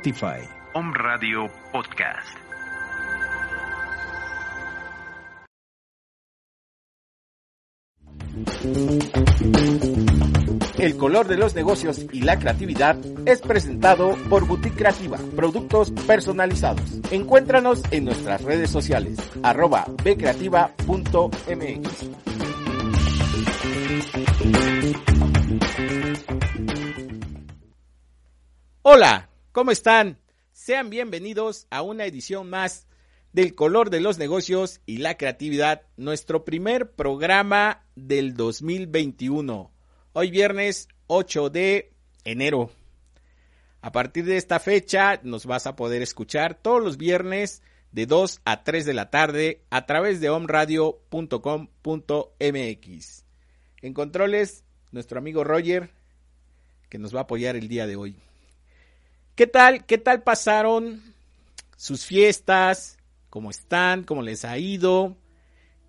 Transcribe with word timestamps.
Spotify. 0.00 0.40
Om 0.72 0.94
Radio 0.94 1.50
Podcast. 1.72 2.36
El 10.78 10.96
color 10.96 11.28
de 11.28 11.36
los 11.36 11.54
negocios 11.54 12.06
y 12.12 12.22
la 12.22 12.38
creatividad 12.38 12.96
es 13.26 13.42
presentado 13.42 14.16
por 14.30 14.46
Boutique 14.46 14.76
Creativa, 14.76 15.18
productos 15.36 15.90
personalizados. 16.06 17.00
Encuéntranos 17.10 17.82
en 17.90 18.06
nuestras 18.06 18.42
redes 18.42 18.70
sociales, 18.70 19.18
arroba 19.42 19.84
bcreativa.mx. 20.02 20.80
Hola, 28.82 29.29
¿cómo 29.52 29.70
están? 29.70 30.18
Sean 30.52 30.90
bienvenidos 30.90 31.66
a 31.70 31.82
una 31.82 32.06
edición 32.06 32.50
más 32.50 32.86
del 33.32 33.54
color 33.54 33.90
de 33.90 34.00
los 34.00 34.18
negocios 34.18 34.80
y 34.86 34.98
la 34.98 35.16
creatividad, 35.16 35.82
nuestro 35.96 36.44
primer 36.44 36.92
programa 36.92 37.84
del 37.96 38.34
2021. 38.34 39.70
Hoy 40.12 40.30
viernes 40.30 40.88
8 41.06 41.50
de 41.50 41.92
enero. 42.24 42.70
A 43.82 43.92
partir 43.92 44.24
de 44.24 44.36
esta 44.36 44.60
fecha 44.60 45.20
nos 45.22 45.46
vas 45.46 45.66
a 45.66 45.76
poder 45.76 46.02
escuchar 46.02 46.54
todos 46.54 46.82
los 46.82 46.96
viernes 46.96 47.62
de 47.92 48.06
2 48.06 48.42
a 48.44 48.62
3 48.62 48.86
de 48.86 48.94
la 48.94 49.10
tarde 49.10 49.62
a 49.70 49.86
través 49.86 50.20
de 50.20 50.30
omradio.com.mx. 50.30 53.24
En 53.82 53.94
controles, 53.94 54.64
nuestro 54.92 55.18
amigo 55.18 55.44
Roger, 55.44 55.90
que 56.88 56.98
nos 56.98 57.14
va 57.14 57.20
a 57.20 57.22
apoyar 57.22 57.56
el 57.56 57.68
día 57.68 57.86
de 57.86 57.96
hoy. 57.96 58.16
¿Qué 59.40 59.46
tal? 59.46 59.86
¿Qué 59.86 59.96
tal 59.96 60.22
pasaron 60.22 61.02
sus 61.74 62.04
fiestas? 62.04 62.98
¿Cómo 63.30 63.48
están? 63.48 64.04
¿Cómo 64.04 64.20
les 64.20 64.44
ha 64.44 64.58
ido? 64.58 65.16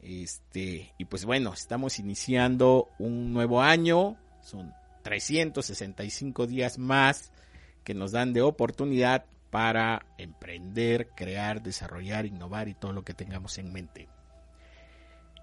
Este, 0.01 0.93
y 0.97 1.03
pues 1.03 1.25
bueno, 1.25 1.51
estamos 1.51 1.99
iniciando 1.99 2.87
un 2.97 3.33
nuevo 3.33 3.61
año. 3.61 4.15
Son 4.41 4.73
365 5.01 6.47
días 6.47 6.77
más 6.77 7.33
que 7.83 7.93
nos 7.93 8.13
dan 8.13 8.31
de 8.31 8.41
oportunidad 8.41 9.25
para 9.49 10.05
emprender, 10.17 11.09
crear, 11.09 11.61
desarrollar, 11.61 12.25
innovar 12.25 12.69
y 12.69 12.73
todo 12.73 12.93
lo 12.93 13.03
que 13.03 13.13
tengamos 13.13 13.57
en 13.57 13.73
mente. 13.73 14.07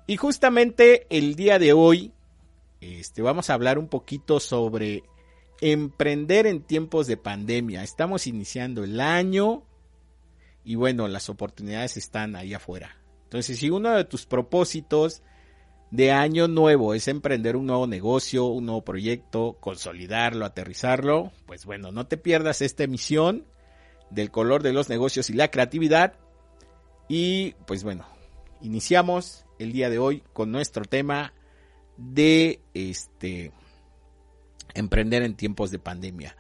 Y 0.07 0.17
justamente 0.17 1.07
el 1.11 1.35
día 1.35 1.59
de 1.59 1.75
hoy 1.75 2.15
este, 2.81 3.21
vamos 3.21 3.51
a 3.51 3.53
hablar 3.53 3.79
un 3.79 3.89
poquito 3.89 4.41
sobre 4.41 5.03
emprender 5.61 6.47
en 6.47 6.63
tiempos 6.63 7.07
de 7.07 7.17
pandemia. 7.17 7.83
Estamos 7.83 8.27
iniciando 8.27 8.85
el 8.85 9.01
año 9.01 9.65
y 10.65 10.75
bueno, 10.75 11.09
las 11.09 11.29
oportunidades 11.29 11.97
están 11.97 12.37
ahí 12.37 12.55
afuera. 12.55 12.97
Entonces, 13.25 13.59
si 13.59 13.71
uno 13.71 13.95
de 13.95 14.05
tus 14.05 14.27
propósitos 14.27 15.23
de 15.91 16.13
año 16.13 16.49
nuevo 16.49 16.95
es 16.95 17.09
emprender 17.09 17.57
un 17.57 17.67
nuevo 17.67 17.87
negocio, 17.87 18.47
un 18.47 18.67
nuevo 18.67 18.83
proyecto, 18.83 19.57
consolidarlo, 19.61 20.45
aterrizarlo, 20.45 21.33
pues 21.47 21.65
bueno, 21.65 21.93
no 21.93 22.07
te 22.07 22.17
pierdas 22.17 22.63
esta 22.63 22.85
emisión 22.85 23.47
del 24.11 24.31
color 24.31 24.63
de 24.63 24.73
los 24.73 24.89
negocios 24.89 25.31
y 25.31 25.35
la 25.35 25.51
creatividad. 25.51 26.15
Y 27.09 27.55
pues 27.67 27.85
bueno, 27.85 28.07
iniciamos 28.61 29.47
el 29.59 29.73
día 29.73 29.91
de 29.91 29.99
hoy 29.99 30.23
con 30.33 30.53
nuestro 30.53 30.85
tema 30.85 31.33
de 31.97 32.61
este 32.75 33.53
emprender 34.79 35.23
en 35.23 35.35
tiempos 35.35 35.71
de 35.71 35.79
pandemia. 35.79 36.37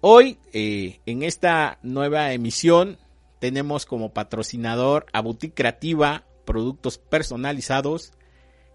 Hoy, 0.00 0.38
eh, 0.52 1.00
en 1.06 1.22
esta 1.22 1.78
nueva 1.82 2.32
emisión, 2.32 2.98
tenemos 3.38 3.86
como 3.86 4.12
patrocinador 4.12 5.06
a 5.12 5.20
Boutique 5.20 5.54
Creativa, 5.54 6.24
productos 6.44 6.98
personalizados, 6.98 8.12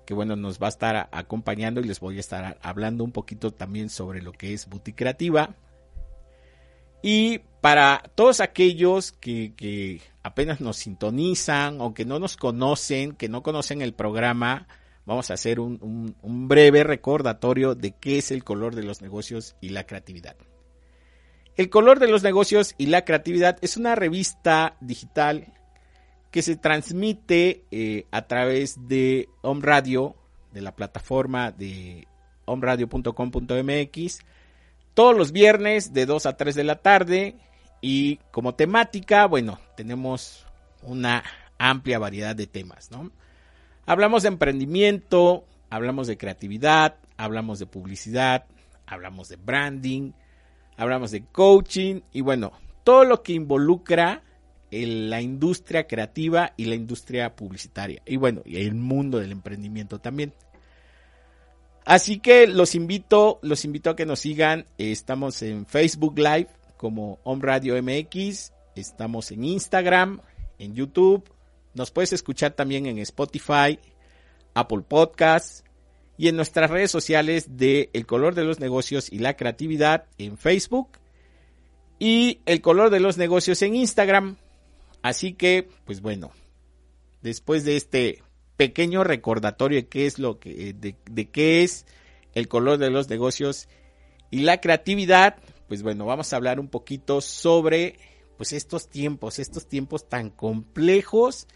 que 0.06 0.14
bueno, 0.14 0.36
nos 0.36 0.62
va 0.62 0.68
a 0.68 0.70
estar 0.70 1.10
acompañando 1.12 1.80
y 1.80 1.86
les 1.86 2.00
voy 2.00 2.18
a 2.18 2.20
estar 2.20 2.60
hablando 2.62 3.04
un 3.04 3.12
poquito 3.12 3.52
también 3.52 3.90
sobre 3.90 4.22
lo 4.22 4.32
que 4.32 4.54
es 4.54 4.68
Boutique 4.68 4.98
Creativa. 4.98 5.56
Y 7.02 7.40
para 7.62 8.04
todos 8.16 8.42
aquellos 8.42 9.12
que, 9.12 10.02
apenas 10.24 10.62
nos 10.62 10.78
sintonizan 10.78 11.82
o 11.82 11.94
que 11.94 12.06
no 12.06 12.20
nos 12.20 12.38
conocen, 12.38 13.14
que 13.14 13.30
no 13.30 13.42
conocen 13.42 13.82
el 13.82 13.94
programa, 13.94 14.68
vamos 15.06 15.32
a 15.32 15.36
hacer 15.36 15.60
un, 15.60 16.16
breve 16.24 16.84
recordatorio 16.84 17.76
de 17.76 17.92
qué 17.92 18.18
es 18.18 18.32
el 18.32 18.44
color 18.44 18.76
de 18.76 18.84
los 18.84 19.02
negocios 19.02 19.56
y 19.62 19.70
la 19.70 19.86
creatividad. 19.86 20.36
El 21.58 21.70
color 21.70 22.00
de 22.00 22.08
los 22.08 22.24
negocios 22.24 22.76
y 22.78 22.88
la 22.88 23.04
creatividad 23.04 23.58
es 23.62 23.78
una 23.78 23.96
revista 23.96 24.78
digital 24.80 25.54
que 26.32 26.42
se 26.42 26.56
transmite 26.56 27.66
eh, 27.72 28.06
a 28.12 28.28
través 28.28 28.88
de 28.88 29.28
Home 29.42 29.62
Radio, 29.64 30.16
de 30.54 30.62
la 30.62 30.76
plataforma 30.76 31.52
de 31.52 32.08
omradio.com.mx, 32.46 34.20
todos 34.94 35.18
los 35.18 35.32
viernes 35.32 35.94
de 35.94 36.06
2 36.06 36.26
a 36.26 36.38
3 36.38 36.56
de 36.56 36.64
la 36.64 36.76
tarde 36.76 37.36
y 37.82 38.18
como 38.32 38.56
temática, 38.56 39.26
bueno, 39.26 39.60
tenemos 39.76 40.46
una 40.84 41.24
amplia 41.58 42.00
variedad 42.00 42.36
de 42.36 42.48
temas, 42.48 42.92
¿no? 42.92 43.12
Hablamos 43.92 44.24
de 44.24 44.30
emprendimiento, 44.30 45.44
hablamos 45.70 46.08
de 46.08 46.18
creatividad, 46.18 46.96
hablamos 47.18 47.60
de 47.60 47.66
publicidad, 47.66 48.46
hablamos 48.86 49.28
de 49.28 49.36
branding, 49.36 50.14
hablamos 50.78 51.12
de 51.12 51.26
coaching 51.26 52.00
y 52.14 52.22
bueno, 52.22 52.54
todo 52.86 53.04
lo 53.04 53.22
que 53.22 53.34
involucra 53.34 54.24
la 54.72 55.20
industria 55.20 55.88
creativa 55.88 56.54
y 56.56 56.68
la 56.68 56.76
industria 56.76 57.36
publicitaria 57.36 58.02
y 58.06 58.16
bueno, 58.16 58.44
y 58.46 58.66
el 58.66 58.76
mundo 58.76 59.20
del 59.20 59.34
emprendimiento 59.34 60.00
también. 60.00 60.34
Así 61.84 62.20
que 62.20 62.48
los 62.48 62.76
invito, 62.76 63.40
los 63.42 63.66
invito 63.66 63.90
a 63.90 63.98
que 63.98 64.06
nos 64.06 64.22
sigan. 64.22 64.68
Estamos 64.78 65.42
en 65.42 65.66
Facebook 65.66 66.18
Live 66.18 66.48
como 66.78 67.20
Home 67.24 67.42
Radio 67.44 67.76
MX, 67.84 68.54
estamos 68.74 69.32
en 69.32 69.44
Instagram, 69.44 70.22
en 70.60 70.76
YouTube, 70.76 71.26
nos 71.74 71.92
puedes 71.92 72.14
escuchar 72.14 72.54
también 72.54 72.86
en 72.86 72.98
Spotify, 73.00 73.80
Apple 74.54 74.84
Podcasts 74.88 75.64
y 76.18 76.28
en 76.28 76.36
nuestras 76.36 76.70
redes 76.70 76.92
sociales 76.92 77.58
de 77.58 77.90
El 77.94 78.06
color 78.06 78.36
de 78.36 78.44
los 78.44 78.60
negocios 78.60 79.12
y 79.12 79.20
la 79.20 79.36
creatividad 79.36 80.06
en 80.18 80.38
Facebook 80.38 81.00
y 82.00 82.42
El 82.46 82.62
color 82.62 82.90
de 82.90 83.00
los 83.00 83.18
negocios 83.18 83.62
en 83.62 83.76
Instagram. 83.76 84.38
Así 85.02 85.34
que, 85.34 85.68
pues 85.86 86.02
bueno, 86.02 86.32
después 87.22 87.64
de 87.64 87.78
este 87.78 88.24
pequeño 88.58 89.04
recordatorio 89.04 89.78
de 89.78 89.88
qué 89.88 90.06
es 90.06 90.20
lo 90.20 90.40
que 90.40 90.74
de, 90.74 90.96
de 91.10 91.30
qué 91.30 91.64
es 91.64 91.86
el 92.34 92.48
color 92.48 92.78
de 92.78 92.92
los 92.92 93.10
negocios 93.10 93.68
y 94.30 94.42
la 94.42 94.62
creatividad, 94.62 95.38
pues 95.68 95.82
bueno, 95.84 96.06
vamos 96.06 96.32
a 96.32 96.36
hablar 96.36 96.60
un 96.60 96.68
poquito 96.68 97.22
sobre 97.22 97.98
pues 98.38 98.54
estos 98.54 98.90
tiempos, 98.90 99.40
estos 99.40 99.68
tiempos 99.68 100.08
tan 100.08 100.30
complejos 100.30 101.48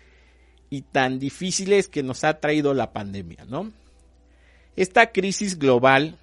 y 0.75 0.81
tan 0.81 1.19
difíciles 1.19 1.88
que 1.88 2.04
nos 2.04 2.25
ha 2.25 2.39
traído 2.42 2.74
la 2.74 2.92
pandemia, 2.92 3.45
¿no? 3.48 3.72
Esta 4.75 5.13
crisis 5.13 5.57
global 5.57 6.18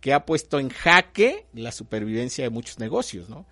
que 0.00 0.12
ha 0.12 0.26
puesto 0.26 0.58
en 0.58 0.68
jaque 0.68 1.46
la 1.54 1.72
supervivencia 1.72 2.44
de 2.44 2.50
muchos 2.50 2.78
negocios, 2.78 3.30
¿no? 3.30 3.46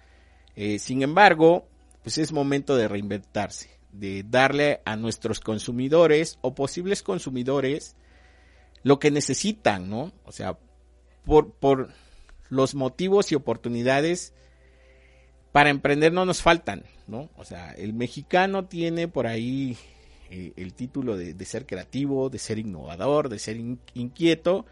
Eh, 0.55 0.79
sin 0.79 1.03
embargo, 1.03 1.67
pues 2.03 2.19
es 2.19 2.31
momento 2.31 2.77
de 2.77 2.89
reinventarse, 2.89 3.71
de 3.91 4.23
darle 4.29 4.83
a 4.85 4.97
nuestros 4.97 5.41
consumidores 5.41 6.39
o 6.43 6.55
posibles 6.55 7.03
consumidores 7.03 7.97
lo 8.83 8.99
que 8.99 9.11
necesitan, 9.11 9.89
¿no? 9.89 10.13
O 10.25 10.33
sea, 10.33 10.59
por, 11.25 11.53
por 11.53 11.91
los 12.51 12.75
motivos 12.75 13.33
y 13.33 13.35
oportunidades 13.35 14.35
para 15.53 15.71
emprender 15.71 16.13
no 16.13 16.27
nos 16.27 16.43
faltan, 16.43 16.85
¿no? 17.07 17.31
O 17.37 17.45
sea, 17.45 17.73
el 17.73 17.95
mexicano 17.95 18.67
tiene 18.67 19.09
por 19.09 19.27
ahí 19.27 19.79
eh, 20.31 20.53
el 20.57 20.75
título 20.75 21.17
de, 21.17 21.45
ser 21.45 21.67
creativo, 21.67 22.31
de 22.31 22.39
ser 22.39 22.59
innovador, 22.59 23.29
de 23.29 23.39
ser 23.39 23.57
inquieto. 23.95 24.67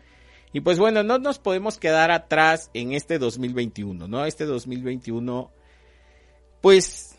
Y 0.52 0.60
pues 0.60 0.78
bueno, 0.78 1.02
no 1.02 1.18
nos 1.18 1.38
podemos 1.38 1.78
quedar 1.78 2.10
atrás 2.10 2.70
en 2.74 2.92
este 2.92 3.18
2021, 3.18 4.08
¿no? 4.08 4.24
Este 4.24 4.44
2021, 4.44 5.50
pues 6.60 7.16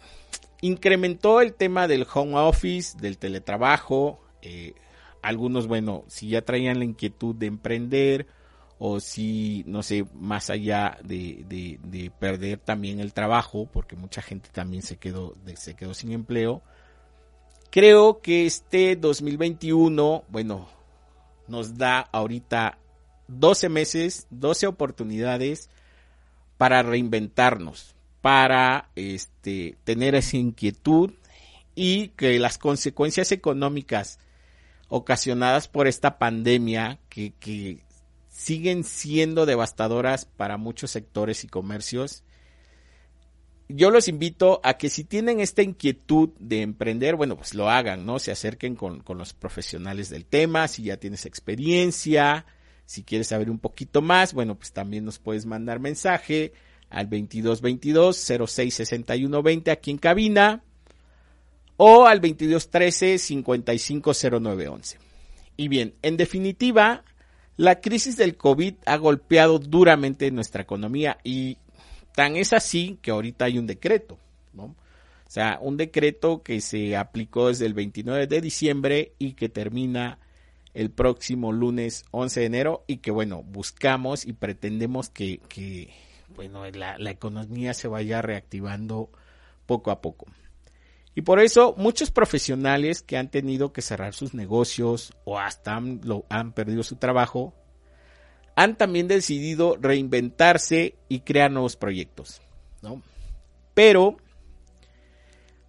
incrementó 0.62 1.42
el 1.42 1.54
tema 1.54 1.88
del 1.88 2.06
home 2.12 2.36
office, 2.38 2.98
del 3.00 3.18
teletrabajo. 3.18 4.20
Eh, 4.42 4.74
algunos, 5.22 5.68
bueno, 5.68 6.04
si 6.08 6.30
ya 6.30 6.42
traían 6.42 6.80
la 6.80 6.86
inquietud 6.86 7.36
de 7.36 7.48
emprender 7.48 8.28
o 8.80 9.00
si, 9.00 9.64
no 9.66 9.82
sé, 9.82 10.06
más 10.14 10.50
allá 10.50 10.98
de, 11.04 11.44
de, 11.48 12.12
perder 12.20 12.60
también 12.60 13.00
el 13.00 13.14
trabajo, 13.14 13.68
porque 13.72 13.96
mucha 13.96 14.22
gente 14.22 14.50
también 14.52 14.84
se 14.84 14.98
quedó, 14.98 15.36
se 15.56 15.76
quedó 15.76 15.94
sin 15.94 16.12
empleo, 16.12 16.62
Creo 17.70 18.22
que 18.22 18.46
este 18.46 18.96
2021, 18.96 20.24
bueno, 20.30 20.68
nos 21.48 21.78
da 21.78 22.00
ahorita 22.00 22.78
12 23.28 23.70
meses, 23.70 24.28
12 24.30 24.68
oportunidades 24.68 25.70
para 26.58 26.82
reinventarnos, 26.82 27.96
para 28.22 28.90
este, 28.96 29.78
tener 29.84 30.16
esa 30.16 30.38
inquietud 30.38 31.12
y 31.76 32.10
que 32.10 32.40
las 32.40 32.58
consecuencias 32.58 33.32
económicas 33.32 34.20
ocasionadas 34.90 35.68
por 35.68 35.88
esta 35.88 36.18
pandemia 36.18 37.00
que, 37.10 37.34
que 37.40 37.84
siguen 38.30 38.84
siendo 38.84 39.46
devastadoras 39.46 40.26
para 40.26 40.58
muchos 40.58 40.92
sectores 40.92 41.44
y 41.44 41.48
comercios. 41.48 42.24
Yo 43.70 43.92
los 43.92 44.08
invito 44.08 44.62
a 44.64 44.78
que 44.78 44.90
si 44.90 45.04
tienen 45.04 45.42
esta 45.42 45.62
inquietud 45.62 46.30
de 46.40 46.62
emprender, 46.62 47.16
bueno, 47.16 47.36
pues 47.36 47.54
lo 47.54 47.70
hagan, 47.70 48.06
¿no? 48.06 48.18
Se 48.18 48.32
acerquen 48.32 48.76
con, 48.76 49.02
con 49.02 49.18
los 49.18 49.34
profesionales 49.34 50.10
del 50.10 50.26
tema, 50.26 50.68
si 50.70 50.84
ya 50.84 50.98
tienes 50.98 51.26
experiencia, 51.26 52.46
si 52.86 53.04
quieres 53.04 53.28
saber 53.28 53.50
un 53.50 53.60
poquito 53.60 54.02
más, 54.02 54.34
bueno, 54.34 54.56
pues 54.56 54.72
también 54.72 55.04
nos 55.04 55.20
puedes 55.20 55.46
mandar 55.46 55.80
mensaje 55.80 56.54
al 56.90 57.10
2222 57.10 58.16
066120 58.16 59.72
aquí 59.72 59.92
en 59.92 59.98
cabina 59.98 60.64
o 61.76 62.06
al 62.06 62.22
2213 62.22 63.18
550911. 63.18 64.98
Y 65.58 65.68
bien, 65.68 65.96
en 66.02 66.16
definitiva, 66.18 67.04
la 67.58 67.82
crisis 67.82 68.16
del 68.18 68.38
COVID 68.38 68.76
ha 68.86 68.98
golpeado 68.98 69.60
duramente 69.60 70.30
nuestra 70.32 70.62
economía 70.62 71.18
y 71.24 71.58
tan 72.18 72.36
es 72.36 72.52
así 72.52 72.98
que 73.04 73.12
ahorita 73.12 73.46
hay 73.46 73.60
un 73.60 73.68
decreto, 73.68 74.18
¿no? 74.52 74.64
O 74.64 75.30
sea, 75.30 75.60
un 75.62 75.78
decreto 75.78 76.42
que 76.42 76.62
se 76.62 76.98
aplicó 76.98 77.50
desde 77.50 77.68
el 77.68 77.76
29 77.76 78.26
de 78.26 78.42
diciembre 78.42 79.14
y 79.20 79.34
que 79.34 79.50
termina 79.50 80.18
el 80.74 80.90
próximo 80.90 81.52
lunes 81.52 82.06
11 82.10 82.40
de 82.40 82.46
enero 82.48 82.84
y 82.88 82.98
que 82.98 83.12
bueno, 83.12 83.44
buscamos 83.44 84.26
y 84.26 84.34
pretendemos 84.34 85.12
que, 85.12 85.42
que 85.48 85.94
bueno, 86.36 86.64
la, 86.72 87.12
economía 87.12 87.76
se 87.76 87.88
vaya 87.88 88.24
reactivando 88.24 89.12
poco 89.68 89.92
a 89.92 90.02
poco. 90.02 90.26
Y 91.14 91.22
por 91.22 91.40
eso 91.40 91.76
muchos 91.78 92.10
profesionales 92.10 93.04
que 93.04 93.18
han 93.18 93.30
tenido 93.30 93.74
que 93.74 93.84
cerrar 93.84 94.16
sus 94.16 94.34
negocios 94.34 95.14
o 95.24 95.38
hasta 95.38 95.80
lo, 95.80 96.26
han 96.30 96.52
perdido 96.54 96.82
su 96.82 96.96
trabajo, 96.96 97.54
han 98.58 98.76
también 98.76 99.08
decidido 99.08 99.78
reinventarse 99.80 100.96
y 101.08 101.20
crear 101.20 101.52
nuevos 101.52 101.76
proyectos, 101.76 102.42
¿no? 102.82 103.04
Pero 103.76 104.18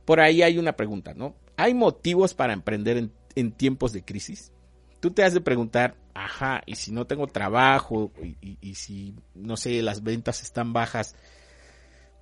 por 0.06 0.20
ahí 0.20 0.40
hay 0.40 0.56
una 0.56 0.73
pregunta, 0.73 1.12
¿no? 1.12 1.35
¿Hay 1.58 1.75
motivos 1.75 2.32
para 2.32 2.55
emprender 2.55 3.11
en, 3.35 3.52
tiempos 3.52 3.93
de 3.93 4.02
crisis? 4.02 4.52
tú 5.00 5.11
te 5.11 5.23
has 5.23 5.35
de 5.35 5.43
preguntar, 5.43 5.96
ajá, 6.14 6.62
y 6.64 6.76
si 6.76 6.90
no 6.90 7.06
tengo 7.06 7.26
trabajo, 7.26 8.11
y, 8.40 8.56
y, 8.61 8.75
si, 8.75 9.14
no 9.34 9.56
sé, 9.58 9.82
las 9.82 10.02
ventas 10.02 10.43
están 10.43 10.73
bajas, 10.73 11.14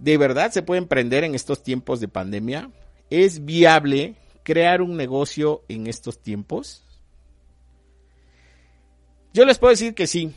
¿de 0.00 0.18
verdad 0.18 0.50
se 0.50 0.62
puede 0.62 0.80
emprender 0.80 1.22
en 1.22 1.36
estos 1.36 1.62
tiempos 1.62 2.00
de 2.00 2.08
pandemia? 2.08 2.70
¿Es 3.08 3.44
viable 3.44 4.16
crear 4.42 4.82
un 4.82 4.96
negocio 4.96 5.62
en 5.68 5.86
estos 5.86 6.20
tiempos? 6.20 6.84
Yo 9.32 9.44
les 9.44 9.58
puedo 9.58 9.70
decir 9.70 9.94
que 9.94 10.08
sí. 10.08 10.34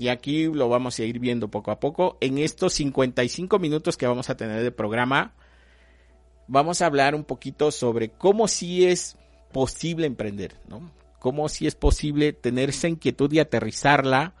Y 0.00 0.08
aquí 0.08 0.46
lo 0.46 0.70
vamos 0.70 0.98
a 0.98 1.04
ir 1.04 1.18
viendo 1.18 1.48
poco 1.50 1.70
a 1.70 1.78
poco. 1.78 2.16
En 2.22 2.38
estos 2.38 2.72
55 2.72 3.58
minutos 3.58 3.98
que 3.98 4.06
vamos 4.06 4.30
a 4.30 4.36
tener 4.36 4.62
de 4.62 4.72
programa, 4.72 5.34
vamos 6.48 6.80
a 6.80 6.86
hablar 6.86 7.14
un 7.14 7.24
poquito 7.24 7.70
sobre 7.70 8.08
cómo 8.08 8.48
sí 8.48 8.86
es 8.86 9.18
posible 9.52 10.06
emprender, 10.06 10.56
¿no? 10.68 10.90
cómo 11.18 11.50
si 11.50 11.66
es 11.66 11.74
posible 11.74 12.32
tener 12.32 12.70
esa 12.70 12.88
inquietud 12.88 13.30
y 13.30 13.40
aterrizarla 13.40 14.32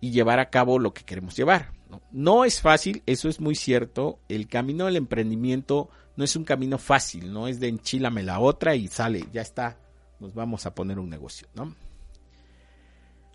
y 0.00 0.10
llevar 0.10 0.40
a 0.40 0.50
cabo 0.50 0.80
lo 0.80 0.92
que 0.92 1.04
queremos 1.04 1.36
llevar. 1.36 1.70
¿no? 1.88 2.02
no 2.10 2.44
es 2.44 2.60
fácil, 2.60 3.04
eso 3.06 3.28
es 3.28 3.40
muy 3.40 3.54
cierto. 3.54 4.18
El 4.28 4.48
camino 4.48 4.86
del 4.86 4.96
emprendimiento 4.96 5.88
no 6.16 6.24
es 6.24 6.34
un 6.34 6.42
camino 6.42 6.78
fácil, 6.78 7.32
no 7.32 7.46
es 7.46 7.60
de 7.60 7.68
enchílame 7.68 8.24
la 8.24 8.40
otra 8.40 8.74
y 8.74 8.88
sale, 8.88 9.24
ya 9.32 9.42
está, 9.42 9.78
nos 10.18 10.34
vamos 10.34 10.66
a 10.66 10.74
poner 10.74 10.98
un 10.98 11.08
negocio, 11.08 11.46
¿no? 11.54 11.76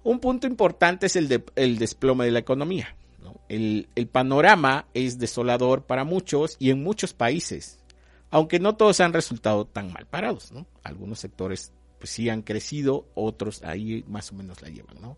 Un 0.06 0.19
punto 0.19 0.46
importante 0.46 1.07
es 1.07 1.16
el, 1.16 1.28
de, 1.28 1.44
el 1.56 1.80
desplome 1.80 2.25
de 2.25 2.31
la 2.31 2.38
economía. 2.38 2.96
¿no? 3.24 3.42
El, 3.50 3.88
panorama 4.12 4.86
es 4.94 5.18
desolador 5.18 5.86
para 5.86 6.04
muchos 6.04 6.57
y 6.60 6.69
en 6.69 6.84
muchos 6.84 7.13
países, 7.13 7.80
aunque 8.30 8.60
no 8.60 8.75
todos 8.75 9.00
han 9.00 9.13
resultado 9.13 9.66
tan 9.66 9.92
mal 9.92 10.06
parados, 10.06 10.52
¿no? 10.52 10.68
Algunos 10.84 11.19
sectores 11.19 11.74
pues 11.98 12.12
sí 12.12 12.30
han 12.30 12.44
crecido, 12.44 13.07
otros 13.16 13.63
ahí 13.63 14.06
más 14.07 14.31
o 14.31 14.36
menos 14.36 14.62
la 14.62 14.69
llevan. 14.69 15.18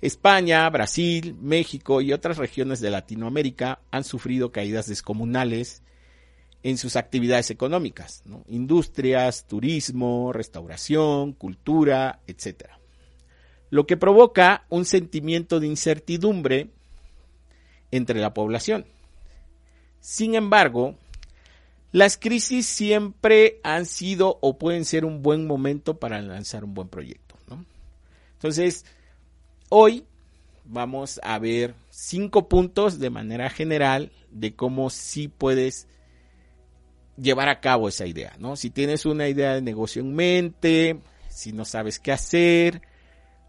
España, 0.00 0.66
Brasil, 0.70 1.36
México 1.38 2.00
y 2.00 2.14
otras 2.14 2.38
regiones 2.38 2.80
de 2.80 2.88
Latinoamérica 2.88 3.80
han 3.90 4.04
sufrido 4.04 4.50
caídas 4.50 4.86
descomunales 4.86 5.82
en 6.62 6.78
sus 6.78 6.96
actividades 6.96 7.50
económicas, 7.50 8.22
industrias, 8.48 9.46
turismo, 9.46 10.32
restauración, 10.32 11.34
cultura, 11.34 12.20
etc. 12.26 12.75
Lo 13.70 13.86
que 13.86 13.96
provoca 13.96 14.64
un 14.68 14.84
sentimiento 14.84 15.60
de 15.60 15.66
incertidumbre 15.66 16.70
entre 17.90 18.20
la 18.20 18.34
población. 18.34 18.86
Sin 20.00 20.34
embargo, 20.34 20.94
las 21.92 22.16
crisis 22.16 22.66
siempre 22.66 23.60
han 23.64 23.86
sido 23.86 24.38
o 24.40 24.58
pueden 24.58 24.84
ser 24.84 25.04
un 25.04 25.22
buen 25.22 25.46
momento 25.46 25.98
para 25.98 26.20
lanzar 26.20 26.64
un 26.64 26.74
buen 26.74 26.88
proyecto. 26.88 27.36
¿no? 27.48 27.64
Entonces, 28.34 28.84
hoy 29.68 30.04
vamos 30.64 31.20
a 31.22 31.38
ver 31.38 31.74
cinco 31.90 32.48
puntos 32.48 32.98
de 32.98 33.10
manera 33.10 33.50
general 33.50 34.12
de 34.30 34.54
cómo 34.54 34.90
sí 34.90 35.28
puedes 35.28 35.86
llevar 37.16 37.48
a 37.48 37.60
cabo 37.60 37.88
esa 37.88 38.06
idea, 38.06 38.34
¿no? 38.38 38.56
Si 38.56 38.70
tienes 38.70 39.06
una 39.06 39.28
idea 39.28 39.54
de 39.54 39.62
negocio 39.62 40.02
en 40.02 40.14
mente, 40.14 41.00
si 41.28 41.52
no 41.52 41.64
sabes 41.64 41.98
qué 41.98 42.12
hacer, 42.12 42.82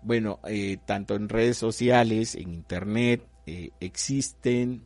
bueno, 0.01 0.39
eh, 0.47 0.77
tanto 0.85 1.15
en 1.15 1.29
redes 1.29 1.57
sociales, 1.57 2.35
en 2.35 2.53
internet, 2.53 3.27
eh, 3.45 3.71
existen, 3.79 4.85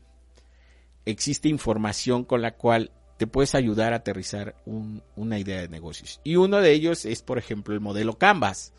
existe 1.06 1.50
información 1.50 2.24
con 2.24 2.42
la 2.42 2.56
cual 2.56 2.92
te 3.18 3.28
puedes 3.28 3.54
ayudar 3.54 3.94
a 3.94 3.98
aterrizar 3.98 4.56
un, 4.66 5.04
una 5.16 5.38
idea 5.38 5.62
de 5.62 5.70
negocios. 5.70 6.20
Y 6.24 6.38
uno 6.38 6.58
de 6.58 6.72
ellos 6.72 7.06
es, 7.06 7.22
por 7.22 7.38
ejemplo, 7.38 7.74
el 7.74 7.82
modelo 7.82 8.18
Canvas. 8.18 8.74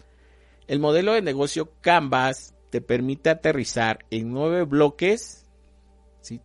El 0.66 0.80
modelo 0.80 1.12
de 1.12 1.22
negocio 1.22 1.72
Canvas 1.80 2.54
te 2.70 2.80
permite 2.80 3.30
aterrizar 3.30 4.04
en 4.10 4.32
nueve 4.32 4.64
bloques 4.64 5.46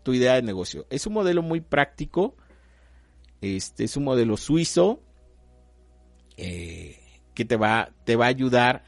tu 0.03 0.13
idea 0.13 0.33
de 0.33 0.41
negocio. 0.41 0.85
Es 0.89 1.07
un 1.07 1.13
modelo 1.13 1.41
muy 1.41 1.61
práctico. 1.61 2.35
Este 3.41 3.83
es 3.83 3.95
un 3.95 4.03
modelo 4.03 4.35
suizo 4.35 5.01
eh, 6.35 6.99
que 7.33 7.45
te 7.45 7.55
va, 7.55 7.93
te 8.03 8.15
va 8.15 8.25
a 8.25 8.29
ayudar 8.29 8.83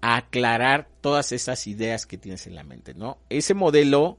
aclarar 0.00 0.88
todas 1.00 1.32
esas 1.32 1.66
ideas 1.66 2.06
que 2.06 2.18
tienes 2.18 2.46
en 2.46 2.54
la 2.54 2.64
mente, 2.64 2.94
¿no? 2.94 3.18
Ese 3.28 3.54
modelo 3.54 4.18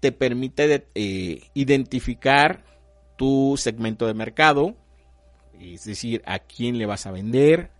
te 0.00 0.12
permite 0.12 0.86
eh, 0.94 1.42
identificar 1.54 2.64
tu 3.16 3.54
segmento 3.58 4.06
de 4.06 4.14
mercado, 4.14 4.74
es 5.58 5.84
decir, 5.84 6.22
a 6.24 6.38
quién 6.38 6.78
le 6.78 6.86
vas 6.86 7.06
a 7.06 7.10
vender, 7.10 7.70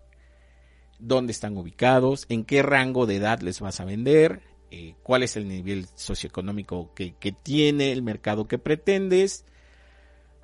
dónde 0.99 1.33
están 1.33 1.57
ubicados, 1.57 2.27
en 2.29 2.45
qué 2.45 2.63
rango 2.63 3.07
de 3.07 3.17
edad 3.17 3.41
les 3.41 3.61
vas 3.61 3.81
a 3.81 3.87
vender, 3.87 4.43
eh, 4.71 4.95
cuál 5.03 5.23
es 5.23 5.37
el 5.37 5.49
nivel 5.49 5.87
socioeconómico 5.95 6.93
que, 6.95 7.15
que 7.15 7.33
tiene 7.33 7.91
el 7.93 8.03
mercado 8.03 8.47
que 8.47 8.59
pretendes, 8.59 9.47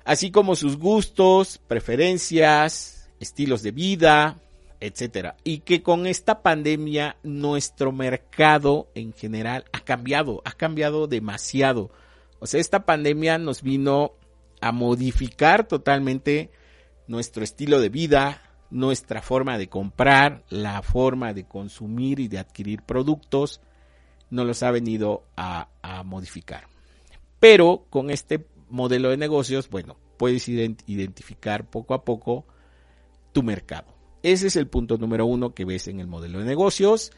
así 0.03 0.31
como 0.31 0.55
sus 0.55 0.77
gustos, 0.77 1.59
preferencias, 1.67 3.09
estilos 3.19 3.61
de 3.61 3.71
vida, 3.71 4.41
etcétera. 4.79 5.35
Y 5.43 5.59
que 5.59 5.81
con 5.81 6.07
esta 6.07 6.41
pandemia 6.41 7.17
nuestro 7.23 7.91
mercado 7.91 8.89
en 8.95 9.13
general 9.13 9.65
ha 9.71 9.81
cambiado, 9.81 10.41
ha 10.45 10.51
cambiado 10.51 11.07
demasiado. 11.07 11.91
O 12.39 12.47
sea, 12.47 12.59
esta 12.59 12.85
pandemia 12.85 13.37
nos 13.37 13.61
vino 13.61 14.13
a 14.61 14.71
modificar 14.71 15.67
totalmente 15.67 16.51
nuestro 17.07 17.43
estilo 17.43 17.79
de 17.79 17.89
vida, 17.89 18.41
nuestra 18.69 19.21
forma 19.21 19.57
de 19.57 19.69
comprar, 19.69 20.43
la 20.49 20.81
forma 20.81 21.33
de 21.33 21.45
consumir 21.45 22.19
y 22.19 22.27
de 22.27 22.39
adquirir 22.39 22.81
productos, 22.83 23.61
nos 24.29 24.45
los 24.45 24.61
ha 24.63 24.71
venido 24.71 25.23
a, 25.37 25.69
a 25.81 26.03
modificar. 26.03 26.67
Pero 27.39 27.85
con 27.89 28.09
este 28.09 28.45
modelo 28.69 29.09
de 29.09 29.17
negocios, 29.17 29.69
bueno, 29.69 29.97
puedes 30.17 30.49
identificar 30.49 31.69
poco 31.69 31.93
a 31.93 32.03
poco 32.03 32.45
tu 33.31 33.43
mercado. 33.43 33.96
Ese 34.33 34.47
es 34.47 34.57
el 34.57 34.67
punto 34.67 34.97
número 34.97 35.25
uno 35.25 35.53
que 35.53 35.63
ves 35.63 35.87
en 35.87 36.01
el 36.01 36.07
modelo 36.07 36.39
de 36.39 36.45
negocios, 36.45 37.13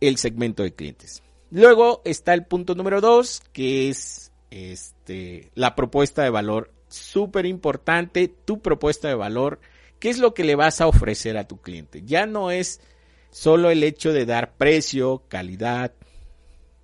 el 0.00 0.18
segmento 0.18 0.62
de 0.62 0.74
clientes. 0.74 1.22
Luego 1.50 2.02
está 2.04 2.34
el 2.34 2.44
punto 2.44 2.74
número 2.74 3.00
dos, 3.00 3.40
que 3.54 3.88
es 3.88 4.30
este, 4.50 5.50
la 5.54 5.74
propuesta 5.74 6.22
de 6.22 6.28
valor. 6.28 6.74
Súper 6.88 7.46
importante, 7.46 8.28
tu 8.28 8.60
propuesta 8.60 9.08
de 9.08 9.14
valor. 9.14 9.60
¿Qué 9.98 10.10
es 10.10 10.18
lo 10.18 10.34
que 10.34 10.44
le 10.44 10.56
vas 10.56 10.82
a 10.82 10.88
ofrecer 10.88 11.38
a 11.38 11.48
tu 11.48 11.62
cliente? 11.62 12.02
Ya 12.04 12.26
no 12.26 12.50
es 12.50 12.82
solo 13.30 13.70
el 13.70 13.82
hecho 13.82 14.12
de 14.12 14.26
dar 14.26 14.58
precio, 14.58 15.22
calidad, 15.26 15.94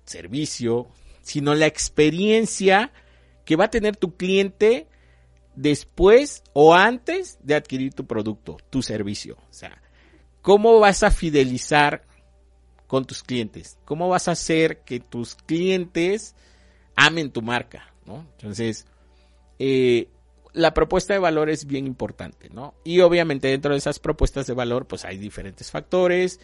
servicio, 0.03 0.87
sino 1.21 1.53
la 1.53 1.67
experiencia 1.67 2.91
que 3.45 3.55
va 3.55 3.65
a 3.65 3.69
tener 3.69 3.97
tu 3.97 4.17
cliente 4.17 4.87
después 5.57 6.43
o 6.53 6.73
antes 6.73 7.39
de 7.41 7.55
adquirir 7.55 7.93
tu 7.93 8.05
producto, 8.05 8.57
tu 8.69 8.81
servicio. 8.81 9.37
O 9.49 9.53
sea, 9.53 9.81
¿cómo 10.41 10.79
vas 10.79 11.03
a 11.03 11.11
fidelizar 11.11 12.03
con 12.85 13.05
tus 13.05 13.23
clientes? 13.23 13.77
¿Cómo 13.83 14.07
vas 14.07 14.27
a 14.27 14.31
hacer 14.31 14.81
que 14.83 14.99
tus 14.99 15.35
clientes 15.35 16.35
amen 16.95 17.31
tu 17.31 17.41
marca? 17.41 17.91
¿no? 18.05 18.25
Entonces, 18.37 18.85
eh, 19.59 20.07
la 20.53 20.73
propuesta 20.73 21.13
de 21.13 21.19
valor 21.19 21.49
es 21.49 21.65
bien 21.65 21.87
importante, 21.87 22.49
¿no? 22.49 22.75
Y 22.83 23.01
obviamente 23.01 23.47
dentro 23.47 23.71
de 23.71 23.79
esas 23.79 23.99
propuestas 23.99 24.45
de 24.47 24.53
valor, 24.53 24.85
pues 24.87 25.05
hay 25.05 25.17
diferentes 25.17 25.71
factores, 25.71 26.39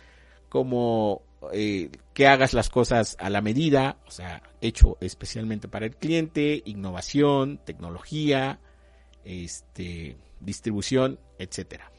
como 0.49 1.21
eh, 1.51 1.89
que 2.13 2.27
hagas 2.27 2.53
las 2.53 2.69
cosas 2.69 3.15
a 3.19 3.29
la 3.29 3.41
medida, 3.41 3.97
o 4.07 4.11
sea, 4.11 4.41
hecho 4.61 4.97
especialmente 5.01 5.67
para 5.67 5.85
el 5.85 5.95
cliente, 5.95 6.61
innovación, 6.65 7.59
tecnología, 7.63 8.59
este, 9.25 10.17
distribución, 10.39 11.19
etcétera. 11.39 11.93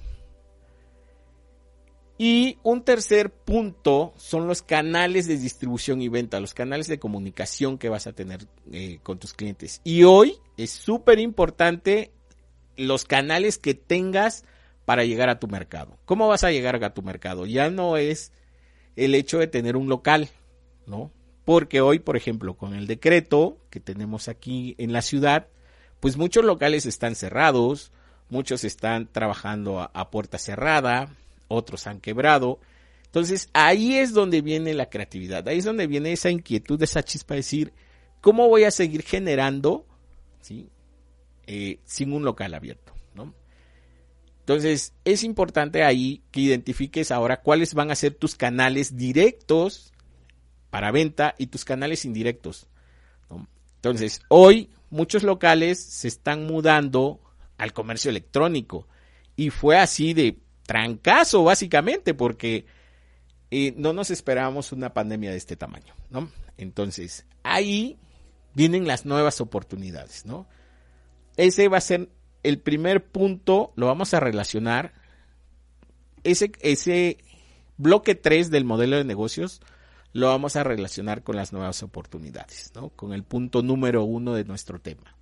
Y 2.17 2.59
un 2.63 2.85
tercer 2.85 3.31
punto 3.31 4.15
son 4.17 4.47
los 4.47 4.63
canales 4.63 5.27
de 5.27 5.37
distribución 5.37 6.01
y 6.01 6.09
venta, 6.09 6.39
los 6.39 6.55
canales 6.55 6.87
de 6.87 7.01
comunicación 7.01 7.77
que 7.77 7.89
vas 7.89 8.07
a 8.07 8.13
tener 8.13 8.47
eh, 8.71 9.01
con 9.03 9.19
tus 9.19 9.33
clientes. 9.35 9.81
Y 9.83 10.05
hoy 10.05 10.37
es 10.57 10.71
súper 10.71 11.19
importante 11.19 12.13
los 12.77 13.05
canales 13.05 13.59
que 13.59 13.75
tengas 13.75 14.45
para 14.85 15.05
llegar 15.05 15.29
a 15.29 15.41
tu 15.41 15.49
mercado. 15.49 15.99
¿Cómo 16.05 16.29
vas 16.29 16.45
a 16.45 16.53
llegar 16.53 16.83
a 16.85 16.95
tu 16.95 17.03
mercado? 17.03 17.47
Ya 17.47 17.71
no 17.71 17.97
es 17.97 18.33
el 18.95 19.15
hecho 19.15 19.39
de 19.39 19.49
tener 19.49 19.77
un 19.77 19.89
local, 19.89 20.29
¿no? 20.87 21.11
Porque 21.45 21.81
hoy, 21.81 21.99
por 21.99 22.17
ejemplo, 22.17 22.55
con 22.55 22.75
el 22.75 22.87
decreto 22.87 23.59
que 23.71 23.81
tenemos 23.81 24.29
aquí 24.29 24.77
en 24.79 24.93
la 24.93 25.03
ciudad, 25.03 25.49
pues 26.05 26.19
muchos 26.19 26.45
locales 26.45 26.85
están 26.85 27.15
cerrados, 27.15 27.91
muchos 28.29 28.63
están 28.65 29.09
trabajando 29.11 29.81
a, 29.81 30.11
puerta 30.11 30.37
cerrada, 30.37 31.09
otros 31.49 31.87
han 31.87 31.99
quebrado. 31.99 32.61
Entonces 33.07 33.49
ahí 33.55 33.95
es 33.95 34.13
donde 34.13 34.43
viene 34.43 34.75
la 34.75 34.91
creatividad, 34.91 35.49
ahí 35.49 35.61
es 35.61 35.65
donde 35.65 35.87
viene 35.87 36.13
esa 36.13 36.29
inquietud, 36.29 36.83
esa 36.83 37.03
chispa 37.03 37.33
de 37.33 37.39
decir, 37.39 37.73
¿cómo 38.21 38.51
voy 38.51 38.65
a 38.65 38.71
seguir 38.71 39.03
generando. 39.03 39.87
Eh, 41.47 41.79
sin 41.87 42.13
un 42.13 42.23
local 42.23 42.53
abierto? 42.53 42.93
Entonces 44.41 44.93
es 45.07 45.25
importante 45.25 45.85
ahí 45.85 46.21
que 46.31 46.41
identifiques 46.41 47.13
ahora 47.13 47.41
cuáles 47.41 47.73
van 47.73 47.91
a 47.91 47.95
ser 47.95 48.13
tus 48.13 48.35
canales 48.35 48.99
directos 48.99 49.95
para 50.69 50.91
venta 50.91 51.35
y 51.39 51.47
tus 51.47 51.65
canales 51.65 52.05
indirectos. 52.05 52.67
Entonces 53.77 54.21
hoy 54.29 54.69
muchos 54.95 55.25
locales 55.25 55.83
se 55.83 56.07
están 56.07 56.47
mudando 56.47 57.21
al 57.59 57.73
comercio 57.73 58.11
electrónico 58.11 58.87
y 59.35 59.51
fue 59.51 59.77
así 59.77 60.15
de 60.15 60.39
trancazo, 60.67 61.43
básicamente, 61.43 62.15
porque 62.15 62.67
eh, 63.51 63.75
no 63.77 63.93
nos 63.93 64.13
esperábamos 64.13 64.71
una 64.71 64.95
pandemia 64.95 65.33
de 65.33 65.37
este 65.37 65.57
tamaño, 65.57 65.95
¿no? 66.11 66.31
Entonces, 66.57 67.27
ahí 67.43 67.99
vienen 68.55 68.87
las 68.87 69.05
nuevas 69.05 69.41
oportunidades, 69.41 70.25
¿no? 70.27 70.47
Ese 71.37 71.67
va 71.69 71.79
a 71.79 71.83
ser 71.83 72.09
el 72.45 72.61
primer 72.61 73.05
punto, 73.05 73.73
lo 73.75 73.87
vamos 73.87 74.15
a 74.15 74.21
relacionar. 74.21 74.95
Ese, 76.23 76.53
ese 76.61 77.19
bloque 77.79 78.15
3 78.15 78.51
del 78.51 78.65
modelo 78.65 78.97
de 78.97 79.05
negocios 79.05 79.61
lo 80.15 80.29
vamos 80.29 80.55
a 80.55 80.63
relacionar 80.63 81.25
con 81.25 81.35
las 81.35 81.53
nuevas 81.53 81.83
oportunidades, 81.83 82.71
¿no? 82.75 82.91
Con 82.91 83.13
el 83.13 83.25
punto 83.25 83.63
número 83.63 84.05
uno 84.05 84.35
de 84.35 84.45
nuestro 84.45 84.81
tema. 84.81 85.17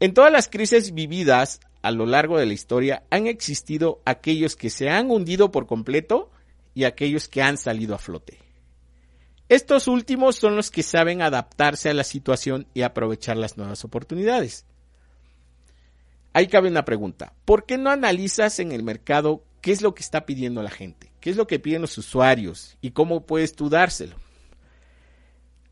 En 0.00 0.14
todas 0.14 0.32
las 0.32 0.48
crisis 0.48 0.92
vividas 0.92 1.60
a 1.80 1.92
lo 1.92 2.06
largo 2.06 2.38
de 2.38 2.46
la 2.46 2.52
historia 2.52 3.04
han 3.08 3.28
existido 3.28 4.02
aquellos 4.04 4.56
que 4.56 4.68
se 4.68 4.90
han 4.90 5.12
hundido 5.12 5.52
por 5.52 5.68
completo 5.68 6.28
y 6.74 6.84
aquellos 6.84 7.28
que 7.28 7.40
han 7.40 7.56
salido 7.56 7.94
a 7.94 7.98
flote. 7.98 8.38
Estos 9.48 9.86
últimos 9.86 10.34
son 10.34 10.56
los 10.56 10.72
que 10.72 10.82
saben 10.82 11.22
adaptarse 11.22 11.88
a 11.88 11.94
la 11.94 12.02
situación 12.02 12.66
y 12.74 12.82
aprovechar 12.82 13.36
las 13.36 13.56
nuevas 13.56 13.84
oportunidades. 13.84 14.66
Ahí 16.32 16.48
cabe 16.48 16.68
una 16.68 16.84
pregunta. 16.84 17.32
¿Por 17.44 17.64
qué 17.64 17.78
no 17.78 17.90
analizas 17.90 18.58
en 18.58 18.72
el 18.72 18.82
mercado 18.82 19.44
qué 19.60 19.70
es 19.70 19.82
lo 19.82 19.94
que 19.94 20.02
está 20.02 20.26
pidiendo 20.26 20.64
la 20.64 20.70
gente? 20.70 21.12
¿Qué 21.26 21.30
es 21.30 21.36
lo 21.36 21.48
que 21.48 21.58
piden 21.58 21.80
los 21.80 21.98
usuarios? 21.98 22.78
¿Y 22.80 22.92
cómo 22.92 23.26
puedes 23.26 23.56
tú 23.56 23.68
dárselo? 23.68 24.14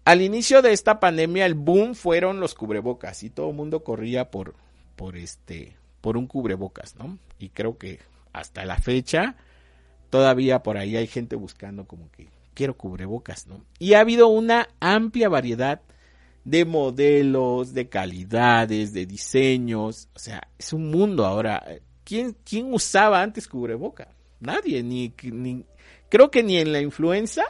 Al 0.04 0.20
inicio 0.20 0.62
de 0.62 0.72
esta 0.72 0.98
pandemia 0.98 1.46
el 1.46 1.54
boom 1.54 1.94
fueron 1.94 2.40
los 2.40 2.56
cubrebocas 2.56 3.22
y 3.22 3.30
todo 3.30 3.50
el 3.50 3.54
mundo 3.54 3.84
corría 3.84 4.32
por, 4.32 4.56
por 4.96 5.16
este, 5.16 5.76
por 6.00 6.16
un 6.16 6.26
cubrebocas, 6.26 6.96
¿no? 6.96 7.20
Y 7.38 7.50
creo 7.50 7.78
que 7.78 8.00
hasta 8.32 8.64
la 8.64 8.78
fecha 8.78 9.36
todavía 10.10 10.64
por 10.64 10.76
ahí 10.76 10.96
hay 10.96 11.06
gente 11.06 11.36
buscando 11.36 11.86
como 11.86 12.10
que 12.10 12.30
quiero 12.54 12.76
cubrebocas, 12.76 13.46
¿no? 13.46 13.64
Y 13.78 13.94
ha 13.94 14.00
habido 14.00 14.26
una 14.26 14.66
amplia 14.80 15.28
variedad 15.28 15.82
de 16.42 16.64
modelos, 16.64 17.74
de 17.74 17.88
calidades, 17.88 18.92
de 18.92 19.06
diseños, 19.06 20.08
o 20.16 20.18
sea, 20.18 20.48
es 20.58 20.72
un 20.72 20.90
mundo 20.90 21.24
ahora. 21.24 21.64
¿Quién, 22.02 22.36
quién 22.44 22.74
usaba 22.74 23.22
antes 23.22 23.46
cubreboca? 23.46 24.08
Nadie, 24.44 24.82
ni, 24.82 25.12
creo 26.08 26.30
que 26.30 26.42
ni 26.42 26.58
en 26.58 26.72
la 26.72 26.80
influenza 26.80 27.44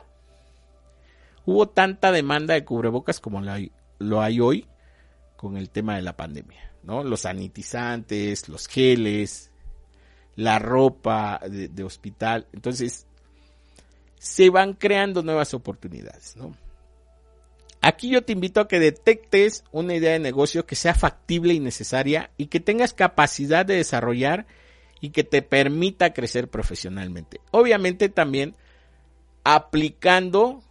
hubo 1.45 1.69
tanta 1.69 2.13
demanda 2.13 2.55
de 2.55 2.65
cubrebocas 2.65 3.21
como 3.21 3.43
lo 3.99 4.23
hay 4.23 4.41
hoy 4.41 4.67
con 5.37 5.57
el 5.57 5.71
tema 5.71 5.97
de 5.97 6.03
la 6.03 6.17
pandemia. 6.17 6.73
¿no? 6.85 7.03
Los 7.03 7.21
sanitizantes, 7.21 8.49
los 8.49 8.69
geles, 8.69 9.51
la 10.37 10.59
ropa 10.59 11.41
de, 11.49 11.85
hospital. 11.85 12.47
Entonces, 12.53 13.07
se 14.19 14.51
van 14.51 14.75
creando 14.75 15.23
nuevas 15.23 15.55
oportunidades, 15.55 16.37
¿no? 16.37 16.57
Aquí 17.81 18.09
yo 18.09 18.25
te 18.25 18.33
invito 18.33 18.61
a 18.61 18.69
que 18.69 18.81
detectes 18.81 19.63
una 19.71 19.95
idea 19.95 20.13
de 20.13 20.19
negocio 20.19 20.65
que 20.65 20.75
sea 20.75 20.95
factible 20.95 21.53
y 21.53 21.61
necesaria 21.61 22.31
y 22.39 22.47
que 22.47 22.59
tengas 22.59 22.95
capacidad 22.95 23.67
de 23.67 23.77
desarrollar 23.77 24.47
y 25.05 25.11
que 25.11 25.23
te 25.23 25.43
permita 25.43 26.15
crecer 26.15 26.49
profesionalmente. 26.49 27.39
Obviamente 27.51 28.09
también 28.09 28.55
aplicando 29.43 30.63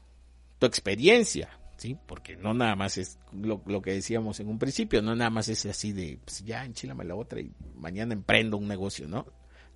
tu 0.58 0.66
experiencia, 0.66 1.60
¿sí? 1.78 1.96
Porque 2.08 2.36
no 2.36 2.56
nada 2.56 2.76
más 2.76 2.98
es 2.98 3.20
lo, 3.32 3.62
que 3.84 3.94
decíamos 3.94 4.40
en 4.40 4.48
un 4.48 4.58
principio, 4.58 5.04
no 5.04 5.16
nada 5.16 5.30
más 5.30 5.50
es 5.50 5.68
así 5.68 5.92
de, 5.92 6.18
pues 6.26 6.44
ya 6.44 6.66
enchilame 6.66 7.04
la 7.04 7.14
otra 7.14 7.42
y 7.42 7.52
mañana 7.76 8.14
emprendo 8.14 8.58
un 8.58 8.68
negocio, 8.68 9.08
¿no? 9.08 9.28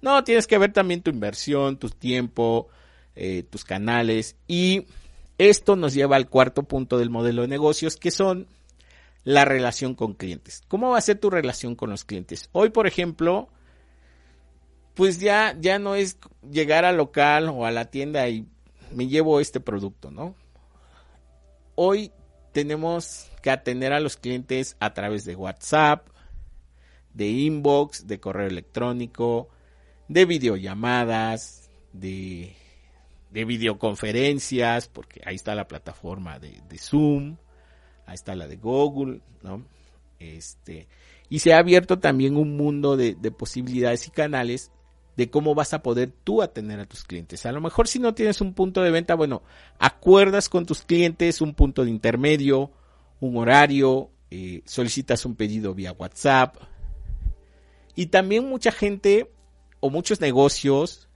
No, 0.02 0.24
tienes 0.24 0.48
que 0.48 0.58
ver 0.58 0.74
también 0.74 1.04
tu 1.04 1.12
inversión, 1.12 1.78
tu 1.78 1.92
tiempo, 1.92 2.68
eh, 3.16 3.44
tus 3.44 3.64
canales 3.64 4.38
y 4.48 4.88
esto 5.38 5.76
nos 5.76 5.94
lleva 5.94 6.16
al 6.16 6.30
cuarto 6.30 6.64
punto 6.64 6.98
del 6.98 7.12
modelo 7.12 7.44
de 7.44 7.48
negocios 7.48 7.96
que 7.96 8.10
son 8.10 8.48
la 9.24 9.46
relación 9.46 9.94
con 9.94 10.16
clientes. 10.16 10.64
¿Cómo 10.68 10.90
va 10.90 10.98
a 10.98 11.02
ser 11.02 11.20
tu 11.20 11.30
relación 11.30 11.76
con 11.76 11.92
los 11.92 12.06
clientes? 12.06 12.50
Hoy, 12.54 12.72
por 12.72 12.88
ejemplo, 12.88 13.50
pues 14.98 15.20
ya, 15.20 15.56
ya 15.60 15.80
no 15.80 15.96
es 15.96 16.18
llegar 16.52 16.84
al 16.84 16.98
local 16.98 17.48
o 17.50 17.66
a 17.66 17.72
la 17.72 17.86
tienda 17.86 18.28
y 18.28 18.46
me 18.92 19.08
llevo 19.08 19.40
este 19.40 19.60
producto, 19.60 20.12
¿no? 20.12 20.36
hoy 21.80 22.12
tenemos 22.54 23.30
que 23.44 23.52
atender 23.52 23.94
a 23.94 24.00
los 24.00 24.18
clientes 24.18 24.76
a 24.80 24.94
través 24.94 25.26
de 25.26 25.36
WhatsApp, 25.36 26.08
de 27.14 27.30
inbox, 27.30 28.08
de 28.08 28.20
correo 28.20 28.48
electrónico, 28.48 29.48
de 30.08 30.26
videollamadas, 30.26 31.70
de, 31.94 32.56
de 33.30 33.46
videoconferencias, 33.46 34.88
porque 34.88 35.22
ahí 35.24 35.36
está 35.36 35.54
la 35.54 35.68
plataforma 35.68 36.40
de, 36.40 36.78
Zoom, 36.80 37.38
ahí 38.08 38.16
está 38.16 38.36
la 38.36 38.48
de 38.48 38.58
Google, 38.58 39.22
¿no? 39.44 39.64
Este, 40.18 40.88
y 41.30 41.40
se 41.40 41.54
ha 41.54 41.60
abierto 41.60 42.00
también 42.00 42.38
un 42.38 42.58
mundo 42.58 42.98
de, 42.98 43.14
de 43.14 43.30
posibilidades 43.30 44.08
y 44.08 44.12
canales 44.12 44.72
de 45.18 45.32
cómo 45.32 45.56
vas 45.56 45.74
a 45.74 45.82
poder 45.82 46.12
tú 46.24 46.44
atender 46.44 46.80
a 46.80 46.86
tus 46.86 47.04
clientes. 47.04 47.46
A 47.48 47.52
lo 47.52 47.60
mejor 47.60 47.88
si 47.88 47.98
no 47.98 48.14
tienes 48.14 48.40
un 48.40 48.54
punto 48.54 48.84
de 48.84 48.92
venta, 48.92 49.16
bueno, 49.16 49.42
acuerdas 49.80 50.48
con 50.48 50.68
tus 50.68 50.84
clientes 50.84 51.42
un 51.42 51.56
punto 51.56 51.84
de 51.84 51.90
intermedio, 51.90 52.72
un 53.20 53.36
horario, 53.38 54.12
eh, 54.30 54.62
solicitas 54.66 55.26
un 55.26 55.36
pedido 55.36 55.74
vía 55.74 55.92
WhatsApp. 55.92 56.56
Y 57.96 58.06
también 58.06 58.48
mucha 58.48 58.72
gente 58.72 59.32
o 59.80 59.90
muchos 59.90 60.22
negocios 60.22 61.10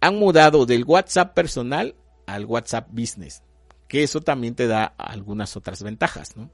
han 0.00 0.16
mudado 0.16 0.64
del 0.64 0.84
WhatsApp 0.84 1.34
personal 1.34 1.96
al 2.26 2.44
WhatsApp 2.44 2.88
Business, 2.92 3.42
que 3.88 4.04
eso 4.04 4.20
también 4.20 4.54
te 4.54 4.68
da 4.68 4.84
algunas 4.84 5.56
otras 5.56 5.82
ventajas, 5.82 6.36
¿no? 6.36 6.48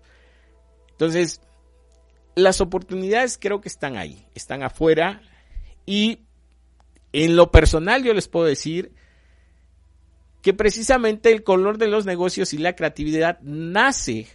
Entonces, 0.92 1.42
las 2.34 2.62
oportunidades 2.62 3.36
creo 3.38 3.60
que 3.60 3.68
están 3.68 3.96
ahí, 3.96 4.26
están 4.34 4.62
afuera, 4.62 5.20
y 5.88 6.26
en 7.14 7.34
lo 7.34 7.50
personal 7.50 8.04
yo 8.04 8.12
les 8.12 8.28
puedo 8.28 8.44
decir 8.44 8.92
que 10.42 10.52
precisamente 10.52 11.32
el 11.32 11.42
color 11.42 11.78
de 11.78 11.88
los 11.88 12.04
negocios 12.04 12.52
y 12.52 12.58
la 12.58 12.76
creatividad 12.76 13.40
nace 13.40 14.26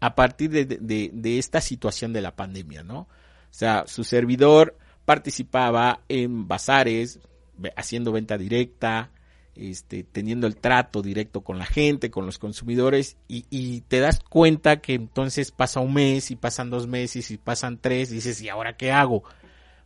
a 0.00 0.14
partir 0.14 0.50
de, 0.50 0.66
de, 0.66 1.38
esta 1.38 1.62
situación 1.62 2.12
de 2.12 2.20
la 2.20 2.36
pandemia, 2.36 2.82
¿no? 2.82 2.98
O 3.00 3.08
sea, 3.48 3.84
su 3.86 4.04
servidor 4.04 4.76
participaba 5.06 6.02
en 6.10 6.46
bazares, 6.46 7.18
haciendo 7.76 8.12
venta 8.12 8.36
directa, 8.36 9.10
este, 9.54 10.04
teniendo 10.04 10.46
el 10.46 10.56
trato 10.56 11.00
directo 11.00 11.40
con 11.40 11.58
la 11.58 11.66
gente, 11.66 12.10
con 12.10 12.26
los 12.26 12.38
consumidores, 12.38 13.16
y, 13.26 13.46
y, 13.48 13.80
te 13.82 14.00
das 14.00 14.20
cuenta 14.20 14.82
que 14.82 14.92
entonces 14.94 15.50
pasa 15.50 15.80
un 15.80 15.94
mes 15.94 16.30
y 16.30 16.36
pasan 16.36 16.68
dos 16.68 16.86
meses 16.86 17.30
y 17.30 17.38
pasan 17.38 17.78
tres, 17.78 18.10
y 18.10 18.16
dices, 18.16 18.42
¿y 18.42 18.50
ahora 18.50 18.76
qué 18.76 18.92
hago? 18.92 19.24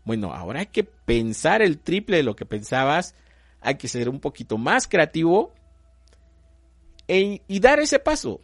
Bueno, 0.05 0.33
ahora 0.33 0.61
hay 0.61 0.67
que 0.67 0.85
pensar 0.85 1.63
el 1.63 1.79
triple 1.79 2.19
de 2.19 2.23
lo 2.23 2.37
que 2.37 2.47
pensabas, 2.47 3.15
hay 3.61 3.77
que 3.77 3.89
ser 3.89 4.09
un 4.09 4.21
poquito 4.21 4.59
más 4.59 4.87
creativo 4.87 5.53
e, 7.09 7.43
y 7.49 7.61
dar 7.61 7.81
ese 7.81 7.99
paso, 7.99 8.41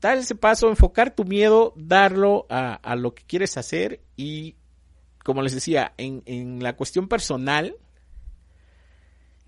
dar 0.00 0.16
ese 0.18 0.36
paso, 0.36 0.68
enfocar 0.68 1.14
tu 1.14 1.24
miedo, 1.24 1.72
darlo 1.76 2.46
a, 2.48 2.96
lo 2.96 3.14
que 3.14 3.24
quieres 3.24 3.56
hacer 3.56 4.00
y, 4.16 4.56
como 5.24 5.42
les 5.42 5.54
decía, 5.54 5.92
en, 5.96 6.22
en 6.26 6.62
la 6.62 6.76
cuestión 6.76 7.08
personal, 7.08 7.76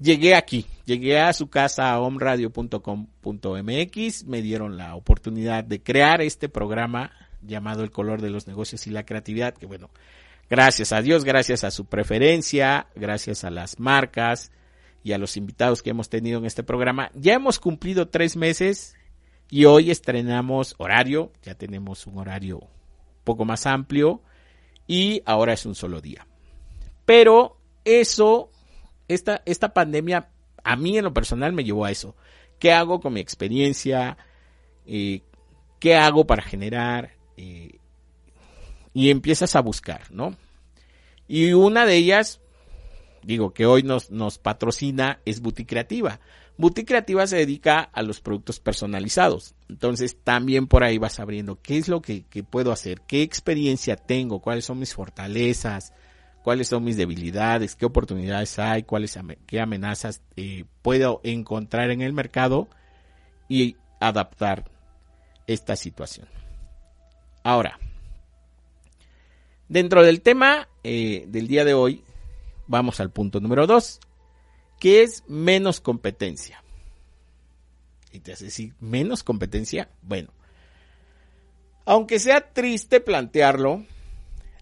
llegué 0.00 0.35
aquí, 0.35 0.67
llegué 0.85 1.21
a 1.21 1.33
su 1.33 1.49
casa 1.49 1.93
a 1.93 2.00
omradio.com.mx, 2.00 4.25
me 4.25 4.43
dieron 4.43 4.76
la 4.76 4.97
oportunidad 4.97 5.62
de 5.62 5.81
crear 5.83 6.21
este 6.21 6.49
programa 6.49 7.12
llamado 7.43 7.85
El 7.85 7.93
color 7.93 8.21
de 8.21 8.31
los 8.31 8.47
negocios 8.47 8.87
y 8.87 8.91
la 8.91 9.07
creatividad, 9.07 9.55
que 9.55 9.67
bueno, 9.67 9.91
gracias 10.49 10.93
a 10.93 11.03
Dios, 11.03 11.25
gracias 11.25 11.65
a 11.65 11.71
su 11.71 11.87
preferencia, 11.87 12.88
gracias 12.95 13.45
a 13.45 13.50
las 13.50 13.79
marcas 13.81 14.53
y 15.03 15.12
a 15.12 15.19
los 15.19 15.37
invitados 15.37 15.83
que 15.83 15.91
hemos 15.91 16.09
tenido 16.09 16.38
en 16.38 16.47
este 16.47 16.62
programa, 16.62 17.11
ya 17.15 17.35
hemos 17.35 17.59
cumplido 17.59 18.09
tres 18.09 18.37
meses 18.37 18.95
y 19.50 19.65
hoy 19.65 19.91
estrenamos 19.91 20.75
horario, 20.78 21.32
ya 21.43 21.54
tenemos 21.54 22.06
un 22.06 22.19
horario 22.19 22.59
un 22.59 23.25
poco 23.25 23.45
más 23.45 23.67
amplio 23.67 24.23
y 24.87 25.23
ahora 25.25 25.52
es 25.52 25.67
un 25.67 25.75
solo 25.75 26.00
día. 26.00 26.26
Pero 27.04 27.56
eso 27.85 28.50
esta, 29.09 29.43
esta 29.47 29.73
pandemia 29.73 30.28
a 30.65 30.76
mí 30.76 30.99
en 30.99 31.04
lo 31.04 31.15
personal 31.15 31.52
me 31.52 31.65
llevó 31.65 31.85
a 31.85 31.91
eso. 31.91 32.17
¿Qué 32.59 32.73
hago 32.73 33.00
con 33.00 33.13
mi 33.13 33.21
experiencia? 33.21 34.17
Eh, 34.87 35.23
¿Qué 35.78 35.95
hago 35.95 36.26
para 36.26 36.43
generar? 36.43 37.13
Eh, 37.37 37.78
y 38.97 39.11
empiezas 39.11 39.54
a 39.56 39.61
buscar, 39.61 40.11
¿no? 40.11 40.35
Y 41.28 41.52
una 41.52 41.85
de 41.85 41.97
ellas, 41.97 42.41
digo 43.23 43.52
que 43.52 43.67
hoy 43.67 43.82
nos, 43.82 44.11
nos 44.11 44.39
patrocina, 44.39 45.21
es 45.26 45.43
Boutique 45.43 45.69
Creativa. 45.69 46.19
Boutique 46.56 46.89
Creativa 46.89 47.26
se 47.26 47.37
dedica 47.37 47.80
a 47.80 48.00
los 48.00 48.23
productos 48.23 48.59
personalizados. 48.59 49.54
Entonces 49.69 50.17
también 50.25 50.67
por 50.67 50.82
ahí 50.82 50.97
vas 50.97 51.21
abriendo 51.21 51.61
qué 51.61 51.76
es 51.76 51.89
lo 51.89 52.00
que, 52.00 52.23
que 52.23 52.43
puedo 52.43 52.73
hacer, 52.73 53.02
qué 53.02 53.21
experiencia 53.21 53.97
tengo, 53.97 54.41
cuáles 54.41 54.65
son 54.65 54.78
mis 54.78 54.95
fortalezas, 54.95 55.93
cuáles 56.43 56.69
son 56.69 56.82
mis 56.82 56.97
debilidades, 56.97 57.76
qué 57.76 57.85
oportunidades 57.85 58.59
hay, 58.59 58.85
cuáles 58.85 59.19
qué 59.47 59.61
amenazas 59.61 60.23
eh, 60.37 60.65
puedo 60.80 61.21
encontrar 61.23 61.91
en 61.91 62.00
el 62.00 62.15
mercado 62.15 62.67
y 63.47 63.76
adaptar 64.00 64.71
esta 65.47 65.76
situación. 65.76 66.28
Ahora, 67.43 67.78
dentro 69.69 70.02
del 70.02 70.21
tema 70.21 70.69
eh, 70.85 71.25
del 71.29 71.49
día 71.49 71.65
de 71.65 71.75
hoy, 71.75 72.05
vamos 72.67 73.00
al 73.00 73.11
punto 73.11 73.41
número 73.41 73.67
dos, 73.67 74.00
que 74.79 75.02
es 75.02 75.25
menos 75.26 75.81
competencia. 75.81 76.63
Y 78.13 78.21
te 78.21 78.33
hace 78.33 78.47
decir, 78.47 78.75
menos 78.81 79.23
competencia, 79.23 79.91
bueno, 80.02 80.31
aunque 81.85 82.19
sea 82.19 82.52
triste 82.52 83.00
plantearlo, 83.00 83.85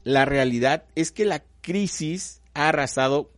la 0.02 0.24
realidad 0.24 0.84
es 0.94 1.12
que 1.12 1.24
la 1.24 1.42
crisis 1.62 2.42
ha 2.52 2.68
arrasado, 2.68 3.30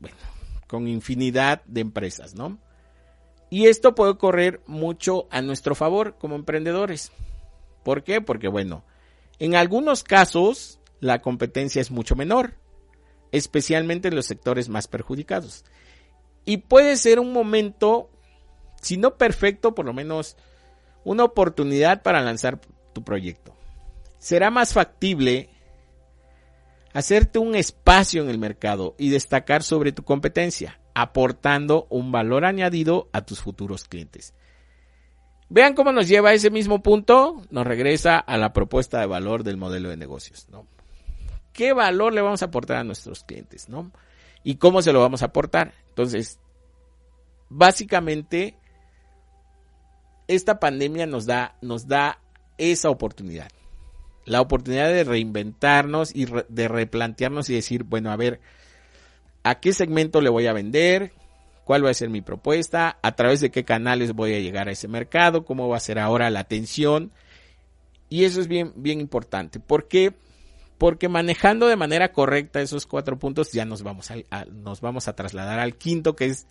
con 0.67 0.89
infinidad 0.89 1.63
de 1.67 1.83
empresas, 1.83 2.35
¿no? 2.35 2.59
Y 3.49 3.67
esto 3.67 3.95
puede 3.95 4.17
correr 4.17 4.61
mucho 4.67 5.29
a 5.31 5.41
nuestro 5.41 5.77
favor 5.77 6.17
como 6.19 6.35
emprendedores. 6.35 7.13
¿Por 7.85 8.03
qué? 8.03 8.21
Porque, 8.21 8.49
bueno, 8.49 8.83
en 9.39 9.55
algunos 9.55 10.03
casos 10.03 10.76
la 11.01 11.21
competencia 11.21 11.81
es 11.81 11.91
mucho 11.91 12.17
menor, 12.17 12.55
especialmente 13.33 14.09
en 14.09 14.17
los 14.17 14.27
sectores 14.27 14.69
más 14.69 14.89
perjudicados. 14.89 15.65
Y 16.45 16.59
puede 16.59 16.97
ser 16.97 17.19
un 17.19 17.33
momento, 17.33 18.11
si 18.81 18.97
no 18.97 19.17
perfecto, 19.17 19.75
por 19.75 19.85
lo 19.85 19.93
menos 19.93 20.37
una 21.05 21.25
oportunidad 21.25 22.03
para 22.03 22.23
lanzar 22.23 22.61
tu 22.93 23.05
proyecto. 23.05 23.55
Será 24.19 24.51
más 24.51 24.73
factible 24.73 25.51
hacerte 26.93 27.39
un 27.39 27.55
espacio 27.55 28.23
en 28.23 28.31
el 28.31 28.39
mercado 28.39 28.95
y 28.99 29.11
destacar 29.11 29.63
sobre 29.63 29.93
tu 29.93 30.03
competencia, 30.03 30.81
aportando 30.95 31.87
un 31.91 32.11
valor 32.11 32.45
añadido 32.45 33.11
a 33.13 33.21
tus 33.21 33.43
futuros 33.43 33.85
clientes. 33.85 34.35
Vean 35.49 35.75
cómo 35.75 35.93
nos 35.93 36.09
lleva 36.09 36.31
a 36.31 36.35
ese 36.35 36.51
mismo 36.51 36.83
punto, 36.83 37.43
nos 37.51 37.67
regresa 37.67 38.19
a 38.19 38.37
la 38.39 38.53
propuesta 38.53 38.99
de 38.99 39.07
valor 39.07 39.45
del 39.45 39.59
modelo 39.59 39.91
de 39.91 39.97
negocios, 39.97 40.49
¿no? 40.49 40.67
¿Qué 41.57 41.73
valor 41.73 42.13
le 42.13 42.21
vamos 42.21 42.43
a 42.43 42.47
aportar 42.47 42.77
a 42.77 42.85
nuestros 42.85 43.25
clientes, 43.25 43.69
no? 43.69 43.91
¿Y 44.45 44.57
cómo 44.57 44.83
se 44.83 44.93
lo 44.93 45.01
vamos 45.01 45.23
a 45.23 45.27
aportar? 45.27 45.73
Entonces, 45.89 46.39
básicamente, 47.49 48.57
esta 50.29 50.61
pandemia 50.61 51.07
nos 51.07 51.25
da, 51.25 51.57
nos 51.63 51.89
da 51.89 52.21
esa 52.59 52.91
oportunidad 52.91 53.49
la 54.27 54.41
oportunidad 54.41 54.89
de 54.89 55.05
reinventarnos 55.05 56.15
y 56.15 56.27
de 56.27 56.69
replantearnos 56.69 57.49
y 57.49 57.55
decir, 57.55 57.85
bueno, 57.85 58.11
a 58.11 58.17
ver, 58.17 58.41
¿a 59.45 59.61
qué 59.61 59.73
segmento 59.73 60.21
le 60.21 60.29
voy 60.29 60.49
a 60.49 60.53
vender? 60.53 61.13
¿Cuál 61.65 61.87
va 61.87 61.91
a 61.91 61.95
ser 61.95 62.11
mi 62.11 62.21
propuesta? 62.21 62.99
¿A 63.03 63.13
través 63.13 63.41
de 63.41 63.51
qué 63.51 63.65
canales 63.65 64.13
voy 64.13 64.35
a 64.35 64.41
llegar 64.41 64.69
a 64.69 64.73
ese 64.73 64.89
mercado? 64.89 65.45
¿Cómo 65.45 65.69
va 65.69 65.77
a 65.77 65.81
ser 65.81 65.99
ahora 65.99 66.29
la 66.31 66.41
atención? 66.41 67.13
Y 68.09 68.25
eso 68.25 68.41
es 68.41 68.49
bien, 68.49 68.73
bien 68.77 69.01
importante. 69.01 69.61
¿Por 69.61 69.89
qué? 69.89 70.13
Porque 70.79 71.09
manejando 71.09 71.67
de 71.67 71.77
manera 71.77 72.13
correcta 72.13 72.61
esos 72.61 72.87
cuatro 72.87 73.19
puntos 73.19 73.53
ya 73.53 73.65
nos 73.65 73.83
vamos 73.83 74.11
a, 74.11 74.45
nos 74.47 74.81
vamos 74.81 75.09
a 75.09 75.17
trasladar 75.17 75.59
al 75.59 75.77
quinto 75.77 76.15
que 76.15 76.27
es 76.27 76.47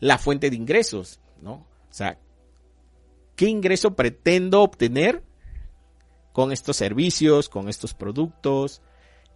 la 0.00 0.18
fuente 0.18 0.50
de 0.50 0.56
ingresos, 0.56 1.20
¿no? 1.40 1.52
O 1.52 1.92
sea, 1.92 2.18
¿qué 3.36 3.46
ingreso 3.46 3.94
pretendo 3.94 4.62
obtener 4.62 5.22
con 6.32 6.52
estos 6.52 6.76
servicios, 6.76 7.48
con 7.48 7.68
estos 7.68 7.94
productos, 7.94 8.82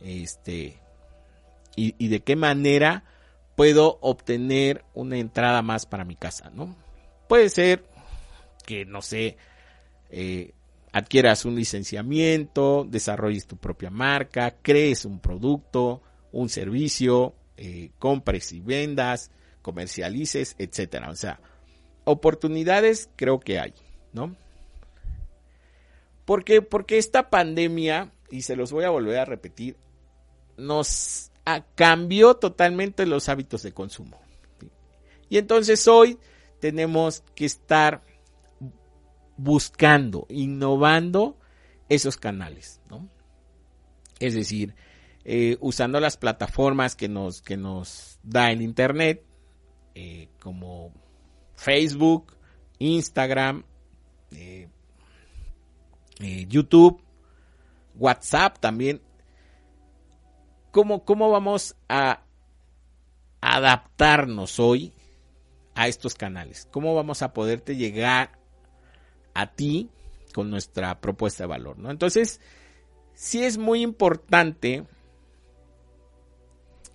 este, 0.01 0.81
y, 1.77 1.95
y, 1.99 2.09
de 2.09 2.21
qué 2.21 2.37
manera 2.37 3.05
puedo 3.57 3.99
obtener 4.01 4.85
una 4.95 5.19
entrada 5.19 5.63
más 5.63 5.87
para 5.87 6.05
mi 6.05 6.17
casa, 6.17 6.51
¿no? 6.51 6.77
Puede 7.29 7.49
ser 7.49 7.85
que, 8.67 8.85
no 8.85 9.03
sé, 9.03 9.37
eh, 10.11 10.53
adquieras 10.93 11.45
un 11.45 11.55
licenciamiento, 11.55 12.87
desarrolles 12.89 13.47
tu 13.47 13.57
propia 13.57 13.91
marca, 13.91 14.57
crees 14.63 15.05
un 15.05 15.19
producto, 15.19 16.03
un 16.33 16.49
servicio, 16.49 17.35
eh, 17.57 17.91
compres 17.99 18.53
y 18.53 18.61
vendas, 18.61 19.31
comercialices, 19.63 20.55
etcétera. 20.59 21.11
O 21.11 21.17
sea, 21.17 21.41
oportunidades 22.05 23.09
creo 23.17 23.41
que 23.41 23.59
hay, 23.59 23.75
¿no? 24.13 24.37
Porque, 26.25 26.63
porque 26.63 26.99
esta 26.99 27.31
pandemia, 27.31 28.13
y 28.31 28.43
se 28.43 28.57
los 28.57 28.71
voy 28.71 28.85
a 28.85 28.91
volver 28.91 29.19
a 29.19 29.25
repetir, 29.25 29.77
nos 30.57 31.31
cambió 31.75 32.35
totalmente 32.35 33.07
los 33.07 33.29
hábitos 33.29 33.63
de 33.63 33.73
consumo. 33.73 34.21
Y 35.29 35.39
entonces 35.39 35.89
hoy 35.89 36.19
tenemos 36.61 37.25
que 37.35 37.47
estar 37.47 38.03
buscando, 39.37 40.27
innovando 40.29 41.39
esos 41.89 42.17
canales. 42.17 42.81
Es 44.19 44.35
decir, 44.35 44.75
eh, 45.25 45.57
usando 45.61 46.01
las 46.01 46.17
plataformas 46.17 46.97
que 46.97 47.09
nos, 47.09 47.43
que 47.43 47.57
nos 47.57 48.19
da 48.23 48.51
el 48.51 48.63
Internet, 48.63 49.25
eh, 49.95 50.29
como 50.41 50.93
Facebook, 51.55 52.37
Instagram, 52.79 53.65
eh, 54.33 54.69
YouTube, 56.19 57.03
WhatsApp 57.97 58.59
también. 58.59 59.03
¿Cómo, 60.71 61.05
¿Cómo 61.05 61.31
vamos 61.31 61.77
a 61.89 62.23
adaptarnos 63.41 64.59
hoy 64.59 64.93
a 65.75 65.89
estos 65.89 66.15
canales? 66.15 66.67
¿Cómo 66.71 66.95
vamos 66.95 67.23
a 67.23 67.33
poderte 67.33 67.77
llegar 67.77 68.42
a 69.35 69.53
ti 69.53 69.91
con 70.35 70.51
nuestra 70.51 71.01
propuesta 71.01 71.45
de 71.45 71.49
valor? 71.49 71.79
¿no? 71.79 71.91
Entonces, 71.91 72.41
sí 73.15 73.45
es 73.45 73.59
muy 73.59 73.83
importante 73.83 74.85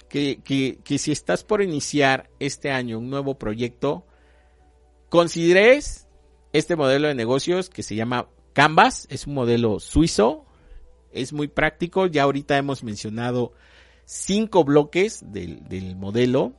que, 0.09 0.41
que, 0.83 0.97
si 0.97 1.11
estás 1.11 1.43
por 1.43 1.61
iniciar 1.61 2.29
este 2.39 2.71
año 2.71 2.99
un 2.99 3.09
nuevo 3.09 3.37
proyecto, 3.37 4.05
consideres 5.09 6.07
este 6.53 6.75
modelo 6.75 7.07
de 7.07 7.15
negocios 7.15 7.69
que 7.69 7.83
se 7.83 7.95
llama 7.95 8.29
Canvas, 8.53 9.05
es 9.09 9.27
un 9.27 9.33
modelo 9.33 9.79
suizo, 9.79 10.45
es 11.11 11.33
muy 11.33 11.47
práctico, 11.47 12.07
ya 12.07 12.23
ahorita 12.23 12.57
hemos 12.57 12.83
mencionado 12.83 13.53
cinco 14.05 14.63
bloques 14.63 15.23
del, 15.31 15.95
modelo. 15.95 16.53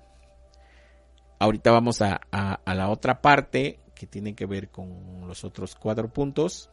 Ahorita 1.40 1.70
vamos 1.70 2.02
a, 2.02 2.20
a, 2.30 2.74
la 2.74 2.90
otra 2.90 3.22
parte 3.22 3.80
que 3.98 4.06
tiene 4.06 4.34
que 4.34 4.46
ver 4.46 4.70
con 4.70 5.26
los 5.26 5.44
otros 5.44 5.74
cuatro 5.74 6.08
puntos. 6.08 6.70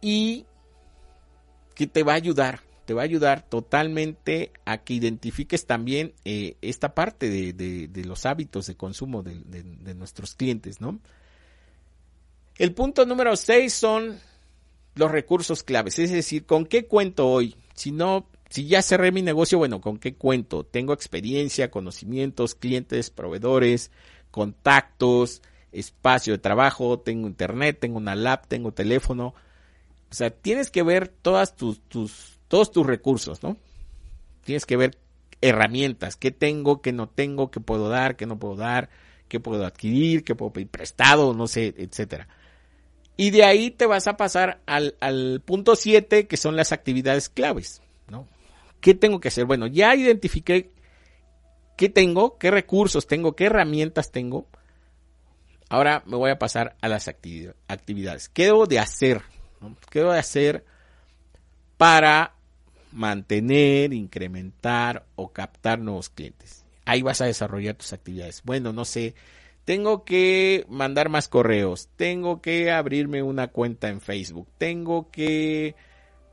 Y 0.00 0.46
que 1.74 1.86
te 1.86 2.02
va 2.02 2.12
a 2.12 2.16
ayudar, 2.16 2.60
te 2.84 2.94
va 2.94 3.02
a 3.02 3.04
ayudar 3.04 3.42
totalmente 3.48 4.52
a 4.64 4.78
que 4.78 4.94
identifiques 4.94 5.66
también 5.66 6.12
eh, 6.24 6.56
esta 6.60 6.94
parte 6.94 7.28
de, 7.30 8.04
los 8.04 8.26
hábitos 8.26 8.66
de 8.66 8.76
consumo 8.76 9.22
de, 9.22 9.40
de 9.42 9.94
nuestros 9.94 10.34
clientes, 10.34 10.80
¿no? 10.80 11.00
El 12.58 12.74
punto 12.74 13.06
número 13.06 13.36
6 13.36 13.72
son 13.72 14.18
los 14.94 15.10
recursos 15.10 15.62
claves, 15.62 15.98
es 15.98 16.10
decir, 16.10 16.44
¿con 16.44 16.66
qué 16.66 16.86
cuento 16.86 17.28
hoy? 17.28 17.56
Si 17.74 17.92
no, 17.92 18.28
si 18.50 18.66
ya 18.66 18.82
cerré 18.82 19.12
mi 19.12 19.22
negocio, 19.22 19.58
bueno, 19.58 19.80
¿con 19.80 19.98
qué 19.98 20.14
cuento? 20.14 20.64
Tengo 20.64 20.92
experiencia, 20.92 21.70
conocimientos, 21.70 22.54
clientes, 22.54 23.10
proveedores, 23.10 23.90
contactos, 24.38 25.42
espacio 25.72 26.32
de 26.32 26.38
trabajo, 26.38 27.00
tengo 27.00 27.26
internet, 27.26 27.78
tengo 27.80 27.98
una 27.98 28.14
lab, 28.14 28.46
tengo 28.46 28.72
teléfono. 28.72 29.34
O 30.10 30.14
sea, 30.14 30.30
tienes 30.30 30.70
que 30.70 30.82
ver 30.82 31.08
todas 31.08 31.56
tus, 31.56 31.80
tus, 31.80 32.38
todos 32.48 32.70
tus 32.72 32.86
recursos, 32.86 33.42
¿no? 33.42 33.56
Tienes 34.44 34.64
que 34.64 34.76
ver 34.76 34.96
herramientas, 35.40 36.16
qué 36.16 36.30
tengo, 36.30 36.80
qué 36.80 36.92
no 36.92 37.08
tengo, 37.08 37.50
qué 37.50 37.60
puedo 37.60 37.88
dar, 37.88 38.16
qué 38.16 38.26
no 38.26 38.38
puedo 38.38 38.56
dar, 38.56 38.88
qué 39.28 39.40
puedo 39.40 39.66
adquirir, 39.66 40.24
qué 40.24 40.34
puedo 40.34 40.52
pedir 40.52 40.68
prestado, 40.68 41.34
no 41.34 41.46
sé, 41.46 41.74
etcétera. 41.76 42.28
Y 43.16 43.30
de 43.30 43.44
ahí 43.44 43.70
te 43.70 43.86
vas 43.86 44.06
a 44.06 44.16
pasar 44.16 44.60
al, 44.66 44.96
al 45.00 45.42
punto 45.44 45.76
7, 45.76 46.26
que 46.26 46.36
son 46.36 46.56
las 46.56 46.72
actividades 46.72 47.28
claves, 47.28 47.82
¿no? 48.08 48.26
¿Qué 48.80 48.94
tengo 48.94 49.20
que 49.20 49.28
hacer? 49.28 49.44
Bueno, 49.44 49.66
ya 49.66 49.94
identifiqué 49.94 50.70
qué 51.78 51.88
tengo, 51.88 52.36
qué 52.38 52.50
recursos 52.50 53.06
tengo, 53.06 53.36
qué 53.36 53.46
herramientas 53.46 54.10
tengo. 54.10 54.46
Ahora 55.70 56.02
me 56.06 56.16
voy 56.16 56.30
a 56.30 56.38
pasar 56.38 56.76
a 56.80 56.88
las 56.88 57.06
actividades. 57.08 58.28
¿Qué 58.28 58.46
debo 58.46 58.66
de 58.66 58.80
hacer? 58.80 59.22
¿Qué 59.88 60.00
debo 60.00 60.12
de 60.12 60.18
hacer 60.18 60.64
para 61.76 62.34
mantener, 62.90 63.92
incrementar 63.94 65.06
o 65.14 65.32
captar 65.32 65.78
nuevos 65.78 66.10
clientes? 66.10 66.64
Ahí 66.84 67.02
vas 67.02 67.20
a 67.20 67.26
desarrollar 67.26 67.76
tus 67.76 67.92
actividades. 67.92 68.42
Bueno, 68.44 68.72
no 68.72 68.84
sé, 68.84 69.14
tengo 69.64 70.04
que 70.04 70.66
mandar 70.68 71.08
más 71.10 71.28
correos, 71.28 71.90
tengo 71.94 72.42
que 72.42 72.72
abrirme 72.72 73.22
una 73.22 73.48
cuenta 73.48 73.88
en 73.88 74.00
Facebook, 74.00 74.48
tengo 74.58 75.10
que 75.12 75.76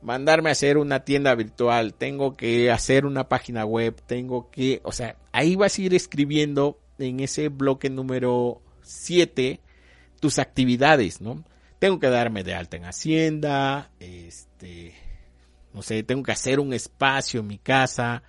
mandarme 0.06 0.50
a 0.50 0.52
hacer 0.52 0.78
una 0.78 1.00
tienda 1.00 1.34
virtual, 1.34 1.92
tengo 1.92 2.36
que 2.36 2.70
hacer 2.70 3.06
una 3.06 3.28
página 3.28 3.64
web, 3.64 4.00
tengo 4.06 4.52
que, 4.52 4.80
o 4.84 4.92
sea, 4.92 5.16
ahí 5.32 5.56
vas 5.56 5.76
a 5.76 5.82
ir 5.82 5.94
escribiendo 5.94 6.78
en 7.00 7.18
ese 7.18 7.48
bloque 7.48 7.90
número 7.90 8.62
7 8.82 9.58
tus 10.20 10.38
actividades, 10.38 11.20
¿no? 11.20 11.44
Tengo 11.80 11.98
que 11.98 12.08
darme 12.08 12.44
de 12.44 12.54
alta 12.54 12.76
en 12.76 12.84
Hacienda, 12.84 13.90
este, 13.98 14.94
no 15.74 15.82
sé, 15.82 16.04
tengo 16.04 16.22
que 16.22 16.32
hacer 16.32 16.60
un 16.60 16.72
espacio 16.72 17.40
en 17.40 17.48
mi 17.48 17.58
casa, 17.58 18.22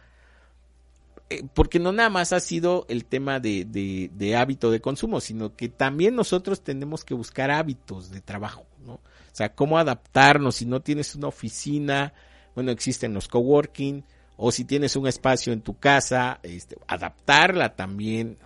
eh, 1.30 1.44
porque 1.54 1.80
no 1.80 1.92
nada 1.92 2.10
más 2.10 2.32
ha 2.32 2.40
sido 2.40 2.86
el 2.88 3.04
tema 3.04 3.40
de, 3.40 3.66
de, 3.66 4.36
hábito 4.38 4.72
de 4.72 4.80
consumo, 4.80 5.20
sino 5.20 5.56
que 5.56 5.68
también 5.68 6.16
nosotros 6.16 6.62
tenemos 6.62 7.04
que 7.04 7.14
buscar 7.14 7.52
hábitos 7.52 8.12
de 8.12 8.22
trabajo, 8.22 8.66
¿no? 8.86 8.94
O 8.94 9.34
sea, 9.38 9.54
cómo 9.54 9.78
adaptarnos 9.78 10.56
si 10.56 10.66
no 10.66 10.82
tienes 10.82 11.16
una 11.16 11.28
oficina, 11.28 12.14
bueno, 12.56 12.72
existen 12.72 13.14
los 13.14 13.28
coworking, 13.28 14.04
o 14.38 14.52
si 14.52 14.64
tienes 14.64 14.96
un 14.96 15.08
espacio 15.08 15.52
en 15.52 15.62
tu 15.62 15.78
casa, 15.78 16.40
este, 16.44 16.78
adaptarla 16.88 17.76
también 17.76 18.38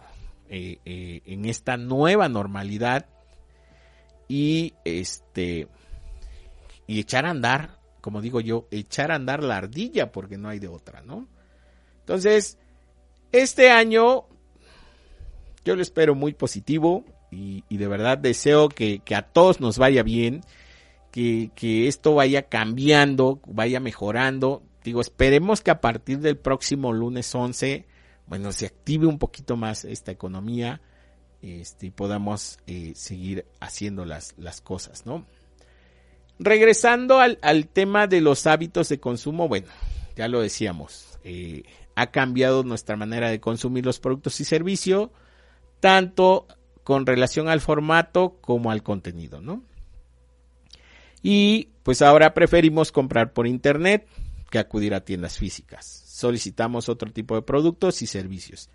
eh, 0.49 0.79
eh, 0.83 1.21
en 1.25 1.45
esta 1.45 1.77
nueva 1.77 2.29
normalidad 2.29 3.05
y 4.27 4.73
este 4.85 5.67
y 6.87 6.99
echar 6.99 7.25
a 7.25 7.29
andar, 7.29 7.79
como 8.01 8.21
digo 8.21 8.41
yo, 8.41 8.67
echar 8.71 9.11
a 9.11 9.15
andar 9.15 9.43
la 9.43 9.57
ardilla 9.57 10.11
porque 10.11 10.37
no 10.37 10.49
hay 10.49 10.59
de 10.59 10.67
otra, 10.67 11.01
¿no? 11.01 11.27
Entonces, 11.99 12.57
este 13.31 13.71
año 13.71 14.25
yo 15.63 15.75
lo 15.75 15.81
espero 15.81 16.15
muy 16.15 16.33
positivo 16.33 17.05
y, 17.29 17.63
de 17.69 17.87
verdad 17.87 18.17
deseo 18.17 18.67
que, 18.67 19.01
a 19.15 19.21
todos 19.21 19.61
nos 19.61 19.77
vaya 19.77 20.03
bien, 20.03 20.41
que, 21.11 21.51
esto 21.87 22.15
vaya 22.15 22.43
cambiando, 22.49 23.39
vaya 23.47 23.79
mejorando. 23.79 24.63
Digo, 24.83 24.99
esperemos 24.99 25.61
que 25.61 25.71
a 25.71 25.79
partir 25.79 26.19
del 26.19 26.37
próximo 26.37 26.91
lunes 26.91 27.33
11, 27.33 27.85
bueno, 28.27 28.51
se 28.51 28.65
active 28.65 29.05
un 29.05 29.17
poquito 29.17 29.55
más 29.55 29.85
esta 29.85 30.11
economía 30.11 30.81
este, 31.41 31.87
y 31.87 31.91
podamos 31.91 32.59
eh, 32.67 32.93
seguir 32.95 33.45
haciendo 33.59 34.03
las, 34.05 34.33
las 34.37 34.59
cosas, 34.59 35.05
¿no? 35.05 35.25
Regresando 36.39 37.19
al, 37.19 37.39
al 37.43 37.67
tema 37.67 38.07
de 38.07 38.19
los 38.19 38.47
hábitos 38.47 38.89
de 38.89 38.99
consumo, 38.99 39.47
bueno, 39.47 39.67
ya 40.15 40.27
lo 40.27 40.41
decíamos, 40.41 41.19
eh, 41.23 41.63
ha 41.95 42.11
cambiado 42.11 42.63
nuestra 42.63 42.95
manera 42.95 43.29
de 43.29 43.39
consumir 43.39 43.85
los 43.85 43.99
productos 43.99 44.39
y 44.39 44.45
servicios, 44.45 45.09
tanto 45.79 46.47
con 46.83 47.05
relación 47.05 47.47
al 47.47 47.61
formato 47.61 48.37
como 48.41 48.71
al 48.71 48.83
contenido, 48.83 49.41
¿no? 49.41 49.63
Y 51.21 51.69
pues 51.83 52.01
ahora 52.01 52.33
preferimos 52.33 52.91
comprar 52.91 53.33
por 53.33 53.47
internet 53.47 54.07
que 54.49 54.59
acudir 54.59 54.93
a 54.93 55.05
tiendas 55.05 55.37
físicas. 55.37 55.85
Solicitamos 55.85 56.89
otro 56.89 57.11
tipo 57.11 57.35
de 57.35 57.41
productos 57.41 58.01
y 58.01 58.07
servicios. 58.07 58.69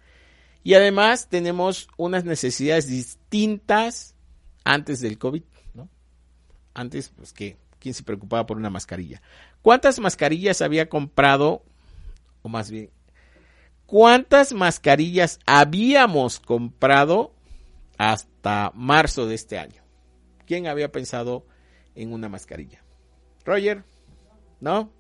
Y 0.63 0.75
además 0.75 1.29
tenemos 1.29 1.89
unas 1.97 2.25
necesidades 2.25 2.89
distintas 2.89 4.15
antes 4.65 5.01
del 5.01 5.19
COVID, 5.19 5.45
¿no? 5.75 5.89
Antes, 6.75 7.11
pues 7.11 7.33
que, 7.33 7.57
¿quién 7.79 7.95
se 7.95 8.03
preocupaba 8.03 8.47
por 8.47 8.57
una 8.57 8.71
mascarilla? 8.71 9.23
¿Cuántas 9.63 10.01
mascarillas 10.01 10.63
había 10.63 10.89
comprado, 10.89 11.63
o 12.43 12.49
más 12.49 12.71
bien, 12.71 12.91
cuántas 13.87 14.53
mascarillas 14.53 15.39
habíamos 15.47 16.41
comprado 16.41 17.33
hasta 17.99 18.73
marzo 18.75 19.27
de 19.27 19.35
este 19.35 19.59
año. 19.59 19.83
¿Quién 20.47 20.67
había 20.67 20.93
pensado 20.93 21.47
en 21.95 22.13
una 22.13 22.29
mascarilla? 22.29 22.83
Roger, 23.45 23.85
¿no? 24.61 24.91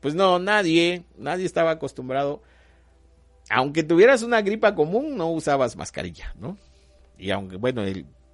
Pues 0.00 0.14
no, 0.14 0.38
nadie, 0.38 1.04
nadie 1.16 1.46
estaba 1.46 1.70
acostumbrado. 1.70 2.42
Aunque 3.50 3.82
tuvieras 3.82 4.22
una 4.22 4.42
gripa 4.42 4.74
común, 4.74 5.16
no 5.16 5.30
usabas 5.30 5.76
mascarilla, 5.76 6.34
¿no? 6.38 6.56
Y 7.18 7.30
aunque, 7.30 7.56
bueno, 7.56 7.82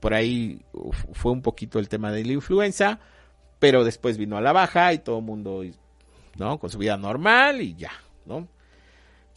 por 0.00 0.14
ahí 0.14 0.64
fue 1.12 1.32
un 1.32 1.42
poquito 1.42 1.78
el 1.78 1.88
tema 1.88 2.10
de 2.12 2.24
la 2.24 2.32
influenza, 2.32 3.00
pero 3.58 3.84
después 3.84 4.16
vino 4.16 4.36
a 4.36 4.40
la 4.40 4.52
baja 4.52 4.92
y 4.92 4.98
todo 4.98 5.18
el 5.18 5.24
mundo, 5.24 5.62
¿no? 6.36 6.58
Con 6.58 6.70
su 6.70 6.78
vida 6.78 6.96
normal 6.96 7.60
y 7.60 7.74
ya, 7.74 7.92
¿no? 8.24 8.48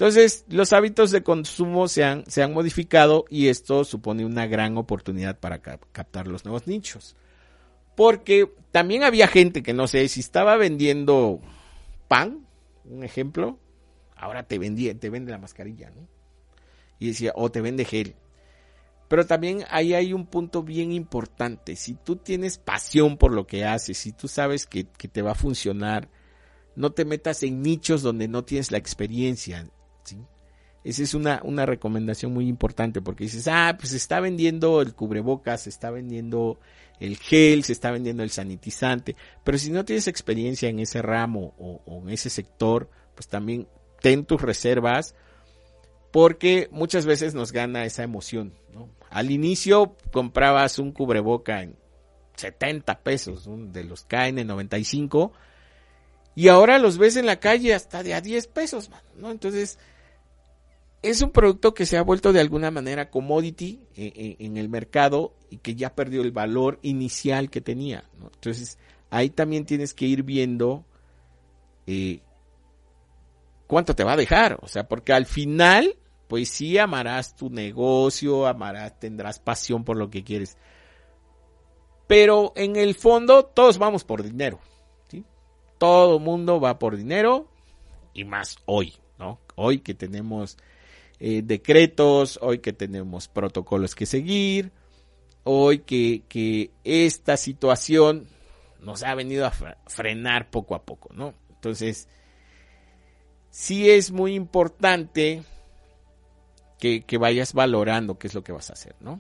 Entonces, 0.02 0.46
los 0.50 0.74
hábitos 0.74 1.12
de 1.12 1.22
consumo 1.22 1.88
se 1.88 2.04
han, 2.04 2.26
se 2.26 2.42
han 2.42 2.54
modificado 2.54 3.26
y 3.30 3.50
esto 3.50 3.84
supone 3.84 4.26
una 4.26 4.48
gran 4.48 4.76
oportunidad 4.76 5.38
para 5.38 5.62
captar 5.62 6.28
los 6.28 6.44
nuevos 6.44 6.66
nichos. 6.66 7.16
Porque 7.96 8.52
también 8.72 9.04
había 9.04 9.28
gente 9.28 9.62
que 9.62 9.74
no 9.74 9.86
sé 9.86 10.08
si 10.08 10.22
estaba 10.22 10.58
vendiendo 10.58 11.40
pan, 12.08 12.48
un 12.86 13.04
ejemplo, 13.04 13.60
ahora 14.16 14.42
te 14.42 14.58
vendía, 14.58 14.98
te 14.98 15.12
vende 15.12 15.32
la 15.32 15.38
mascarilla, 15.38 15.92
¿no? 15.92 16.08
Y 16.98 17.10
decía, 17.10 17.32
o 17.36 17.52
te 17.52 17.62
vende 17.62 17.86
gel. 17.86 18.16
Pero 19.08 19.28
también 19.28 19.66
ahí 19.70 19.94
hay 19.94 20.14
un 20.14 20.26
punto 20.26 20.64
bien 20.64 20.94
importante. 20.94 21.76
Si 21.76 21.94
tú 21.94 22.16
tienes 22.16 22.58
pasión 22.58 23.18
por 23.18 23.34
lo 23.34 23.46
que 23.46 23.66
haces, 23.66 24.00
si 24.00 24.14
tú 24.14 24.28
sabes 24.28 24.66
que, 24.66 24.88
que 24.98 25.08
te 25.08 25.22
va 25.22 25.34
a 25.34 25.36
funcionar, 25.36 26.10
no 26.76 26.92
te 26.92 27.06
metas 27.06 27.44
en 27.44 27.62
nichos 27.62 28.02
donde 28.02 28.28
no 28.28 28.44
tienes 28.44 28.72
la 28.72 28.80
experiencia. 28.80 29.70
Esa 30.84 31.04
es 31.04 31.14
una, 31.14 31.66
recomendación 31.66 32.34
muy 32.34 32.48
importante 32.48 33.02
porque 33.02 33.26
dices, 33.26 33.48
ah, 33.48 33.76
pues 33.78 33.90
se 33.90 33.98
está 33.98 34.20
vendiendo 34.20 34.82
el 34.82 34.96
cubrebocas, 34.96 35.64
se 35.64 35.70
está 35.70 35.92
vendiendo 35.92 36.60
el 37.00 37.18
gel, 37.18 37.64
se 37.64 37.74
está 37.74 37.92
vendiendo 37.92 38.24
el 38.24 38.32
sanitizante, 38.32 39.16
pero 39.44 39.58
si 39.58 39.72
no 39.72 39.86
tienes 39.86 40.08
experiencia 40.08 40.70
en 40.70 40.80
ese 40.80 41.02
ramo 41.02 41.54
o, 41.58 42.02
en 42.04 42.10
ese 42.10 42.30
sector, 42.30 42.90
pues 43.16 43.28
también 43.28 43.68
ten 44.02 44.26
tus 44.26 44.42
reservas 44.42 45.16
porque 46.12 46.68
muchas 46.72 47.06
veces 47.06 47.34
nos 47.36 47.52
gana 47.52 47.86
esa 47.86 48.04
emoción. 48.04 48.54
Al 49.10 49.30
inicio 49.30 49.96
comprabas 50.12 50.80
un 50.80 50.92
cubreboca 50.92 51.62
en 51.62 51.76
70 52.36 53.00
pesos, 53.02 53.48
de 53.72 53.84
los 53.84 54.08
KN95, 54.08 55.32
y 56.36 56.48
ahora 56.48 56.80
los 56.80 56.98
ves 56.98 57.18
en 57.18 57.26
la 57.26 57.40
calle 57.40 57.74
hasta 57.74 58.04
de 58.04 58.14
a 58.14 58.22
10 58.22 58.48
pesos, 58.48 58.90
¿no? 59.18 59.32
Entonces, 59.32 59.78
es 61.02 61.22
un 61.22 61.32
producto 61.32 61.74
que 61.74 61.86
se 61.86 61.98
ha 61.98 62.04
vuelto 62.04 62.32
de 62.32 62.40
alguna 62.40 62.72
manera 62.72 63.10
commodity 63.10 63.80
eh, 63.96 64.14
eh, 64.16 64.36
en, 64.40 64.58
el 64.58 64.70
mercado 64.70 65.34
y 65.50 65.58
que 65.58 65.76
ya 65.76 65.96
perdió 65.96 66.22
el 66.22 66.32
valor 66.32 66.80
inicial 66.84 67.50
que 67.50 67.60
tenía. 67.60 68.06
Entonces, 68.22 68.78
ahí 69.10 69.30
también 69.30 69.66
tienes 69.66 69.94
que 69.94 70.06
ir 70.06 70.24
viendo 70.24 70.86
eh, 71.88 72.22
cuánto 73.66 73.96
te 73.96 74.04
va 74.04 74.14
a 74.14 74.18
dejar. 74.18 74.60
O 74.62 74.68
sea, 74.68 74.88
porque 74.88 75.12
al 75.12 75.26
final, 75.26 75.98
pues 76.28 76.50
sí 76.50 76.78
amarás 76.78 77.36
tu 77.36 77.50
negocio, 77.50 78.46
amarás, 78.46 79.00
tendrás 79.00 79.40
pasión 79.40 79.84
por 79.84 79.98
lo 79.98 80.10
que 80.10 80.24
quieres. 80.24 80.56
Pero 82.06 82.54
en 82.56 82.76
el 82.76 82.94
fondo, 82.94 83.46
todos 83.46 83.80
vamos 83.80 84.04
por 84.04 84.22
dinero. 84.22 84.60
Todo 85.82 86.20
mundo 86.20 86.60
va 86.60 86.78
por 86.78 86.96
dinero 86.96 87.48
y 88.14 88.24
más 88.24 88.58
hoy, 88.68 88.94
¿no? 89.18 89.40
Hoy 89.56 89.80
que 89.80 89.96
tenemos 89.96 90.60
eh, 91.20 91.42
decretos, 91.44 92.38
hoy 92.40 92.60
que 92.60 92.72
tenemos 92.72 93.28
protocolos 93.28 93.96
que 93.96 94.06
seguir, 94.06 94.72
hoy 95.44 95.80
que, 95.80 96.22
que 96.30 96.70
esta 96.84 97.36
situación 97.36 98.28
nos 98.80 99.02
ha 99.02 99.16
venido 99.16 99.48
a 99.48 99.52
frenar 99.88 100.52
poco 100.52 100.76
a 100.76 100.84
poco, 100.84 101.10
¿no? 101.16 101.34
Entonces, 101.50 102.08
sí 103.50 103.90
es 103.90 104.12
muy 104.12 104.36
importante 104.36 105.42
que, 106.78 107.18
vayas 107.18 107.54
valorando 107.54 108.20
qué 108.20 108.28
es 108.28 108.36
lo 108.36 108.44
que 108.44 108.52
vas 108.52 108.70
a 108.70 108.74
hacer, 108.74 108.96
¿no? 109.00 109.20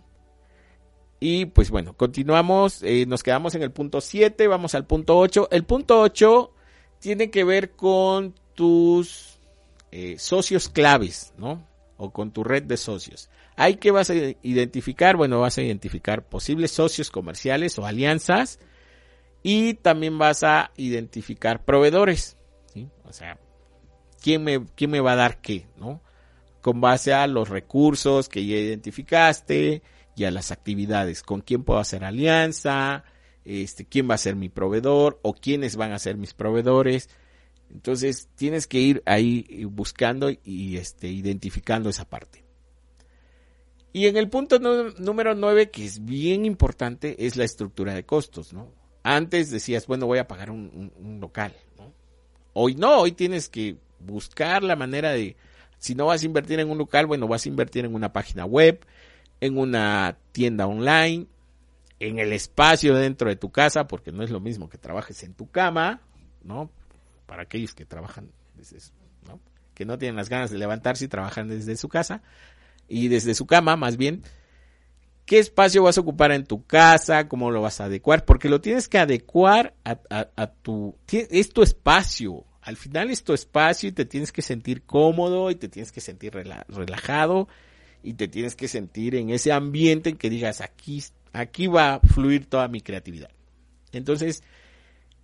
Y 1.23 1.45
pues 1.45 1.69
bueno, 1.69 1.93
continuamos, 1.95 2.81
eh, 2.81 3.05
nos 3.05 3.21
quedamos 3.21 3.53
en 3.53 3.61
el 3.61 3.71
punto 3.71 4.01
7, 4.01 4.47
vamos 4.47 4.73
al 4.73 4.87
punto 4.87 5.19
8. 5.19 5.49
El 5.51 5.65
punto 5.65 6.01
8 6.01 6.51
tiene 6.99 7.29
que 7.29 7.43
ver 7.43 7.73
con 7.73 8.33
tus 8.55 9.37
eh, 9.91 10.17
socios 10.17 10.67
claves, 10.67 11.31
¿no? 11.37 11.67
O 11.97 12.11
con 12.11 12.31
tu 12.31 12.43
red 12.43 12.63
de 12.63 12.75
socios. 12.75 13.29
Hay 13.55 13.75
que 13.75 13.91
vas 13.91 14.09
a 14.09 14.15
identificar, 14.15 15.15
bueno, 15.15 15.39
vas 15.39 15.59
a 15.59 15.61
identificar 15.61 16.27
posibles 16.27 16.71
socios 16.71 17.11
comerciales 17.11 17.77
o 17.77 17.85
alianzas 17.85 18.57
y 19.43 19.75
también 19.75 20.17
vas 20.17 20.41
a 20.41 20.71
identificar 20.75 21.63
proveedores. 21.63 22.35
O 23.03 23.13
sea, 23.13 23.37
¿quién 24.23 24.43
me, 24.43 24.65
quién 24.75 24.89
me 24.89 25.01
va 25.01 25.11
a 25.11 25.17
dar 25.17 25.39
qué, 25.39 25.67
¿no? 25.77 26.01
Con 26.61 26.81
base 26.81 27.13
a 27.13 27.27
los 27.27 27.49
recursos 27.49 28.27
que 28.27 28.43
ya 28.43 28.55
identificaste 28.55 29.83
y 30.27 30.31
las 30.31 30.51
actividades, 30.51 31.23
con 31.23 31.41
quién 31.41 31.63
puedo 31.63 31.79
hacer 31.79 32.03
alianza, 32.03 33.03
este, 33.45 33.85
quién 33.85 34.09
va 34.09 34.15
a 34.15 34.19
ser 34.19 34.35
mi 34.35 34.49
proveedor 34.49 35.19
o 35.23 35.33
quiénes 35.33 35.75
van 35.75 35.91
a 35.91 35.99
ser 35.99 36.17
mis 36.17 36.33
proveedores. 36.33 37.09
Entonces 37.71 38.29
tienes 38.35 38.67
que 38.67 38.79
ir 38.79 39.03
ahí 39.05 39.65
buscando 39.65 40.29
y 40.29 40.77
este, 40.77 41.07
identificando 41.07 41.89
esa 41.89 42.05
parte. 42.09 42.43
Y 43.93 44.07
en 44.07 44.17
el 44.17 44.29
punto 44.29 44.59
número 44.59 45.35
9, 45.35 45.69
que 45.69 45.85
es 45.85 46.05
bien 46.05 46.45
importante, 46.45 47.25
es 47.25 47.35
la 47.35 47.43
estructura 47.43 47.93
de 47.93 48.05
costos, 48.05 48.53
¿no? 48.53 48.69
Antes 49.03 49.49
decías, 49.51 49.87
bueno, 49.87 50.05
voy 50.05 50.19
a 50.19 50.27
pagar 50.27 50.49
un, 50.49 51.17
local. 51.19 51.53
Hoy 52.53 52.75
no, 52.75 52.99
hoy 52.99 53.11
tienes 53.11 53.49
que 53.49 53.77
buscar 53.99 54.63
la 54.63 54.75
manera 54.75 55.11
de, 55.11 55.35
si 55.77 55.95
no 55.95 56.05
vas 56.05 56.23
a 56.23 56.25
invertir 56.25 56.59
en 56.59 56.69
un 56.69 56.77
local, 56.77 57.05
bueno, 57.05 57.27
vas 57.27 57.45
a 57.45 57.49
invertir 57.49 57.83
en 57.83 57.95
una 57.95 58.13
página 58.13 58.45
web, 58.45 58.85
en 59.41 59.57
una 59.57 60.17
tienda 60.31 60.67
online, 60.67 61.27
en 61.99 62.19
el 62.19 62.31
espacio 62.31 62.95
dentro 62.95 63.27
de 63.27 63.35
tu 63.35 63.51
casa, 63.51 63.87
porque 63.87 64.11
no 64.11 64.23
es 64.23 64.29
lo 64.29 64.39
mismo 64.39 64.69
que 64.69 64.77
trabajes 64.77 65.23
en 65.23 65.33
tu 65.33 65.49
cama, 65.49 66.01
¿no? 66.43 66.71
Para 67.25 67.43
aquellos 67.43 67.73
que 67.73 67.85
trabajan 67.85 68.31
desde, 68.55 68.77
¿no? 69.27 69.39
Que 69.73 69.83
no 69.85 69.97
tienen 69.97 70.15
las 70.15 70.29
ganas 70.29 70.51
de 70.51 70.57
levantarse 70.57 71.05
y 71.05 71.07
trabajan 71.07 71.49
desde 71.49 71.75
su 71.75 71.89
casa. 71.89 72.21
Y 72.87 73.07
desde 73.07 73.33
su 73.33 73.45
cama 73.45 73.75
más 73.75 73.97
bien, 73.97 74.23
qué 75.25 75.39
espacio 75.39 75.83
vas 75.83 75.97
a 75.97 76.01
ocupar 76.01 76.31
en 76.31 76.45
tu 76.45 76.65
casa, 76.65 77.27
cómo 77.27 77.51
lo 77.51 77.61
vas 77.61 77.81
a 77.81 77.85
adecuar, 77.85 78.25
porque 78.25 78.49
lo 78.49 78.61
tienes 78.61 78.87
que 78.87 78.99
adecuar 78.99 79.73
a, 79.83 80.47
tu, 80.61 80.95
es 81.09 81.49
tu 81.49 81.63
espacio, 81.63 82.45
al 82.61 82.77
final 82.77 83.09
es 83.09 83.23
tu 83.23 83.33
espacio 83.33 83.89
y 83.89 83.91
te 83.91 84.05
tienes 84.05 84.31
que 84.31 84.41
sentir 84.41 84.83
cómodo 84.83 85.49
y 85.49 85.55
te 85.55 85.67
tienes 85.67 85.91
que 85.91 86.01
sentir 86.01 86.33
relajado 86.33 87.47
y 88.03 88.13
te 88.13 88.27
tienes 88.27 88.55
que 88.55 88.67
sentir 88.67 89.15
en 89.15 89.29
ese 89.29 89.51
ambiente 89.51 90.09
en 90.09 90.17
que 90.17 90.29
digas 90.29 90.61
aquí, 90.61 91.03
aquí 91.33 91.67
va 91.67 91.95
a 91.95 91.99
fluir 91.99 92.47
toda 92.47 92.67
mi 92.67 92.81
creatividad. 92.81 93.29
Entonces, 93.91 94.43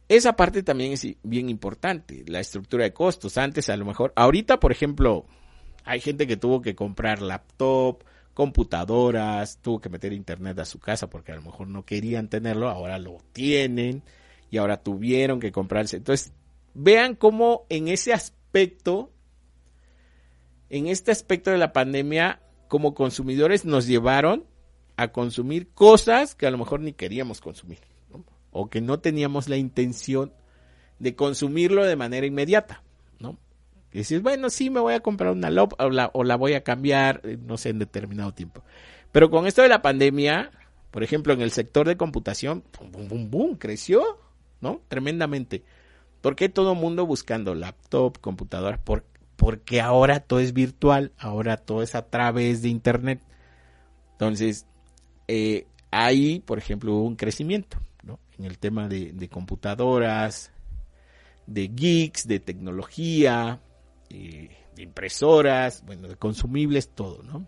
esa 0.09 0.35
parte 0.35 0.63
también 0.63 0.93
es 0.93 1.05
bien 1.23 1.49
importante, 1.49 2.23
la 2.27 2.39
estructura 2.39 2.83
de 2.83 2.93
costos. 2.93 3.37
Antes 3.37 3.69
a 3.69 3.77
lo 3.77 3.85
mejor, 3.85 4.13
ahorita 4.15 4.59
por 4.59 4.71
ejemplo, 4.71 5.25
hay 5.83 5.99
gente 5.99 6.27
que 6.27 6.37
tuvo 6.37 6.61
que 6.61 6.75
comprar 6.75 7.21
laptop, 7.21 8.03
computadoras, 8.33 9.59
tuvo 9.61 9.81
que 9.81 9.89
meter 9.89 10.13
internet 10.13 10.59
a 10.59 10.65
su 10.65 10.79
casa 10.79 11.09
porque 11.09 11.31
a 11.31 11.35
lo 11.35 11.41
mejor 11.41 11.67
no 11.67 11.85
querían 11.85 12.29
tenerlo, 12.29 12.69
ahora 12.69 12.99
lo 12.99 13.17
tienen 13.33 14.03
y 14.51 14.57
ahora 14.57 14.83
tuvieron 14.83 15.39
que 15.39 15.51
comprarse. 15.51 15.97
Entonces, 15.97 16.31
vean 16.73 17.15
cómo 17.15 17.65
en 17.69 17.87
ese 17.87 18.13
aspecto, 18.13 19.11
en 20.69 20.87
este 20.87 21.11
aspecto 21.11 21.51
de 21.51 21.57
la 21.57 21.73
pandemia, 21.73 22.41
como 22.67 22.93
consumidores 22.93 23.65
nos 23.65 23.87
llevaron 23.87 24.45
a 24.95 25.09
consumir 25.09 25.69
cosas 25.69 26.35
que 26.35 26.47
a 26.47 26.51
lo 26.51 26.57
mejor 26.57 26.79
ni 26.79 26.93
queríamos 26.93 27.41
consumir 27.41 27.79
o 28.51 28.69
que 28.69 28.81
no 28.81 28.99
teníamos 28.99 29.49
la 29.49 29.57
intención 29.57 30.33
de 30.99 31.15
consumirlo 31.15 31.85
de 31.85 31.95
manera 31.95 32.25
inmediata. 32.25 32.83
Y 33.91 33.99
dices, 33.99 34.21
bueno, 34.21 34.49
sí, 34.49 34.69
me 34.69 34.79
voy 34.79 34.93
a 34.93 34.99
comprar 34.99 35.31
una 35.31 35.49
LOP 35.49 35.73
o 35.79 35.89
la, 35.89 36.11
o 36.13 36.23
la 36.23 36.35
voy 36.35 36.53
a 36.53 36.63
cambiar, 36.63 37.21
eh, 37.23 37.37
no 37.41 37.57
sé, 37.57 37.69
en 37.69 37.79
determinado 37.79 38.33
tiempo. 38.33 38.63
Pero 39.11 39.29
con 39.29 39.47
esto 39.47 39.61
de 39.61 39.69
la 39.69 39.81
pandemia, 39.81 40.51
por 40.91 41.03
ejemplo, 41.03 41.33
en 41.33 41.41
el 41.41 41.51
sector 41.51 41.87
de 41.87 41.97
computación, 41.97 42.63
boom, 42.91 43.07
boom, 43.07 43.31
boom, 43.31 43.55
creció, 43.55 44.19
¿no? 44.61 44.81
Tremendamente. 44.87 45.63
¿Por 46.21 46.35
qué 46.35 46.49
todo 46.49 46.75
mundo 46.75 47.05
buscando 47.05 47.55
laptop, 47.55 48.19
computadora? 48.19 48.77
Por, 48.77 49.05
porque 49.37 49.79
ahora 49.79 50.19
todo 50.19 50.39
es 50.39 50.51
virtual, 50.53 51.13
ahora 51.17 51.57
todo 51.57 51.81
es 51.81 51.95
a 51.95 52.07
través 52.09 52.61
de 52.61 52.69
Internet. 52.69 53.21
Entonces, 54.13 54.65
eh, 55.27 55.67
ahí, 55.91 56.39
por 56.39 56.57
ejemplo, 56.57 56.93
hubo 56.93 57.03
un 57.03 57.15
crecimiento, 57.15 57.77
¿no? 58.03 58.19
En 58.37 58.45
el 58.45 58.57
tema 58.57 58.89
de, 58.89 59.29
computadoras, 59.31 60.51
de 61.45 61.69
geeks, 61.69 62.27
de 62.27 62.39
tecnología, 62.39 63.61
de 64.09 64.49
impresoras, 64.83 65.85
bueno, 65.85 66.07
de 66.07 66.15
consumibles, 66.15 66.89
todo, 66.89 67.23
¿no? 67.23 67.47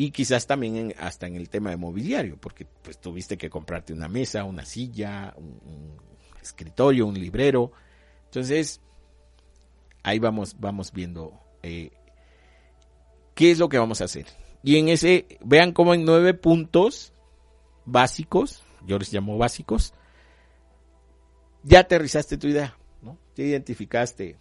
Y 0.00 0.12
quizás 0.12 0.46
también 0.46 0.94
hasta 1.00 1.26
en 1.26 1.34
el 1.34 1.48
tema 1.48 1.70
de 1.70 1.76
mobiliario, 1.76 2.36
porque 2.40 2.64
pues 2.64 3.00
tuviste 3.00 3.36
que 3.36 3.50
comprarte 3.50 3.92
una 3.92 4.08
mesa, 4.08 4.44
una 4.44 4.64
silla, 4.64 5.34
un, 5.36 5.96
escritorio, 6.40 7.04
un 7.04 7.18
librero. 7.18 7.72
Entonces, 8.26 8.80
ahí 10.02 10.18
vamos, 10.18 10.56
vamos 10.58 10.92
viendo 10.92 11.38
eh, 11.62 11.90
qué 13.34 13.50
es 13.50 13.58
lo 13.58 13.68
que 13.68 13.78
vamos 13.78 14.00
a 14.00 14.04
hacer. 14.04 14.26
Y 14.62 14.76
en 14.76 14.88
ese, 14.88 15.26
vean 15.44 15.72
cómo 15.72 15.94
en 15.94 16.04
nueve 16.04 16.34
puntos 16.34 17.12
básicos, 17.84 18.62
yo 18.86 18.98
les 18.98 19.12
llamo 19.12 19.38
básicos, 19.38 19.94
ya 21.62 21.80
aterrizaste 21.80 22.38
tu 22.38 22.48
idea, 22.48 22.76
¿no? 23.02 23.18
Ya 23.36 23.44
identificaste 23.44 24.36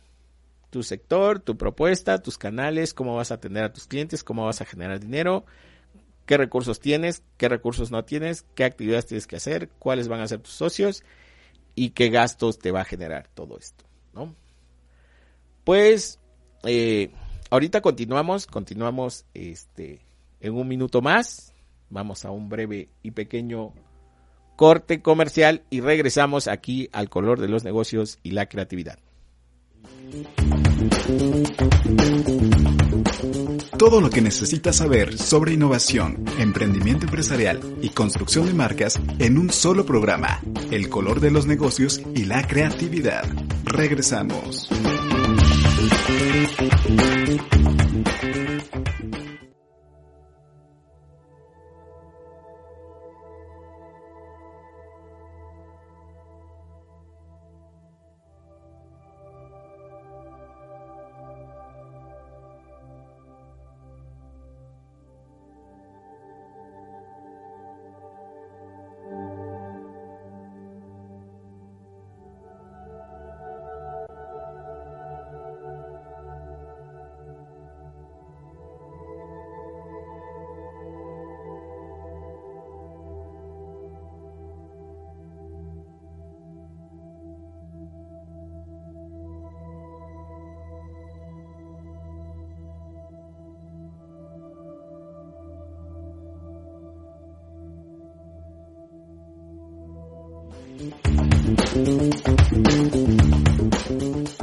tu 0.70 0.84
sector, 0.84 1.40
tu 1.40 1.58
propuesta, 1.58 2.22
tus 2.22 2.38
canales, 2.38 2.94
cómo 2.94 3.16
vas 3.16 3.32
a 3.32 3.36
atender 3.36 3.64
a 3.64 3.74
tus 3.74 3.88
clientes, 3.88 4.24
cómo 4.24 4.46
vas 4.46 4.62
a 4.62 4.66
generar 4.66 5.00
dinero, 5.00 5.46
qué 6.26 6.38
recursos 6.38 6.80
tienes, 6.80 7.24
qué 7.38 7.50
recursos 7.50 7.92
no 7.92 8.04
tienes, 8.04 8.44
qué 8.56 8.66
actividades 8.66 9.06
tienes 9.06 9.28
que 9.28 9.38
hacer, 9.38 9.70
cuáles 9.80 10.08
van 10.08 10.22
a 10.22 10.28
ser 10.28 10.40
tus 10.40 10.54
socios 10.54 11.04
y 11.76 11.92
qué 11.92 12.10
gastos 12.10 12.60
te 12.60 12.72
va 12.72 12.82
a 12.82 12.86
generar 12.86 13.30
todo 13.34 13.58
esto, 13.58 13.86
¿no? 14.14 14.36
Pues 15.68 16.18
eh, 16.64 17.12
ahorita 17.50 17.82
continuamos, 17.82 18.48
continuamos 18.48 19.26
este 19.34 20.00
en 20.40 20.54
un 20.54 20.66
minuto 20.66 21.02
más, 21.02 21.52
vamos 21.90 22.24
a 22.24 22.32
un 22.32 22.48
breve 22.48 22.88
y 23.04 23.12
pequeño 23.12 23.74
corte 24.56 25.02
comercial 25.02 25.64
y 25.70 25.82
regresamos 25.82 26.48
aquí 26.48 26.88
al 26.94 27.10
color 27.10 27.42
de 27.42 27.50
los 27.50 27.66
negocios 27.66 28.18
y 28.24 28.32
la 28.32 28.46
creatividad. 28.46 28.98
Todo 33.78 34.00
lo 34.00 34.10
que 34.10 34.22
necesitas 34.22 34.78
saber 34.78 35.18
sobre 35.18 35.52
innovación, 35.52 36.24
emprendimiento 36.40 37.08
empresarial 37.08 37.60
y 37.82 37.90
construcción 37.90 38.46
de 38.46 38.54
marcas 38.54 39.02
en 39.20 39.38
un 39.38 39.50
solo 39.50 39.86
programa. 39.86 40.40
El 40.72 40.88
color 40.88 41.20
de 41.20 41.32
los 41.32 41.46
negocios 41.46 42.02
y 42.16 42.24
la 42.24 42.48
creatividad. 42.48 43.26
Regresamos. 43.66 44.70
Thank 45.90 47.82
you. 47.82 47.87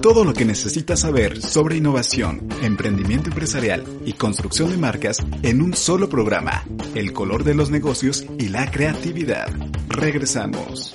Todo 0.00 0.24
lo 0.24 0.32
que 0.32 0.44
necesitas 0.44 1.00
saber 1.00 1.40
sobre 1.40 1.76
innovación, 1.76 2.48
emprendimiento 2.62 3.30
empresarial 3.30 3.84
y 4.04 4.12
construcción 4.12 4.70
de 4.70 4.76
marcas 4.76 5.18
en 5.42 5.62
un 5.62 5.74
solo 5.74 6.08
programa. 6.08 6.64
El 6.94 7.12
color 7.12 7.44
de 7.44 7.54
los 7.54 7.70
negocios 7.70 8.24
y 8.38 8.48
la 8.48 8.70
creatividad. 8.70 9.48
Regresamos. 9.88 10.92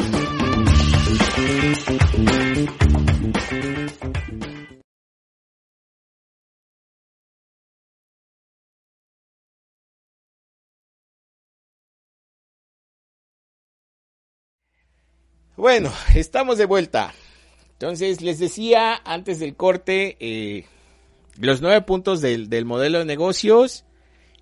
Bueno, 15.69 15.93
estamos 16.15 16.57
de 16.57 16.65
vuelta. 16.65 17.13
Entonces, 17.73 18.21
les 18.21 18.39
decía 18.39 18.95
antes 19.05 19.37
del 19.37 19.55
corte 19.55 20.17
eh, 20.19 20.65
los 21.37 21.61
nueve 21.61 21.79
puntos 21.83 22.21
del, 22.21 22.65
modelo 22.65 22.97
de 22.97 23.05
negocios 23.05 23.85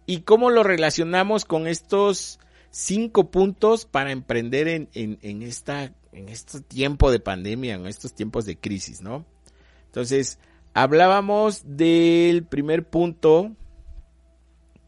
y 0.06 0.22
cómo 0.22 0.52
lo 0.52 0.63
relacionamos 0.63 1.44
con 1.44 1.68
estos 1.68 2.40
cinco 2.70 3.30
puntos 3.30 3.84
para 3.84 4.13
emprender 4.13 4.70
en, 4.70 4.88
en, 4.94 5.42
esta, 5.42 5.92
en 6.13 6.30
este 6.30 6.62
tiempo 6.62 7.12
de 7.12 7.20
pandemia, 7.20 7.76
en 7.76 7.88
estos 7.88 8.13
tiempos 8.13 8.46
de 8.46 8.58
crisis, 8.58 9.02
¿no? 9.02 9.26
Entonces, 9.88 10.40
hablábamos 10.74 11.62
del 11.66 12.46
primer 12.46 12.88
punto, 12.88 13.52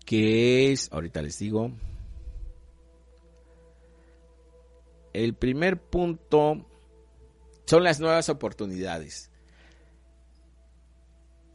que 0.05 0.71
es, 0.71 0.87
ahorita 0.93 1.21
les 1.21 1.37
digo, 1.37 1.73
El 5.13 5.33
primer 5.33 5.81
punto 5.81 6.65
son 7.65 7.83
las 7.83 7.99
nuevas 7.99 8.29
oportunidades. 8.29 9.29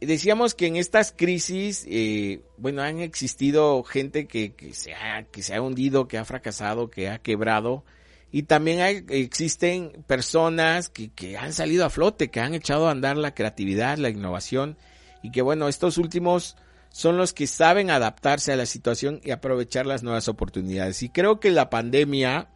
Decíamos 0.01 0.53
que 0.53 0.67
en 0.67 0.75
estas 0.75 1.11
crisis, 1.11 1.85
eh, 1.89 2.41
bueno, 2.57 2.81
han 2.83 2.99
existido 2.99 3.83
gente 3.83 4.27
que, 4.27 4.53
se 4.73 4.93
ha, 4.93 5.23
que 5.23 5.41
se 5.41 5.55
ha 5.55 5.61
hundido, 5.61 6.07
que 6.07 6.17
ha 6.17 6.25
fracasado, 6.25 6.89
que 6.89 7.09
ha 7.09 7.19
quebrado, 7.19 7.83
y 8.31 8.43
también 8.43 9.05
existen 9.09 10.03
personas 10.07 10.89
que, 10.89 11.11
que 11.11 11.37
han 11.37 11.53
salido 11.53 11.85
a 11.85 11.89
flote, 11.89 12.29
que 12.29 12.41
han 12.41 12.53
echado 12.53 12.87
a 12.87 12.91
andar 12.91 13.17
la 13.17 13.33
creatividad, 13.33 13.97
la 13.97 14.09
innovación, 14.09 14.77
y 15.23 15.31
que 15.31 15.41
bueno, 15.41 15.67
estos 15.69 15.97
últimos 15.97 16.57
son 16.89 17.17
los 17.17 17.33
que 17.33 17.47
saben 17.47 17.89
adaptarse 17.89 18.53
a 18.53 18.55
la 18.57 18.65
situación 18.65 19.21
y 19.23 19.31
aprovechar 19.31 19.85
las 19.85 20.03
nuevas 20.03 20.27
oportunidades. 20.27 21.01
Y 21.03 21.09
creo 21.09 21.39
que 21.39 21.51
la 21.51 21.69
pandemia 21.69 22.49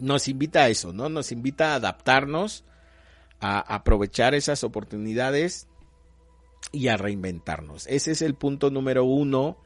nos 0.00 0.28
invita 0.28 0.64
a 0.64 0.68
eso, 0.68 0.92
¿no? 0.92 1.08
Nos 1.08 1.30
invita 1.32 1.72
a 1.72 1.76
adaptarnos, 1.76 2.64
a 3.40 3.60
aprovechar 3.74 4.34
esas 4.34 4.64
oportunidades 4.64 5.68
y 6.72 6.88
a 6.88 6.96
reinventarnos. 6.96 7.86
Ese 7.86 8.12
es 8.12 8.22
el 8.22 8.34
punto 8.34 8.70
número 8.70 9.04
uno 9.04 9.56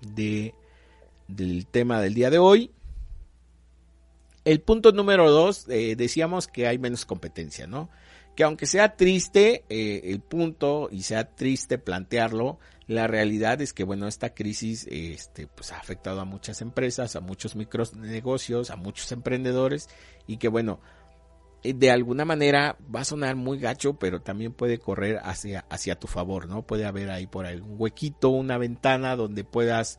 de, 0.00 0.54
del 1.28 1.66
tema 1.66 2.00
del 2.00 2.14
día 2.14 2.30
de 2.30 2.38
hoy. 2.38 2.70
El 4.44 4.60
punto 4.60 4.92
número 4.92 5.30
dos, 5.30 5.66
eh, 5.68 5.96
decíamos 5.96 6.46
que 6.46 6.66
hay 6.66 6.78
menos 6.78 7.06
competencia, 7.06 7.66
¿no? 7.66 7.88
Que 8.36 8.44
aunque 8.44 8.66
sea 8.66 8.96
triste 8.96 9.64
eh, 9.68 10.02
el 10.04 10.20
punto 10.20 10.88
y 10.90 11.02
sea 11.02 11.34
triste 11.34 11.78
plantearlo, 11.78 12.58
la 12.86 13.06
realidad 13.06 13.62
es 13.62 13.72
que, 13.72 13.84
bueno, 13.84 14.06
esta 14.06 14.34
crisis 14.34 14.86
este, 14.90 15.46
pues, 15.46 15.72
ha 15.72 15.78
afectado 15.78 16.20
a 16.20 16.24
muchas 16.24 16.60
empresas, 16.60 17.16
a 17.16 17.20
muchos 17.20 17.56
micronegocios, 17.56 18.70
a 18.70 18.76
muchos 18.76 19.10
emprendedores 19.12 19.88
y 20.26 20.36
que, 20.36 20.48
bueno, 20.48 20.80
eh, 21.62 21.72
de 21.72 21.90
alguna 21.90 22.26
manera 22.26 22.76
va 22.94 23.00
a 23.00 23.04
sonar 23.04 23.36
muy 23.36 23.58
gacho, 23.58 23.94
pero 23.94 24.20
también 24.20 24.52
puede 24.52 24.78
correr 24.78 25.18
hacia, 25.22 25.64
hacia 25.70 25.98
tu 25.98 26.06
favor, 26.06 26.46
¿no? 26.46 26.62
Puede 26.62 26.84
haber 26.84 27.10
ahí 27.10 27.26
por 27.26 27.46
ahí 27.46 27.56
un 27.56 27.76
huequito, 27.78 28.28
una 28.28 28.58
ventana 28.58 29.16
donde 29.16 29.44
puedas 29.44 29.98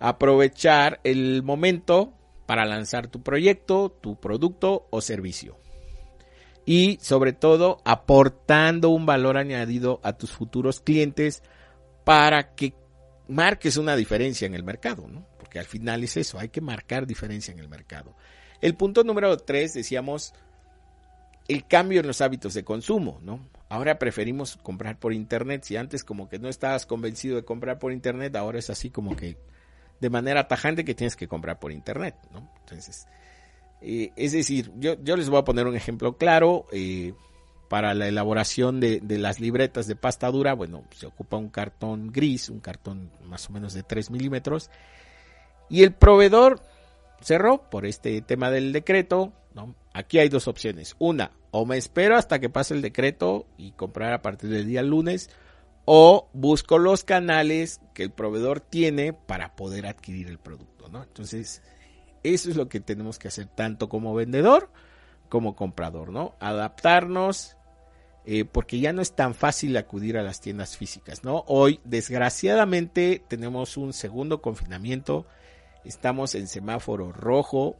aprovechar 0.00 1.00
el 1.04 1.44
momento 1.44 2.14
para 2.46 2.66
lanzar 2.66 3.06
tu 3.06 3.22
proyecto, 3.22 3.96
tu 4.00 4.16
producto 4.16 4.88
o 4.90 5.00
servicio. 5.00 5.56
Y 6.66 6.98
sobre 7.00 7.32
todo 7.32 7.78
aportando 7.84 8.88
un 8.88 9.06
valor 9.06 9.36
añadido 9.36 10.00
a 10.02 10.14
tus 10.14 10.32
futuros 10.32 10.80
clientes 10.80 11.42
para 12.04 12.54
que 12.54 12.74
marques 13.28 13.76
una 13.76 13.96
diferencia 13.96 14.46
en 14.46 14.54
el 14.54 14.62
mercado, 14.62 15.08
¿no? 15.08 15.26
Porque 15.38 15.58
al 15.58 15.64
final 15.64 16.04
es 16.04 16.16
eso, 16.16 16.38
hay 16.38 16.48
que 16.48 16.60
marcar 16.60 17.06
diferencia 17.06 17.52
en 17.52 17.58
el 17.58 17.68
mercado. 17.68 18.14
El 18.60 18.74
punto 18.74 19.04
número 19.04 19.36
tres, 19.38 19.74
decíamos, 19.74 20.34
el 21.48 21.66
cambio 21.66 22.00
en 22.00 22.06
los 22.06 22.20
hábitos 22.20 22.54
de 22.54 22.64
consumo, 22.64 23.20
¿no? 23.22 23.48
Ahora 23.68 23.98
preferimos 23.98 24.56
comprar 24.62 24.98
por 24.98 25.12
internet. 25.12 25.64
Si 25.64 25.76
antes 25.76 26.04
como 26.04 26.28
que 26.28 26.38
no 26.38 26.48
estabas 26.48 26.86
convencido 26.86 27.36
de 27.36 27.44
comprar 27.44 27.78
por 27.78 27.92
internet, 27.92 28.36
ahora 28.36 28.58
es 28.58 28.70
así 28.70 28.90
como 28.90 29.16
que 29.16 29.36
de 30.00 30.10
manera 30.10 30.46
tajante 30.48 30.84
que 30.84 30.94
tienes 30.94 31.16
que 31.16 31.28
comprar 31.28 31.58
por 31.58 31.72
internet, 31.72 32.14
¿no? 32.32 32.50
Entonces, 32.60 33.06
eh, 33.80 34.12
es 34.16 34.32
decir, 34.32 34.70
yo, 34.76 35.02
yo 35.02 35.16
les 35.16 35.28
voy 35.28 35.40
a 35.40 35.44
poner 35.44 35.66
un 35.66 35.76
ejemplo 35.76 36.16
claro. 36.16 36.66
Eh, 36.72 37.14
para 37.74 37.92
la 37.92 38.06
elaboración 38.06 38.78
de, 38.78 39.02
las 39.18 39.40
libretas 39.40 39.88
de 39.88 39.96
pasta 39.96 40.30
dura, 40.30 40.54
bueno, 40.54 40.84
se 40.94 41.06
ocupa 41.06 41.38
un 41.38 41.48
cartón 41.48 42.12
gris, 42.12 42.48
un 42.48 42.60
cartón 42.60 43.10
más 43.24 43.50
o 43.50 43.52
menos 43.52 43.74
de 43.74 43.82
3 43.82 44.12
milímetros, 44.12 44.70
y 45.68 45.82
el 45.82 45.92
proveedor 45.92 46.62
cerró 47.20 47.68
por 47.68 47.84
este 47.84 48.22
tema 48.22 48.52
del 48.52 48.72
decreto. 48.72 49.32
Aquí 49.92 50.20
hay 50.20 50.28
dos 50.28 50.46
opciones. 50.46 50.94
Una, 51.00 51.32
o 51.50 51.66
me 51.66 51.76
espero 51.76 52.16
hasta 52.16 52.38
que 52.38 52.48
pase 52.48 52.74
el 52.74 52.80
decreto 52.80 53.48
y 53.58 53.72
comprar 53.72 54.12
a 54.12 54.22
partir 54.22 54.50
del 54.50 54.68
día 54.68 54.84
lunes, 54.84 55.28
o 55.84 56.28
busco 56.32 56.78
los 56.78 57.02
canales 57.02 57.80
que 57.92 58.04
el 58.04 58.12
proveedor 58.12 58.60
tiene 58.60 59.14
para 59.14 59.56
poder 59.56 59.86
adquirir 59.86 60.28
el 60.28 60.38
producto. 60.38 60.88
¿no? 60.90 61.02
Entonces, 61.02 61.60
eso 62.22 62.50
es 62.50 62.56
lo 62.56 62.68
que 62.68 62.78
tenemos 62.78 63.18
que 63.18 63.26
hacer 63.26 63.46
tanto 63.46 63.88
como 63.88 64.14
vendedor 64.14 64.70
como 65.28 65.56
comprador, 65.56 66.12
¿no? 66.12 66.36
Adaptarnos 66.38 67.56
eh, 68.26 68.44
porque 68.44 68.80
ya 68.80 68.92
no 68.92 69.02
es 69.02 69.12
tan 69.12 69.34
fácil 69.34 69.76
acudir 69.76 70.16
a 70.16 70.22
las 70.22 70.40
tiendas 70.40 70.76
físicas, 70.76 71.24
¿no? 71.24 71.44
Hoy, 71.46 71.80
desgraciadamente, 71.84 73.22
tenemos 73.28 73.76
un 73.76 73.92
segundo 73.92 74.40
confinamiento, 74.40 75.26
estamos 75.84 76.34
en 76.34 76.48
semáforo 76.48 77.12
rojo 77.12 77.76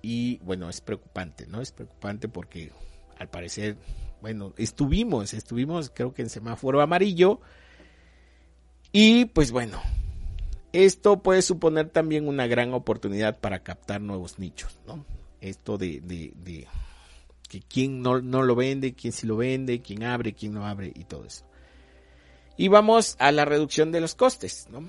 y, 0.00 0.38
bueno, 0.38 0.68
es 0.68 0.80
preocupante, 0.80 1.46
¿no? 1.48 1.60
Es 1.60 1.72
preocupante 1.72 2.28
porque, 2.28 2.70
al 3.18 3.28
parecer, 3.28 3.76
bueno, 4.22 4.52
estuvimos, 4.56 5.34
estuvimos, 5.34 5.90
creo 5.92 6.14
que 6.14 6.22
en 6.22 6.30
semáforo 6.30 6.80
amarillo 6.80 7.40
y, 8.92 9.24
pues 9.26 9.50
bueno, 9.50 9.80
esto 10.72 11.20
puede 11.20 11.42
suponer 11.42 11.88
también 11.88 12.28
una 12.28 12.46
gran 12.46 12.74
oportunidad 12.74 13.38
para 13.40 13.64
captar 13.64 14.00
nuevos 14.00 14.38
nichos, 14.38 14.78
¿no? 14.86 15.04
Esto 15.40 15.78
de, 15.78 16.00
de, 16.00 16.32
de 16.36 16.68
que 17.50 17.60
quién 17.60 18.00
no, 18.00 18.22
no 18.22 18.44
lo 18.44 18.54
vende, 18.54 18.94
quién 18.94 19.12
sí 19.12 19.26
lo 19.26 19.36
vende, 19.36 19.82
quién 19.82 20.04
abre, 20.04 20.34
quién 20.34 20.54
no 20.54 20.64
abre 20.64 20.92
y 20.94 21.02
todo 21.02 21.24
eso. 21.24 21.44
Y 22.56 22.68
vamos 22.68 23.16
a 23.18 23.32
la 23.32 23.44
reducción 23.44 23.90
de 23.90 24.00
los 24.00 24.14
costes. 24.14 24.68
¿no? 24.70 24.88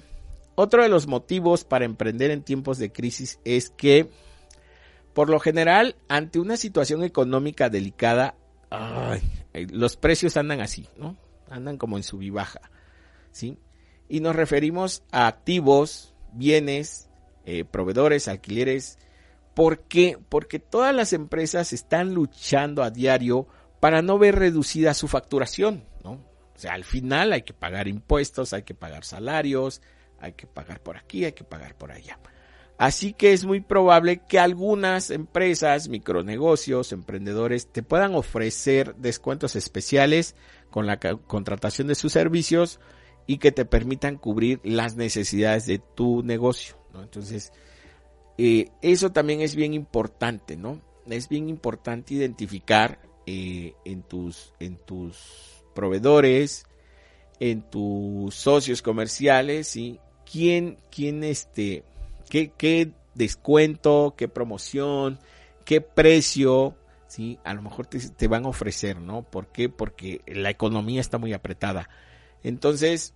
Otro 0.54 0.84
de 0.84 0.90
los 0.90 1.08
motivos 1.08 1.64
para 1.64 1.86
emprender 1.86 2.30
en 2.30 2.44
tiempos 2.44 2.78
de 2.78 2.92
crisis 2.92 3.40
es 3.46 3.72
que, 3.72 4.12
por 5.16 5.28
lo 5.28 5.40
general, 5.40 5.96
ante 6.08 6.38
una 6.38 6.56
situación 6.56 7.04
económica 7.04 7.70
delicada, 7.70 8.36
los 9.54 9.98
precios 9.98 10.38
andan 10.38 10.62
así, 10.62 10.88
¿no? 10.98 11.18
Andan 11.50 11.78
como 11.78 11.98
en 11.98 12.04
sub 12.04 12.22
y 12.22 12.30
baja, 12.30 12.62
¿sí? 13.32 13.58
Y 14.08 14.20
nos 14.20 14.36
referimos 14.36 15.02
a 15.12 15.26
activos, 15.26 16.14
bienes, 16.32 17.10
eh, 17.46 17.66
proveedores, 17.66 18.28
alquileres, 18.28 19.00
¿Por 19.54 19.80
qué? 19.82 20.18
Porque 20.30 20.60
todas 20.60 20.96
las 20.96 21.14
empresas 21.14 21.74
están 21.74 22.14
luchando 22.14 22.84
a 22.84 22.90
diario 22.90 23.48
para 23.80 24.02
no 24.02 24.18
ver 24.18 24.36
reducida 24.36 24.94
su 24.94 25.08
facturación, 25.08 25.84
¿no? 26.04 26.12
O 26.12 26.60
sea, 26.62 26.74
al 26.74 26.84
final 26.84 27.34
hay 27.34 27.42
que 27.42 27.54
pagar 27.54 27.88
impuestos, 27.88 28.54
hay 28.54 28.64
que 28.64 28.76
pagar 28.76 29.04
salarios, 29.04 29.82
hay 30.20 30.34
que 30.34 30.48
pagar 30.48 30.82
por 30.82 30.98
aquí, 30.98 31.26
hay 31.26 31.34
que 31.34 31.44
pagar 31.44 31.76
por 31.76 31.92
allá. 31.92 32.20
Así 32.78 33.14
que 33.14 33.34
es 33.34 33.46
muy 33.46 33.62
probable 33.62 34.22
que 34.28 34.40
algunas 34.40 35.12
empresas, 35.12 35.88
micronegocios, 35.88 36.92
emprendedores 36.92 37.68
te 37.72 37.84
puedan 37.84 38.16
ofrecer 38.16 38.96
descuentos 38.96 39.56
especiales 39.56 40.36
con 40.72 40.88
la 40.88 40.98
contratación 40.98 41.88
de 41.88 41.96
sus 41.96 42.14
servicios 42.14 42.80
y 43.28 43.38
que 43.38 43.52
te 43.52 43.66
permitan 43.66 44.18
cubrir 44.18 44.60
las 44.64 44.96
necesidades 44.96 45.68
de 45.68 45.78
tu 45.78 46.24
negocio. 46.24 46.76
¿no? 46.92 47.04
Entonces, 47.04 47.54
eh, 48.38 48.70
eso 48.82 49.12
también 49.12 49.42
es 49.42 49.56
bien 49.56 49.74
importante, 49.74 50.56
¿no? 50.56 50.82
Es 51.08 51.30
bien 51.30 51.50
importante 51.50 52.14
identificar 52.14 53.00
eh, 53.26 53.74
en, 53.86 54.04
tus, 54.04 54.54
en 54.60 54.78
tus 54.78 55.64
proveedores, 55.74 56.66
en 57.40 57.62
tus 57.62 58.36
socios 58.36 58.82
comerciales, 58.82 59.68
¿sí? 59.68 60.00
¿Quién, 60.32 60.78
quién 60.90 61.24
este, 61.24 61.84
qué, 62.30 62.52
qué 62.58 62.92
descuento, 63.14 64.16
qué 64.18 64.28
promoción, 64.28 65.20
qué 65.66 65.82
precio, 65.82 66.76
¿sí? 67.08 67.40
A 67.44 67.54
lo 67.54 67.62
mejor 67.62 67.88
te, 67.88 68.28
van 68.28 68.46
a 68.46 68.50
ofrecer, 68.50 69.00
¿no? 69.00 69.24
¿Por 69.24 69.48
qué? 69.48 69.70
Porque 69.70 70.22
la 70.28 70.50
economía 70.50 71.02
está 71.02 71.18
muy 71.18 71.34
apretada. 71.34 71.90
Entonces, 72.44 73.14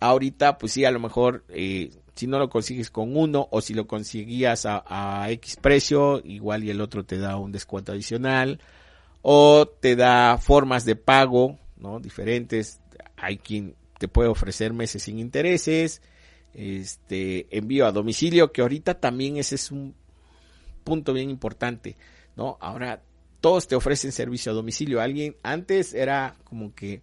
ahorita, 0.00 0.58
pues 0.58 0.72
sí, 0.72 0.84
a 0.84 0.90
lo 0.90 1.00
mejor, 1.00 1.44
eh, 1.48 1.90
si 2.16 2.26
no 2.26 2.38
lo 2.38 2.48
consigues 2.48 2.90
con 2.90 3.16
uno 3.16 3.46
o 3.50 3.60
si 3.60 3.74
lo 3.74 3.86
conseguías 3.86 4.66
a, 4.66 4.82
a, 4.86 5.30
X 5.32 5.56
precio, 5.60 6.20
igual 6.24 6.64
y 6.64 6.70
el 6.70 6.80
otro 6.80 7.04
te 7.04 7.18
da 7.18 7.36
un 7.36 7.52
descuento 7.52 7.92
adicional 7.92 8.58
o 9.22 9.66
te 9.68 9.96
da 9.96 10.38
formas 10.38 10.84
de 10.84 10.96
pago, 10.96 11.58
¿no? 11.76 12.00
Diferentes. 12.00 12.80
Hay 13.16 13.36
quien 13.36 13.76
te 13.98 14.08
puede 14.08 14.28
ofrecer 14.28 14.72
meses 14.72 15.02
sin 15.02 15.18
intereses, 15.18 16.00
este 16.54 17.46
envío 17.50 17.86
a 17.86 17.92
domicilio, 17.92 18.50
que 18.50 18.62
ahorita 18.62 18.94
también 18.94 19.36
ese 19.36 19.56
es 19.56 19.70
un 19.70 19.94
punto 20.84 21.12
bien 21.12 21.28
importante, 21.28 21.96
¿no? 22.34 22.56
Ahora 22.60 23.02
todos 23.42 23.68
te 23.68 23.76
ofrecen 23.76 24.12
servicio 24.12 24.52
a 24.52 24.54
domicilio. 24.54 25.00
Alguien 25.02 25.36
antes 25.42 25.92
era 25.92 26.34
como 26.44 26.74
que 26.74 27.02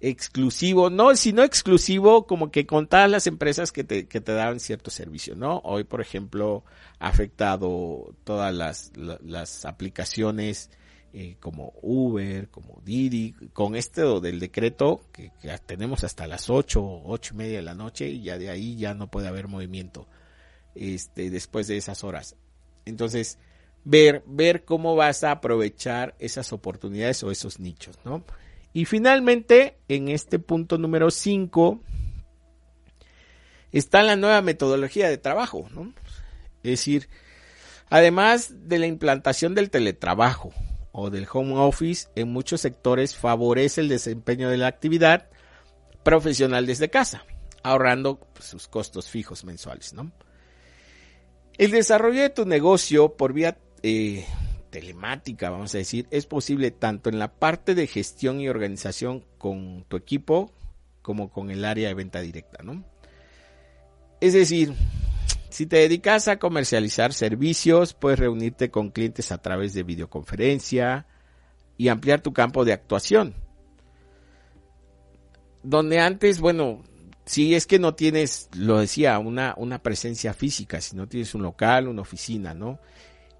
exclusivo, 0.00 0.90
no, 0.90 1.14
sino 1.16 1.42
exclusivo, 1.42 2.26
como 2.26 2.50
que 2.50 2.66
con 2.66 2.86
todas 2.86 3.10
las 3.10 3.26
empresas 3.26 3.72
que 3.72 3.84
te, 3.84 4.06
que 4.06 4.20
te 4.20 4.32
daban 4.32 4.60
cierto 4.60 4.90
servicio, 4.90 5.34
¿no? 5.34 5.58
Hoy, 5.64 5.84
por 5.84 6.00
ejemplo, 6.00 6.64
ha 6.98 7.08
afectado 7.08 8.14
todas 8.24 8.54
las, 8.54 8.92
las 8.96 9.64
aplicaciones 9.64 10.70
eh, 11.16 11.36
como 11.38 11.72
Uber, 11.80 12.48
como 12.48 12.82
Didi, 12.84 13.36
con 13.52 13.76
este 13.76 14.02
del 14.20 14.40
decreto 14.40 15.00
que, 15.12 15.30
tenemos 15.64 16.02
hasta 16.02 16.26
las 16.26 16.50
8, 16.50 17.02
ocho 17.04 17.34
y 17.34 17.36
media 17.36 17.58
de 17.58 17.62
la 17.62 17.74
noche 17.74 18.08
y 18.08 18.22
ya 18.22 18.36
de 18.36 18.50
ahí 18.50 18.74
ya 18.74 18.94
no 18.94 19.08
puede 19.08 19.28
haber 19.28 19.46
movimiento 19.46 20.08
este, 20.74 21.30
después 21.30 21.68
de 21.68 21.76
esas 21.76 22.02
horas. 22.02 22.34
Entonces, 22.84 23.38
ver, 23.84 24.24
ver 24.26 24.64
cómo 24.64 24.96
vas 24.96 25.22
a 25.22 25.30
aprovechar 25.30 26.16
esas 26.18 26.52
oportunidades 26.52 27.22
o 27.22 27.30
esos 27.30 27.60
nichos, 27.60 27.96
¿no? 28.04 28.24
Y 28.74 28.84
finalmente, 28.84 29.78
en 29.88 30.08
este 30.08 30.38
punto 30.38 30.76
número 30.76 31.10
5, 31.10 31.80
está 33.72 34.02
la 34.02 34.16
nueva 34.16 34.42
metodología 34.42 35.08
de 35.08 35.16
trabajo. 35.16 35.66
Es 36.62 36.70
decir, 36.70 37.08
además 37.88 38.68
de 38.68 38.78
la 38.78 38.86
implantación 38.86 39.54
del 39.54 39.70
teletrabajo, 39.70 40.52
o 40.96 41.10
del 41.10 41.26
home 41.30 41.56
office 41.56 42.08
en 42.14 42.32
muchos 42.32 42.60
sectores 42.60 43.16
favorece 43.16 43.80
el 43.80 43.88
desempeño 43.88 44.48
de 44.48 44.58
la 44.58 44.68
actividad 44.68 45.28
profesional 46.04 46.66
desde 46.66 46.88
casa, 46.88 47.24
ahorrando 47.64 48.20
pues, 48.32 48.46
sus 48.46 48.68
costos 48.68 49.10
fijos 49.10 49.44
mensuales. 49.44 49.92
El 51.58 51.72
desarrollo 51.72 52.22
de 52.22 52.30
tu 52.30 52.46
negocio 52.46 53.16
por 53.16 53.32
vía 53.32 53.58
eh, 53.82 54.24
telemática, 54.74 55.50
vamos 55.50 55.72
a 55.76 55.78
decir, 55.78 56.08
es 56.10 56.26
posible 56.26 56.72
tanto 56.72 57.08
en 57.08 57.20
la 57.20 57.32
parte 57.32 57.76
de 57.76 57.86
gestión 57.86 58.40
y 58.40 58.48
organización 58.48 59.24
con 59.38 59.84
tu 59.86 59.96
equipo 59.96 60.52
como 61.00 61.30
con 61.30 61.52
el 61.52 61.64
área 61.64 61.86
de 61.86 61.94
venta 61.94 62.20
directa. 62.20 62.64
¿no? 62.64 62.82
Es 64.20 64.32
decir, 64.32 64.74
si 65.48 65.66
te 65.66 65.76
dedicas 65.76 66.26
a 66.26 66.40
comercializar 66.40 67.12
servicios, 67.12 67.94
puedes 67.94 68.18
reunirte 68.18 68.72
con 68.72 68.90
clientes 68.90 69.30
a 69.30 69.38
través 69.38 69.74
de 69.74 69.84
videoconferencia 69.84 71.06
y 71.76 71.86
ampliar 71.86 72.20
tu 72.20 72.32
campo 72.32 72.64
de 72.64 72.72
actuación. 72.72 73.32
Donde 75.62 76.00
antes, 76.00 76.40
bueno, 76.40 76.82
si 77.26 77.54
es 77.54 77.68
que 77.68 77.78
no 77.78 77.94
tienes, 77.94 78.48
lo 78.56 78.80
decía, 78.80 79.20
una, 79.20 79.54
una 79.56 79.80
presencia 79.84 80.34
física, 80.34 80.80
si 80.80 80.96
no 80.96 81.06
tienes 81.06 81.32
un 81.36 81.44
local, 81.44 81.86
una 81.86 82.02
oficina, 82.02 82.54
¿no? 82.54 82.80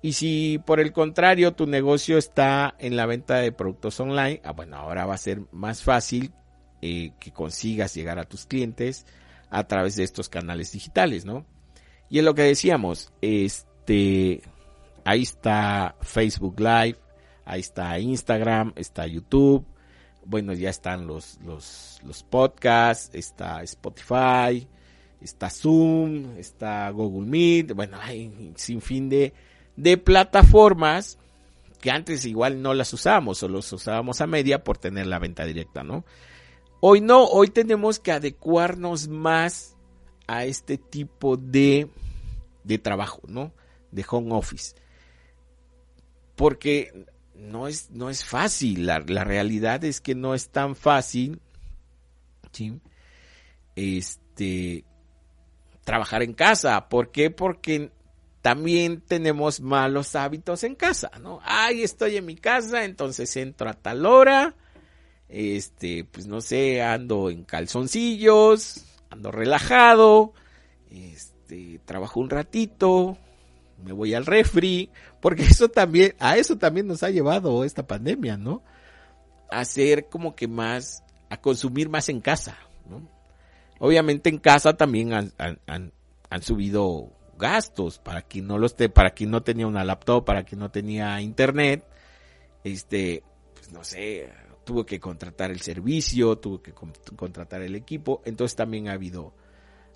Y 0.04 0.12
si 0.12 0.60
por 0.62 0.80
el 0.80 0.92
contrario 0.92 1.54
tu 1.54 1.66
negocio 1.66 2.18
está 2.18 2.74
en 2.78 2.94
la 2.94 3.06
venta 3.06 3.36
de 3.36 3.52
productos 3.52 3.98
online, 4.00 4.42
ah, 4.44 4.52
bueno, 4.52 4.76
ahora 4.76 5.06
va 5.06 5.14
a 5.14 5.16
ser 5.16 5.40
más 5.50 5.82
fácil 5.82 6.30
eh, 6.82 7.12
que 7.18 7.32
consigas 7.32 7.94
llegar 7.94 8.18
a 8.18 8.26
tus 8.26 8.44
clientes 8.44 9.06
a 9.48 9.66
través 9.66 9.96
de 9.96 10.04
estos 10.04 10.28
canales 10.28 10.72
digitales, 10.72 11.24
¿no? 11.24 11.46
Y 12.10 12.18
es 12.18 12.24
lo 12.26 12.34
que 12.34 12.42
decíamos, 12.42 13.14
este, 13.22 14.42
ahí 15.06 15.22
está 15.22 15.96
Facebook 16.02 16.60
Live, 16.60 16.98
ahí 17.46 17.60
está 17.60 17.98
Instagram, 17.98 18.74
está 18.76 19.06
YouTube, 19.06 19.64
bueno, 20.26 20.52
ya 20.52 20.68
están 20.68 21.06
los, 21.06 21.38
los, 21.42 21.98
los 22.04 22.22
podcasts, 22.24 23.08
está 23.14 23.62
Spotify, 23.62 24.68
está 25.22 25.48
Zoom, 25.48 26.36
está 26.36 26.90
Google 26.90 27.26
Meet, 27.26 27.72
bueno, 27.72 27.96
hay 28.02 28.52
sin 28.56 28.82
fin 28.82 29.08
de, 29.08 29.32
de 29.76 29.96
plataformas 29.96 31.18
que 31.80 31.90
antes 31.90 32.24
igual 32.24 32.62
no 32.62 32.72
las 32.72 32.92
usábamos 32.92 33.42
o 33.42 33.48
los 33.48 33.70
usábamos 33.72 34.20
a 34.20 34.26
media 34.26 34.64
por 34.64 34.78
tener 34.78 35.06
la 35.06 35.18
venta 35.18 35.44
directa, 35.44 35.84
¿no? 35.84 36.04
Hoy 36.80 37.00
no, 37.00 37.24
hoy 37.24 37.48
tenemos 37.48 37.98
que 37.98 38.12
adecuarnos 38.12 39.08
más 39.08 39.76
a 40.26 40.44
este 40.44 40.78
tipo 40.78 41.36
de, 41.36 41.88
de 42.62 42.78
trabajo, 42.78 43.20
¿no? 43.26 43.52
De 43.90 44.04
home 44.08 44.32
office. 44.32 44.74
Porque 46.36 47.06
no 47.34 47.68
es, 47.68 47.90
no 47.90 48.10
es 48.10 48.24
fácil, 48.24 48.86
la, 48.86 49.00
la 49.00 49.24
realidad 49.24 49.84
es 49.84 50.00
que 50.00 50.14
no 50.14 50.34
es 50.34 50.48
tan 50.48 50.76
fácil, 50.76 51.40
¿sí? 52.52 52.80
Este, 53.76 54.84
trabajar 55.84 56.22
en 56.22 56.32
casa. 56.32 56.88
¿Por 56.88 57.10
qué? 57.10 57.30
Porque 57.30 57.90
también 58.44 59.00
tenemos 59.00 59.62
malos 59.62 60.14
hábitos 60.14 60.64
en 60.64 60.74
casa, 60.74 61.10
¿no? 61.18 61.40
Ay, 61.44 61.82
estoy 61.82 62.18
en 62.18 62.26
mi 62.26 62.36
casa, 62.36 62.84
entonces 62.84 63.34
entro 63.38 63.70
a 63.70 63.72
tal 63.72 64.04
hora, 64.04 64.54
este, 65.30 66.04
pues 66.04 66.26
no 66.26 66.42
sé, 66.42 66.82
ando 66.82 67.30
en 67.30 67.44
calzoncillos, 67.44 68.84
ando 69.08 69.30
relajado, 69.30 70.34
este, 70.90 71.80
trabajo 71.86 72.20
un 72.20 72.28
ratito, 72.28 73.16
me 73.82 73.92
voy 73.92 74.12
al 74.12 74.26
refri, 74.26 74.90
porque 75.22 75.44
eso 75.44 75.70
también, 75.70 76.14
a 76.18 76.36
eso 76.36 76.58
también 76.58 76.86
nos 76.86 77.02
ha 77.02 77.08
llevado 77.08 77.64
esta 77.64 77.86
pandemia, 77.86 78.36
¿no? 78.36 78.62
A 79.50 79.64
ser 79.64 80.10
como 80.10 80.36
que 80.36 80.48
más, 80.48 81.02
a 81.30 81.40
consumir 81.40 81.88
más 81.88 82.10
en 82.10 82.20
casa, 82.20 82.58
¿no? 82.90 83.08
Obviamente 83.78 84.28
en 84.28 84.36
casa 84.36 84.76
también 84.76 85.14
han, 85.14 85.32
han, 85.38 85.92
han, 86.28 86.42
subido 86.42 87.10
gastos 87.36 87.98
para 87.98 88.22
quien 88.22 88.46
no 88.46 88.58
los 88.58 88.76
te, 88.76 88.88
para 88.88 89.10
quien 89.10 89.30
no 89.30 89.42
tenía 89.42 89.66
una 89.66 89.84
laptop, 89.84 90.24
para 90.24 90.44
quien 90.44 90.60
no 90.60 90.70
tenía 90.70 91.20
internet, 91.20 91.84
este, 92.62 93.22
pues 93.54 93.72
no 93.72 93.84
sé, 93.84 94.30
tuvo 94.64 94.84
que 94.84 94.98
contratar 94.98 95.50
el 95.50 95.60
servicio, 95.60 96.36
tuvo 96.36 96.62
que 96.62 96.72
contratar 96.72 97.62
el 97.62 97.74
equipo, 97.74 98.22
entonces 98.24 98.56
también 98.56 98.88
ha 98.88 98.92
habido, 98.92 99.34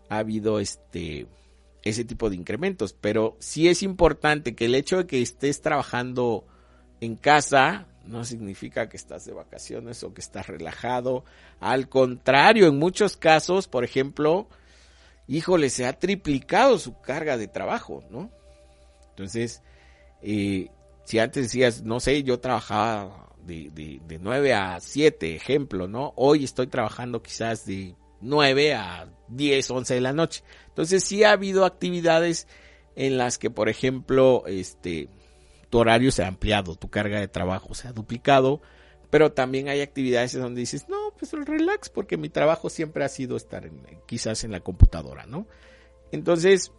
ha 0.09 0.19
habido 0.19 0.61
este, 0.61 1.27
ese 1.83 2.05
tipo 2.05 2.31
de 2.31 2.37
incrementos, 2.37 2.93
pero 2.93 3.37
sí 3.39 3.69
es 3.69 3.83
importante 3.83 4.55
que 4.55 4.67
el 4.67 4.75
hecho 4.75 4.99
de 4.99 5.07
que 5.07 5.23
estés 5.23 5.61
trabajando 5.61 6.45
en 7.01 7.17
casa 7.17 7.87
no 8.05 8.25
significa 8.25 8.89
que 8.89 8.97
estás 8.97 9.25
de 9.27 9.33
vacaciones 9.33 10.03
o 10.03 10.15
que 10.15 10.21
estás 10.21 10.47
relajado, 10.47 11.25
al 11.61 11.89
contrario, 11.89 12.67
en 12.67 12.79
muchos 12.79 13.17
casos, 13.17 13.69
por 13.69 13.85
ejemplo, 13.85 14.49
híjole, 15.29 15.71
se 15.71 15.87
ha 15.87 15.93
triplicado 15.93 16.79
su 16.79 17.01
carga 17.01 17.37
de 17.37 17.47
trabajo, 17.47 18.03
¿no? 18.11 18.31
Entonces, 19.11 19.63
eh, 20.23 20.71
si 21.05 21.19
antes 21.19 21.45
decías, 21.45 21.83
no 21.83 22.01
sé, 22.01 22.23
yo 22.23 22.41
trabajaba 22.41 23.29
de, 23.45 23.71
de, 24.07 24.19
9 24.19 24.55
a 24.55 24.81
7, 24.81 25.37
ejemplo, 25.37 25.87
¿no? 25.87 26.13
Hoy 26.17 26.45
estoy 26.45 26.67
trabajando 26.67 27.23
quizás 27.23 27.65
de 27.67 27.95
9 28.21 28.75
a 28.75 29.09
10, 29.29 29.71
11 29.71 29.95
de 29.95 30.01
la 30.01 30.13
noche. 30.13 30.43
Entonces 30.69 31.05
sí 31.05 31.25
ha 31.25 31.33
habido 31.33 31.65
actividades 31.65 32.49
en 32.97 33.17
las 33.17 33.39
que, 33.39 33.51
por 33.51 33.69
ejemplo, 33.69 34.45
este, 34.47 35.09
tu 35.71 35.79
horario 35.79 36.11
se 36.11 36.25
ha 36.25 36.29
ampliado, 36.29 36.75
tu 36.75 36.89
carga 36.89 37.21
de 37.21 37.29
trabajo 37.29 37.75
se 37.75 37.89
ha 37.89 37.93
duplicado, 37.93 38.61
pero 39.11 39.33
también 39.33 39.69
hay 39.69 39.81
actividades 39.81 40.35
donde 40.35 40.61
dices, 40.61 40.89
no, 40.89 41.13
pues 41.19 41.33
relax, 41.33 41.89
porque 41.89 42.17
mi 42.17 42.29
trabajo 42.29 42.69
siempre 42.69 43.05
ha 43.05 43.09
sido 43.09 43.37
estar 43.37 43.65
en, 43.65 43.81
quizás 44.07 44.45
en 44.45 44.53
la 44.53 44.61
computadora, 44.61 45.27
¿no? 45.27 45.47
Entonces, 46.13 46.73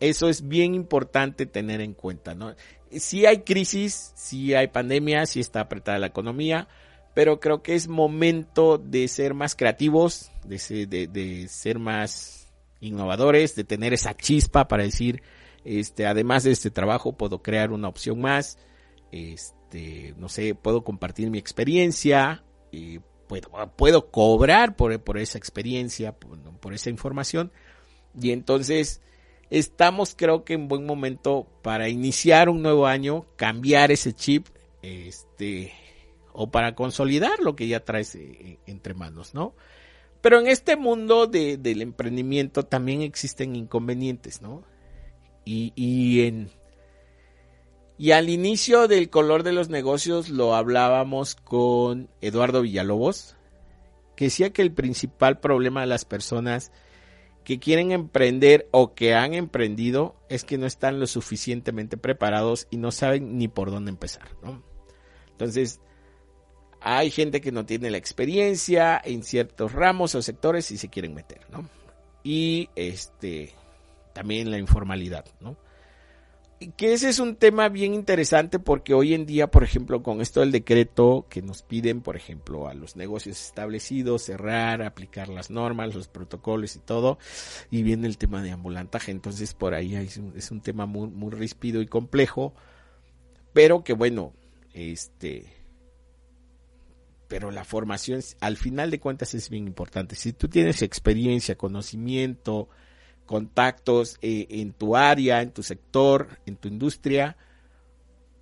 eso 0.00 0.28
es 0.28 0.46
bien 0.46 0.74
importante 0.74 1.46
tener 1.46 1.80
en 1.80 1.94
cuenta, 1.94 2.34
¿no? 2.34 2.54
sí 2.92 3.26
hay 3.26 3.40
crisis, 3.40 4.12
sí 4.14 4.54
hay 4.54 4.68
pandemia, 4.68 5.26
sí 5.26 5.40
está 5.40 5.60
apretada 5.60 5.98
la 5.98 6.06
economía, 6.06 6.68
pero 7.14 7.40
creo 7.40 7.62
que 7.62 7.74
es 7.74 7.88
momento 7.88 8.78
de 8.78 9.08
ser 9.08 9.34
más 9.34 9.54
creativos, 9.54 10.30
de 10.44 10.58
ser, 10.58 10.88
de, 10.88 11.48
ser 11.48 11.78
más 11.78 12.48
innovadores, 12.80 13.54
de 13.56 13.64
tener 13.64 13.92
esa 13.92 14.16
chispa 14.16 14.68
para 14.68 14.84
decir, 14.84 15.22
este, 15.64 16.06
además 16.06 16.44
de 16.44 16.52
este 16.52 16.70
trabajo, 16.70 17.16
puedo 17.16 17.42
crear 17.42 17.72
una 17.72 17.88
opción 17.88 18.20
más, 18.20 18.58
este, 19.10 19.57
no 20.16 20.28
sé, 20.28 20.54
puedo 20.54 20.84
compartir 20.84 21.30
mi 21.30 21.38
experiencia, 21.38 22.44
y 22.70 23.00
puedo, 23.26 23.50
puedo 23.76 24.10
cobrar 24.10 24.76
por, 24.76 24.98
por 25.02 25.18
esa 25.18 25.38
experiencia, 25.38 26.12
por, 26.12 26.38
por 26.60 26.74
esa 26.74 26.90
información, 26.90 27.52
y 28.20 28.30
entonces 28.30 29.00
estamos 29.50 30.14
creo 30.16 30.44
que 30.44 30.54
en 30.54 30.68
buen 30.68 30.84
momento 30.84 31.46
para 31.62 31.88
iniciar 31.88 32.48
un 32.48 32.62
nuevo 32.62 32.86
año, 32.86 33.26
cambiar 33.36 33.90
ese 33.90 34.12
chip, 34.12 34.46
este, 34.82 35.72
o 36.32 36.50
para 36.50 36.74
consolidar 36.74 37.40
lo 37.40 37.56
que 37.56 37.68
ya 37.68 37.84
traes 37.84 38.14
eh, 38.14 38.58
entre 38.66 38.94
manos, 38.94 39.34
¿no? 39.34 39.54
Pero 40.20 40.40
en 40.40 40.48
este 40.48 40.76
mundo 40.76 41.26
del 41.26 41.80
emprendimiento 41.80 42.64
también 42.64 43.02
existen 43.02 43.54
inconvenientes, 43.54 44.42
¿no? 44.42 44.64
Y, 45.44 45.72
y, 45.76 46.26
en, 46.26 46.50
y 47.98 48.12
al 48.12 48.28
inicio 48.28 48.86
del 48.86 49.10
color 49.10 49.42
de 49.42 49.52
los 49.52 49.68
negocios 49.68 50.28
lo 50.28 50.54
hablábamos 50.54 51.34
con 51.34 52.08
Eduardo 52.20 52.62
Villalobos, 52.62 53.36
que 54.14 54.26
decía 54.26 54.52
que 54.52 54.62
el 54.62 54.72
principal 54.72 55.40
problema 55.40 55.80
de 55.80 55.88
las 55.88 56.04
personas 56.04 56.70
que 57.42 57.58
quieren 57.58 57.92
emprender 57.92 58.68
o 58.70 58.94
que 58.94 59.14
han 59.14 59.34
emprendido 59.34 60.14
es 60.28 60.44
que 60.44 60.58
no 60.58 60.66
están 60.66 61.00
lo 61.00 61.06
suficientemente 61.06 61.96
preparados 61.96 62.68
y 62.70 62.76
no 62.76 62.92
saben 62.92 63.36
ni 63.36 63.48
por 63.48 63.70
dónde 63.70 63.90
empezar, 63.90 64.28
¿no? 64.42 64.62
Entonces, 65.32 65.80
hay 66.80 67.10
gente 67.10 67.40
que 67.40 67.52
no 67.52 67.66
tiene 67.66 67.90
la 67.90 67.96
experiencia 67.96 69.00
en 69.02 69.22
ciertos 69.24 69.72
ramos 69.72 70.14
o 70.14 70.22
sectores 70.22 70.70
y 70.70 70.78
se 70.78 70.88
quieren 70.88 71.14
meter, 71.14 71.40
¿no? 71.50 71.68
Y 72.22 72.68
este 72.76 73.54
también 74.12 74.50
la 74.50 74.58
informalidad, 74.58 75.24
¿no? 75.40 75.56
Que 76.76 76.92
ese 76.92 77.08
es 77.08 77.20
un 77.20 77.36
tema 77.36 77.68
bien 77.68 77.94
interesante 77.94 78.58
porque 78.58 78.92
hoy 78.92 79.14
en 79.14 79.26
día, 79.26 79.48
por 79.48 79.62
ejemplo, 79.62 80.02
con 80.02 80.20
esto 80.20 80.40
del 80.40 80.50
decreto 80.50 81.26
que 81.28 81.40
nos 81.40 81.62
piden, 81.62 82.00
por 82.00 82.16
ejemplo, 82.16 82.66
a 82.68 82.74
los 82.74 82.96
negocios 82.96 83.40
establecidos 83.40 84.22
cerrar, 84.22 84.82
aplicar 84.82 85.28
las 85.28 85.50
normas, 85.50 85.94
los 85.94 86.08
protocolos 86.08 86.74
y 86.74 86.80
todo, 86.80 87.18
y 87.70 87.82
viene 87.82 88.08
el 88.08 88.18
tema 88.18 88.42
de 88.42 88.50
ambulantaje, 88.50 89.12
entonces 89.12 89.54
por 89.54 89.74
ahí 89.74 89.94
es 89.94 90.16
un, 90.16 90.32
es 90.36 90.50
un 90.50 90.60
tema 90.60 90.86
muy, 90.86 91.08
muy 91.08 91.30
ríspido 91.30 91.80
y 91.80 91.86
complejo, 91.86 92.54
pero 93.52 93.84
que 93.84 93.92
bueno, 93.92 94.32
este, 94.72 95.46
pero 97.28 97.52
la 97.52 97.64
formación 97.64 98.20
al 98.40 98.56
final 98.56 98.90
de 98.90 98.98
cuentas 98.98 99.34
es 99.34 99.48
bien 99.48 99.66
importante. 99.66 100.16
Si 100.16 100.32
tú 100.32 100.48
tienes 100.48 100.82
experiencia, 100.82 101.56
conocimiento, 101.56 102.68
contactos 103.28 104.18
eh, 104.22 104.46
en 104.48 104.72
tu 104.72 104.96
área, 104.96 105.42
en 105.42 105.52
tu 105.52 105.62
sector, 105.62 106.28
en 106.46 106.56
tu 106.56 106.66
industria, 106.66 107.36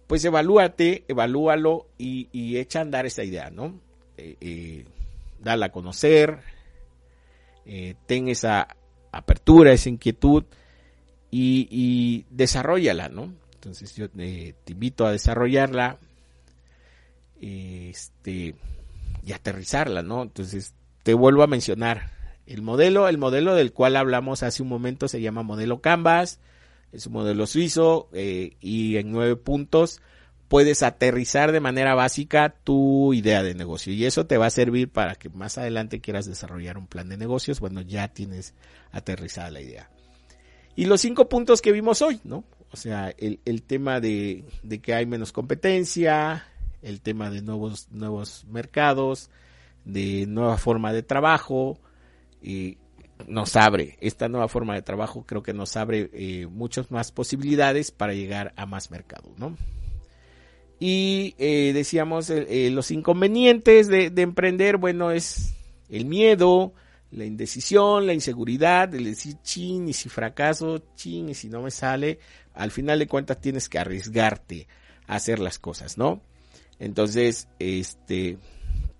pues 0.06 0.24
evalúate, 0.24 1.04
evalúalo 1.08 1.88
y, 1.98 2.56
echa 2.56 2.78
a 2.78 2.82
andar 2.82 3.04
esa 3.04 3.24
idea, 3.24 3.50
¿no? 3.50 3.80
Eh, 4.16 4.36
eh, 4.40 4.84
dala 5.40 5.66
a 5.66 5.72
conocer, 5.72 6.38
ten 8.06 8.28
esa 8.28 8.68
apertura, 9.10 9.72
esa 9.72 9.88
inquietud 9.88 10.44
y, 11.32 11.66
y 11.68 12.26
desarrollala, 12.30 13.08
¿no? 13.08 13.34
Entonces 13.54 13.96
yo 13.96 14.08
te 14.08 14.54
invito 14.68 15.04
a 15.04 15.10
desarrollarla 15.10 15.98
este, 17.40 18.54
y 19.24 19.32
aterrizarla, 19.32 20.02
¿no? 20.02 20.22
Entonces 20.22 20.74
te 21.02 21.14
vuelvo 21.14 21.42
a 21.42 21.48
mencionar, 21.48 22.15
el 22.46 22.62
modelo, 22.62 23.08
el 23.08 23.18
modelo 23.18 23.54
del 23.54 23.72
cual 23.72 23.96
hablamos 23.96 24.42
hace 24.42 24.62
un 24.62 24.68
momento 24.68 25.08
se 25.08 25.20
llama 25.20 25.42
modelo 25.42 25.80
Canvas, 25.80 26.40
es 26.92 27.06
un 27.06 27.14
modelo 27.14 27.46
suizo 27.46 28.08
eh, 28.12 28.56
y 28.60 28.96
en 28.96 29.10
nueve 29.10 29.36
puntos 29.36 30.00
puedes 30.48 30.82
aterrizar 30.82 31.52
de 31.52 31.60
manera 31.60 31.94
básica 31.94 32.54
tu 32.62 33.12
idea 33.12 33.42
de 33.42 33.54
negocio 33.54 33.92
y 33.92 34.04
eso 34.04 34.26
te 34.26 34.38
va 34.38 34.46
a 34.46 34.50
servir 34.50 34.88
para 34.88 35.16
que 35.16 35.28
más 35.28 35.58
adelante 35.58 36.00
quieras 36.00 36.26
desarrollar 36.26 36.78
un 36.78 36.86
plan 36.86 37.08
de 37.08 37.16
negocios, 37.16 37.60
bueno, 37.60 37.80
ya 37.80 38.08
tienes 38.08 38.54
aterrizada 38.92 39.50
la 39.50 39.60
idea. 39.60 39.90
Y 40.76 40.84
los 40.84 41.00
cinco 41.00 41.28
puntos 41.28 41.62
que 41.62 41.72
vimos 41.72 42.02
hoy, 42.02 42.20
¿no? 42.22 42.44
O 42.70 42.76
sea, 42.76 43.12
el, 43.16 43.40
el 43.44 43.62
tema 43.62 44.00
de, 44.00 44.44
de, 44.62 44.80
que 44.80 44.94
hay 44.94 45.06
menos 45.06 45.32
competencia, 45.32 46.46
el 46.82 47.00
tema 47.00 47.30
de 47.30 47.40
nuevos, 47.40 47.88
nuevos 47.90 48.44
mercados, 48.44 49.30
de 49.84 50.26
nueva 50.26 50.58
forma 50.58 50.92
de 50.92 51.02
trabajo, 51.02 51.78
nos 53.26 53.56
abre. 53.56 53.96
Esta 54.00 54.28
nueva 54.28 54.48
forma 54.48 54.74
de 54.74 54.82
trabajo 54.82 55.24
creo 55.26 55.42
que 55.42 55.54
nos 55.54 55.76
abre 55.76 56.10
eh, 56.12 56.46
muchas 56.46 56.90
más 56.90 57.12
posibilidades 57.12 57.90
para 57.90 58.14
llegar 58.14 58.52
a 58.56 58.66
más 58.66 58.90
mercado 58.90 59.32
no 59.36 59.56
y 60.78 61.34
eh, 61.38 61.72
decíamos 61.72 62.28
eh, 62.30 62.68
los 62.70 62.90
inconvenientes 62.90 63.88
de, 63.88 64.12
emprender 64.16 64.76
bueno 64.76 65.10
es 65.10 65.54
el 65.88 66.04
miedo 66.04 66.74
la 67.10 67.24
indecisión 67.24 68.06
la 68.06 68.12
inseguridad 68.12 68.94
el 68.94 69.04
decir 69.04 69.36
chin 69.42 69.88
y 69.88 69.94
si 69.94 70.08
fracaso 70.08 70.82
chin 70.94 71.30
y 71.30 71.34
si 71.34 71.48
no 71.48 71.62
me 71.62 71.70
sale 71.70 72.18
al 72.52 72.70
final 72.70 72.98
de 72.98 73.06
cuentas 73.06 73.40
tienes 73.40 73.68
que 73.68 73.78
arriesgarte 73.78 74.68
a 75.06 75.14
hacer 75.14 75.38
las 75.38 75.58
cosas 75.58 75.96
no 75.96 76.20
entonces 76.78 77.48
este 77.58 78.36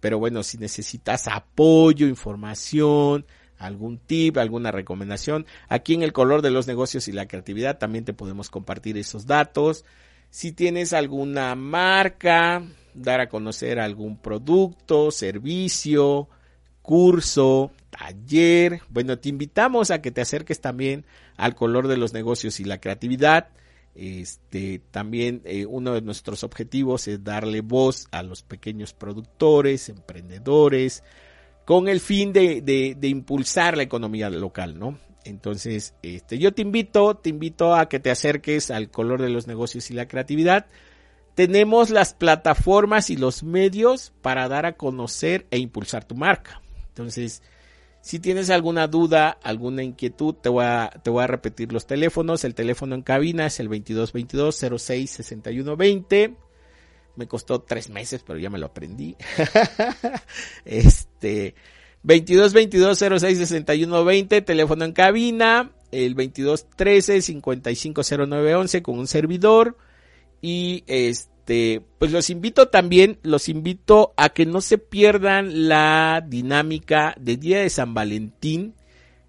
pero 0.06 0.20
bueno, 0.20 0.44
si 0.44 0.56
necesitas 0.56 1.26
apoyo, 1.26 2.06
información, 2.06 3.26
algún 3.58 3.98
tip, 3.98 4.38
alguna 4.38 4.70
recomendación, 4.70 5.46
aquí 5.68 5.94
en 5.94 6.04
el 6.04 6.12
color 6.12 6.42
de 6.42 6.52
los 6.52 6.68
negocios 6.68 7.08
y 7.08 7.12
la 7.12 7.26
creatividad 7.26 7.78
también 7.78 8.04
te 8.04 8.12
podemos 8.12 8.48
compartir 8.48 8.96
esos 8.98 9.26
datos. 9.26 9.84
Si 10.30 10.52
tienes 10.52 10.92
alguna 10.92 11.56
marca, 11.56 12.62
dar 12.94 13.20
a 13.20 13.28
conocer 13.28 13.80
algún 13.80 14.16
producto, 14.16 15.10
servicio, 15.10 16.28
curso, 16.82 17.72
taller, 17.90 18.82
bueno, 18.88 19.18
te 19.18 19.28
invitamos 19.28 19.90
a 19.90 20.00
que 20.02 20.12
te 20.12 20.20
acerques 20.20 20.60
también 20.60 21.04
al 21.36 21.56
color 21.56 21.88
de 21.88 21.96
los 21.96 22.12
negocios 22.12 22.60
y 22.60 22.64
la 22.64 22.78
creatividad. 22.78 23.48
Este, 23.96 24.82
también 24.90 25.40
eh, 25.44 25.64
uno 25.64 25.94
de 25.94 26.02
nuestros 26.02 26.44
objetivos 26.44 27.08
es 27.08 27.24
darle 27.24 27.62
voz 27.62 28.08
a 28.10 28.22
los 28.22 28.42
pequeños 28.42 28.92
productores, 28.92 29.88
emprendedores, 29.88 31.02
con 31.64 31.88
el 31.88 32.00
fin 32.00 32.32
de, 32.32 32.60
de, 32.62 33.08
impulsar 33.08 33.76
la 33.76 33.82
economía 33.82 34.28
local, 34.28 34.78
¿no? 34.78 34.98
Entonces, 35.24 35.94
este, 36.02 36.38
yo 36.38 36.52
te 36.52 36.62
invito, 36.62 37.16
te 37.16 37.30
invito 37.30 37.74
a 37.74 37.88
que 37.88 37.98
te 37.98 38.10
acerques 38.10 38.70
al 38.70 38.90
color 38.90 39.22
de 39.22 39.30
los 39.30 39.46
negocios 39.46 39.90
y 39.90 39.94
la 39.94 40.06
creatividad. 40.06 40.66
Tenemos 41.34 41.90
las 41.90 42.14
plataformas 42.14 43.10
y 43.10 43.16
los 43.16 43.42
medios 43.42 44.12
para 44.22 44.46
dar 44.46 44.66
a 44.66 44.76
conocer 44.76 45.46
e 45.50 45.58
impulsar 45.58 46.04
tu 46.04 46.14
marca. 46.14 46.62
Entonces, 46.88 47.42
si 48.06 48.20
tienes 48.20 48.50
alguna 48.50 48.86
duda, 48.86 49.36
alguna 49.42 49.82
inquietud, 49.82 50.36
te 50.36 50.48
voy 50.48 50.64
a, 50.64 51.26
repetir 51.26 51.72
los 51.72 51.88
teléfonos. 51.88 52.44
El 52.44 52.54
teléfono 52.54 52.94
en 52.94 53.02
cabina 53.02 53.46
es 53.46 53.58
el 53.58 53.66
2222 53.66 54.80
06 54.80 55.10
61 55.10 55.76
20. 55.76 56.36
Me 57.16 57.26
costó 57.26 57.62
tres 57.62 57.90
meses, 57.90 58.22
pero 58.24 58.38
ya 58.38 58.48
me 58.48 58.58
lo 58.60 58.66
aprendí. 58.66 59.16
este, 60.64 61.56
2222 62.04 63.20
06 63.20 63.38
61 63.38 64.04
20, 64.04 64.40
teléfono 64.42 64.84
en 64.84 64.92
cabina. 64.92 65.72
El 65.90 66.14
2213 66.14 67.22
5509 67.22 68.54
11 68.54 68.82
con 68.84 69.00
un 69.00 69.08
servidor. 69.08 69.76
Y 70.40 70.84
este 70.86 71.35
este, 71.46 71.80
pues 72.00 72.10
los 72.10 72.28
invito 72.28 72.70
también, 72.70 73.20
los 73.22 73.48
invito 73.48 74.14
a 74.16 74.30
que 74.30 74.46
no 74.46 74.60
se 74.60 74.78
pierdan 74.78 75.68
la 75.68 76.24
dinámica 76.26 77.14
de 77.20 77.36
Día 77.36 77.60
de 77.60 77.70
San 77.70 77.94
Valentín 77.94 78.74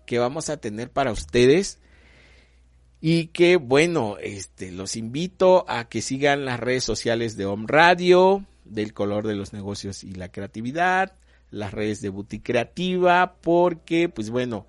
que 0.08 0.18
vamos 0.18 0.50
a 0.50 0.58
tener 0.58 0.90
para 0.90 1.12
ustedes. 1.12 1.78
Y 3.02 3.28
que 3.28 3.58
bueno, 3.58 4.18
este, 4.20 4.72
los 4.72 4.96
invito 4.96 5.64
a 5.68 5.90
que 5.90 6.02
sigan 6.02 6.44
las 6.44 6.60
redes 6.60 6.84
sociales 6.84 7.38
de 7.38 7.46
Home 7.46 7.66
Radio, 7.68 8.44
del 8.66 8.96
color 8.96 9.28
de 9.28 9.36
los 9.36 9.54
negocios 9.54 10.04
y 10.04 10.14
la 10.14 10.32
creatividad, 10.32 11.14
las 11.52 11.72
redes 11.72 12.02
de 12.02 12.10
Boutique 12.10 12.52
Creativa, 12.52 13.36
porque 13.42 14.10
pues 14.10 14.32
bueno, 14.32 14.66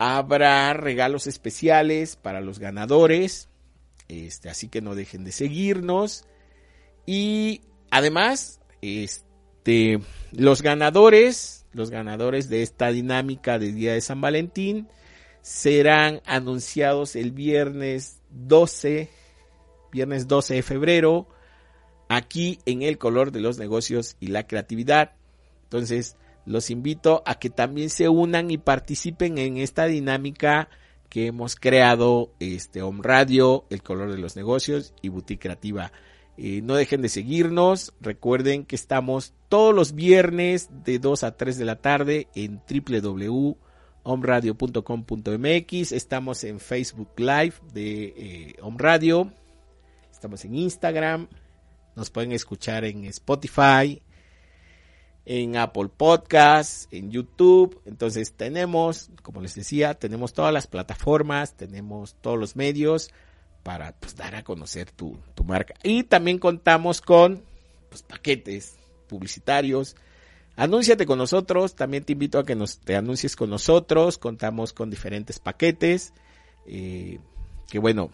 habrá 0.00 0.72
regalos 0.72 1.28
especiales 1.28 2.16
para 2.16 2.40
los 2.40 2.58
ganadores. 2.58 3.48
Este, 4.08 4.50
así 4.50 4.68
que 4.68 4.80
no 4.80 4.96
dejen 4.96 5.22
de 5.22 5.30
seguirnos. 5.30 6.24
Y 7.06 7.62
además, 7.90 8.60
este, 8.80 10.00
los 10.32 10.62
ganadores, 10.62 11.66
los 11.72 11.90
ganadores 11.90 12.48
de 12.48 12.62
esta 12.62 12.88
dinámica 12.88 13.58
de 13.58 13.72
Día 13.72 13.94
de 13.94 14.00
San 14.00 14.20
Valentín 14.20 14.88
serán 15.40 16.22
anunciados 16.24 17.16
el 17.16 17.32
viernes 17.32 18.20
12, 18.30 19.10
viernes 19.90 20.28
12 20.28 20.54
de 20.54 20.62
febrero, 20.62 21.28
aquí 22.08 22.58
en 22.66 22.82
el 22.82 22.98
color 22.98 23.32
de 23.32 23.40
los 23.40 23.58
negocios 23.58 24.16
y 24.20 24.28
la 24.28 24.46
creatividad. 24.46 25.12
Entonces, 25.64 26.16
los 26.44 26.70
invito 26.70 27.22
a 27.26 27.36
que 27.36 27.50
también 27.50 27.90
se 27.90 28.08
unan 28.08 28.50
y 28.50 28.58
participen 28.58 29.38
en 29.38 29.56
esta 29.58 29.86
dinámica 29.86 30.68
que 31.08 31.26
hemos 31.26 31.56
creado 31.56 32.32
este 32.40 32.82
Home 32.82 33.00
Radio, 33.02 33.66
el 33.70 33.82
color 33.82 34.10
de 34.10 34.18
los 34.18 34.36
negocios 34.36 34.94
y 35.02 35.08
Boutique 35.08 35.42
Creativa. 35.42 35.92
Eh, 36.36 36.60
no 36.62 36.74
dejen 36.74 37.02
de 37.02 37.08
seguirnos. 37.08 37.92
Recuerden 38.00 38.64
que 38.64 38.76
estamos 38.76 39.34
todos 39.48 39.74
los 39.74 39.94
viernes 39.94 40.70
de 40.84 40.98
2 40.98 41.24
a 41.24 41.36
3 41.36 41.58
de 41.58 41.64
la 41.64 41.76
tarde 41.76 42.28
en 42.34 42.60
omradio.com.mx, 44.04 45.92
estamos 45.92 46.44
en 46.44 46.58
Facebook 46.58 47.10
Live 47.16 47.54
de 47.72 48.04
eh, 48.16 48.56
Radio, 48.76 49.32
estamos 50.10 50.44
en 50.44 50.54
Instagram, 50.56 51.28
nos 51.94 52.10
pueden 52.10 52.32
escuchar 52.32 52.84
en 52.84 53.04
Spotify, 53.04 54.02
en 55.24 55.56
Apple 55.56 55.88
Podcasts, 55.96 56.88
en 56.90 57.10
YouTube. 57.10 57.80
Entonces 57.84 58.32
tenemos, 58.32 59.10
como 59.22 59.40
les 59.40 59.54
decía, 59.54 59.94
tenemos 59.94 60.32
todas 60.32 60.52
las 60.52 60.66
plataformas, 60.66 61.56
tenemos 61.56 62.16
todos 62.20 62.38
los 62.38 62.56
medios 62.56 63.10
para 63.62 63.92
pues, 63.92 64.16
dar 64.16 64.34
a 64.34 64.42
conocer 64.42 64.90
tu, 64.90 65.18
tu 65.34 65.44
marca. 65.44 65.74
Y 65.82 66.04
también 66.04 66.38
contamos 66.38 67.00
con 67.00 67.42
pues, 67.88 68.02
paquetes 68.02 68.76
publicitarios. 69.08 69.96
Anúnciate 70.56 71.06
con 71.06 71.18
nosotros, 71.18 71.74
también 71.74 72.04
te 72.04 72.12
invito 72.12 72.38
a 72.38 72.44
que 72.44 72.54
nos, 72.54 72.78
te 72.78 72.94
anuncies 72.94 73.36
con 73.36 73.48
nosotros, 73.48 74.18
contamos 74.18 74.72
con 74.72 74.90
diferentes 74.90 75.38
paquetes, 75.38 76.12
eh, 76.66 77.18
que 77.70 77.78
bueno, 77.78 78.10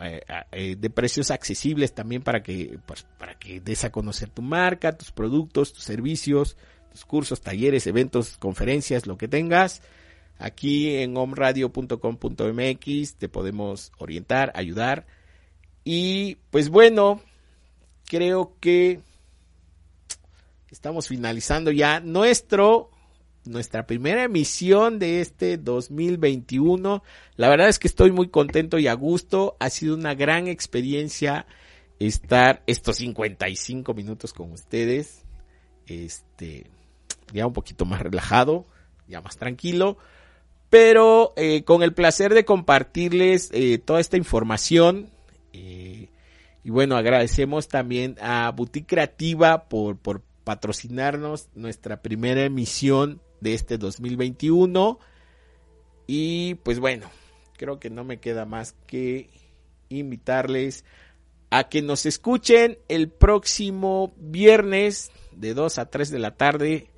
eh, 0.00 0.22
eh, 0.52 0.76
de 0.78 0.90
precios 0.90 1.32
accesibles 1.32 1.92
también 1.92 2.22
para 2.22 2.42
que, 2.42 2.78
pues, 2.86 3.04
para 3.18 3.36
que 3.36 3.60
des 3.60 3.84
a 3.84 3.90
conocer 3.90 4.30
tu 4.30 4.42
marca, 4.42 4.96
tus 4.96 5.10
productos, 5.10 5.72
tus 5.72 5.82
servicios, 5.82 6.56
tus 6.92 7.04
cursos, 7.04 7.40
talleres, 7.40 7.86
eventos, 7.88 8.36
conferencias, 8.38 9.06
lo 9.06 9.18
que 9.18 9.26
tengas. 9.26 9.82
Aquí 10.38 10.96
en 10.96 11.16
omradio.com.mx 11.16 13.14
te 13.16 13.28
podemos 13.28 13.92
orientar, 13.98 14.52
ayudar. 14.54 15.06
Y 15.84 16.36
pues 16.50 16.68
bueno, 16.68 17.20
creo 18.06 18.54
que 18.60 19.00
estamos 20.70 21.08
finalizando 21.08 21.70
ya 21.72 22.00
nuestro 22.00 22.90
nuestra 23.44 23.86
primera 23.86 24.24
emisión 24.24 24.98
de 24.98 25.20
este 25.20 25.56
2021. 25.56 27.02
La 27.36 27.48
verdad 27.48 27.68
es 27.68 27.78
que 27.78 27.88
estoy 27.88 28.12
muy 28.12 28.28
contento 28.28 28.78
y 28.78 28.86
a 28.86 28.94
gusto. 28.94 29.56
Ha 29.58 29.70
sido 29.70 29.94
una 29.94 30.14
gran 30.14 30.46
experiencia 30.48 31.46
estar 31.98 32.62
estos 32.66 32.96
55 32.96 33.94
minutos 33.94 34.32
con 34.32 34.52
ustedes. 34.52 35.24
Este, 35.86 36.66
ya 37.32 37.46
un 37.46 37.52
poquito 37.52 37.84
más 37.84 38.00
relajado, 38.00 38.66
ya 39.08 39.20
más 39.20 39.36
tranquilo, 39.36 39.96
pero 40.70 41.32
eh, 41.36 41.64
con 41.64 41.82
el 41.82 41.92
placer 41.94 42.34
de 42.34 42.44
compartirles 42.44 43.50
eh, 43.52 43.78
toda 43.78 44.00
esta 44.00 44.16
información. 44.16 45.10
Eh, 45.52 46.08
y 46.62 46.70
bueno, 46.70 46.96
agradecemos 46.96 47.66
también 47.68 48.16
a 48.20 48.50
Boutique 48.50 48.88
Creativa 48.88 49.68
por, 49.68 49.98
patrocinarnos 50.44 51.48
nuestra 51.54 52.00
primera 52.00 52.44
emisión 52.44 53.20
de 53.40 53.54
este 53.54 53.78
2021. 53.78 54.98
Y 56.06 56.54
pues 56.56 56.80
bueno, 56.80 57.08
creo 57.56 57.78
que 57.78 57.88
no 57.90 58.04
me 58.04 58.18
queda 58.18 58.44
más 58.46 58.74
que 58.86 59.30
invitarles 59.90 60.84
a 61.50 61.68
que 61.68 61.82
nos 61.82 62.06
escuchen 62.06 62.78
el 62.88 63.10
próximo 63.10 64.14
viernes 64.16 65.12
de 65.32 65.52
2 65.54 65.78
a 65.78 65.90
3 65.90 66.10
de 66.10 66.18
la 66.18 66.36
tarde 66.36 66.90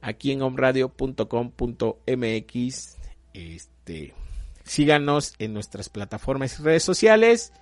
aquí 0.00 0.32
en 0.32 0.42
omradio.com.mx. 0.42 2.99
Este, 3.34 4.14
síganos 4.64 5.34
en 5.38 5.52
nuestras 5.52 5.88
plataformas 5.88 6.58
y 6.58 6.62
redes 6.62 6.82
sociales. 6.82 7.52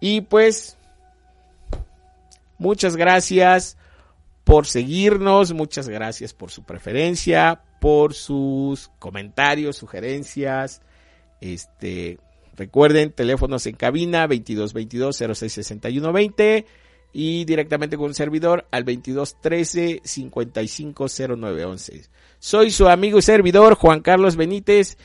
Y 0.00 0.22
pues, 0.22 0.76
muchas 2.58 2.96
gracias 2.96 3.76
por 4.44 4.66
seguirnos, 4.66 5.52
muchas 5.52 5.88
gracias 5.88 6.32
por 6.32 6.50
su 6.50 6.64
preferencia, 6.64 7.62
por 7.80 8.14
sus 8.14 8.90
comentarios, 8.98 9.76
sugerencias. 9.76 10.82
Este, 11.40 12.18
recuerden, 12.56 13.12
teléfonos 13.12 13.66
en 13.66 13.76
cabina 13.76 14.26
22 14.26 14.72
22 14.72 15.16
06 15.34 15.52
61 15.52 16.12
20 16.12 16.66
y 17.12 17.44
directamente 17.44 17.96
con 17.96 18.06
un 18.06 18.14
servidor 18.14 18.66
al 18.70 18.84
22 18.84 19.40
13 19.40 20.00
55 20.04 21.06
09 21.36 21.64
11. 21.64 22.02
Soy 22.40 22.70
su 22.70 22.88
amigo 22.88 23.18
y 23.18 23.22
servidor 23.22 23.74
Juan 23.74 24.00
Carlos 24.00 24.36
Benítez 24.36 24.96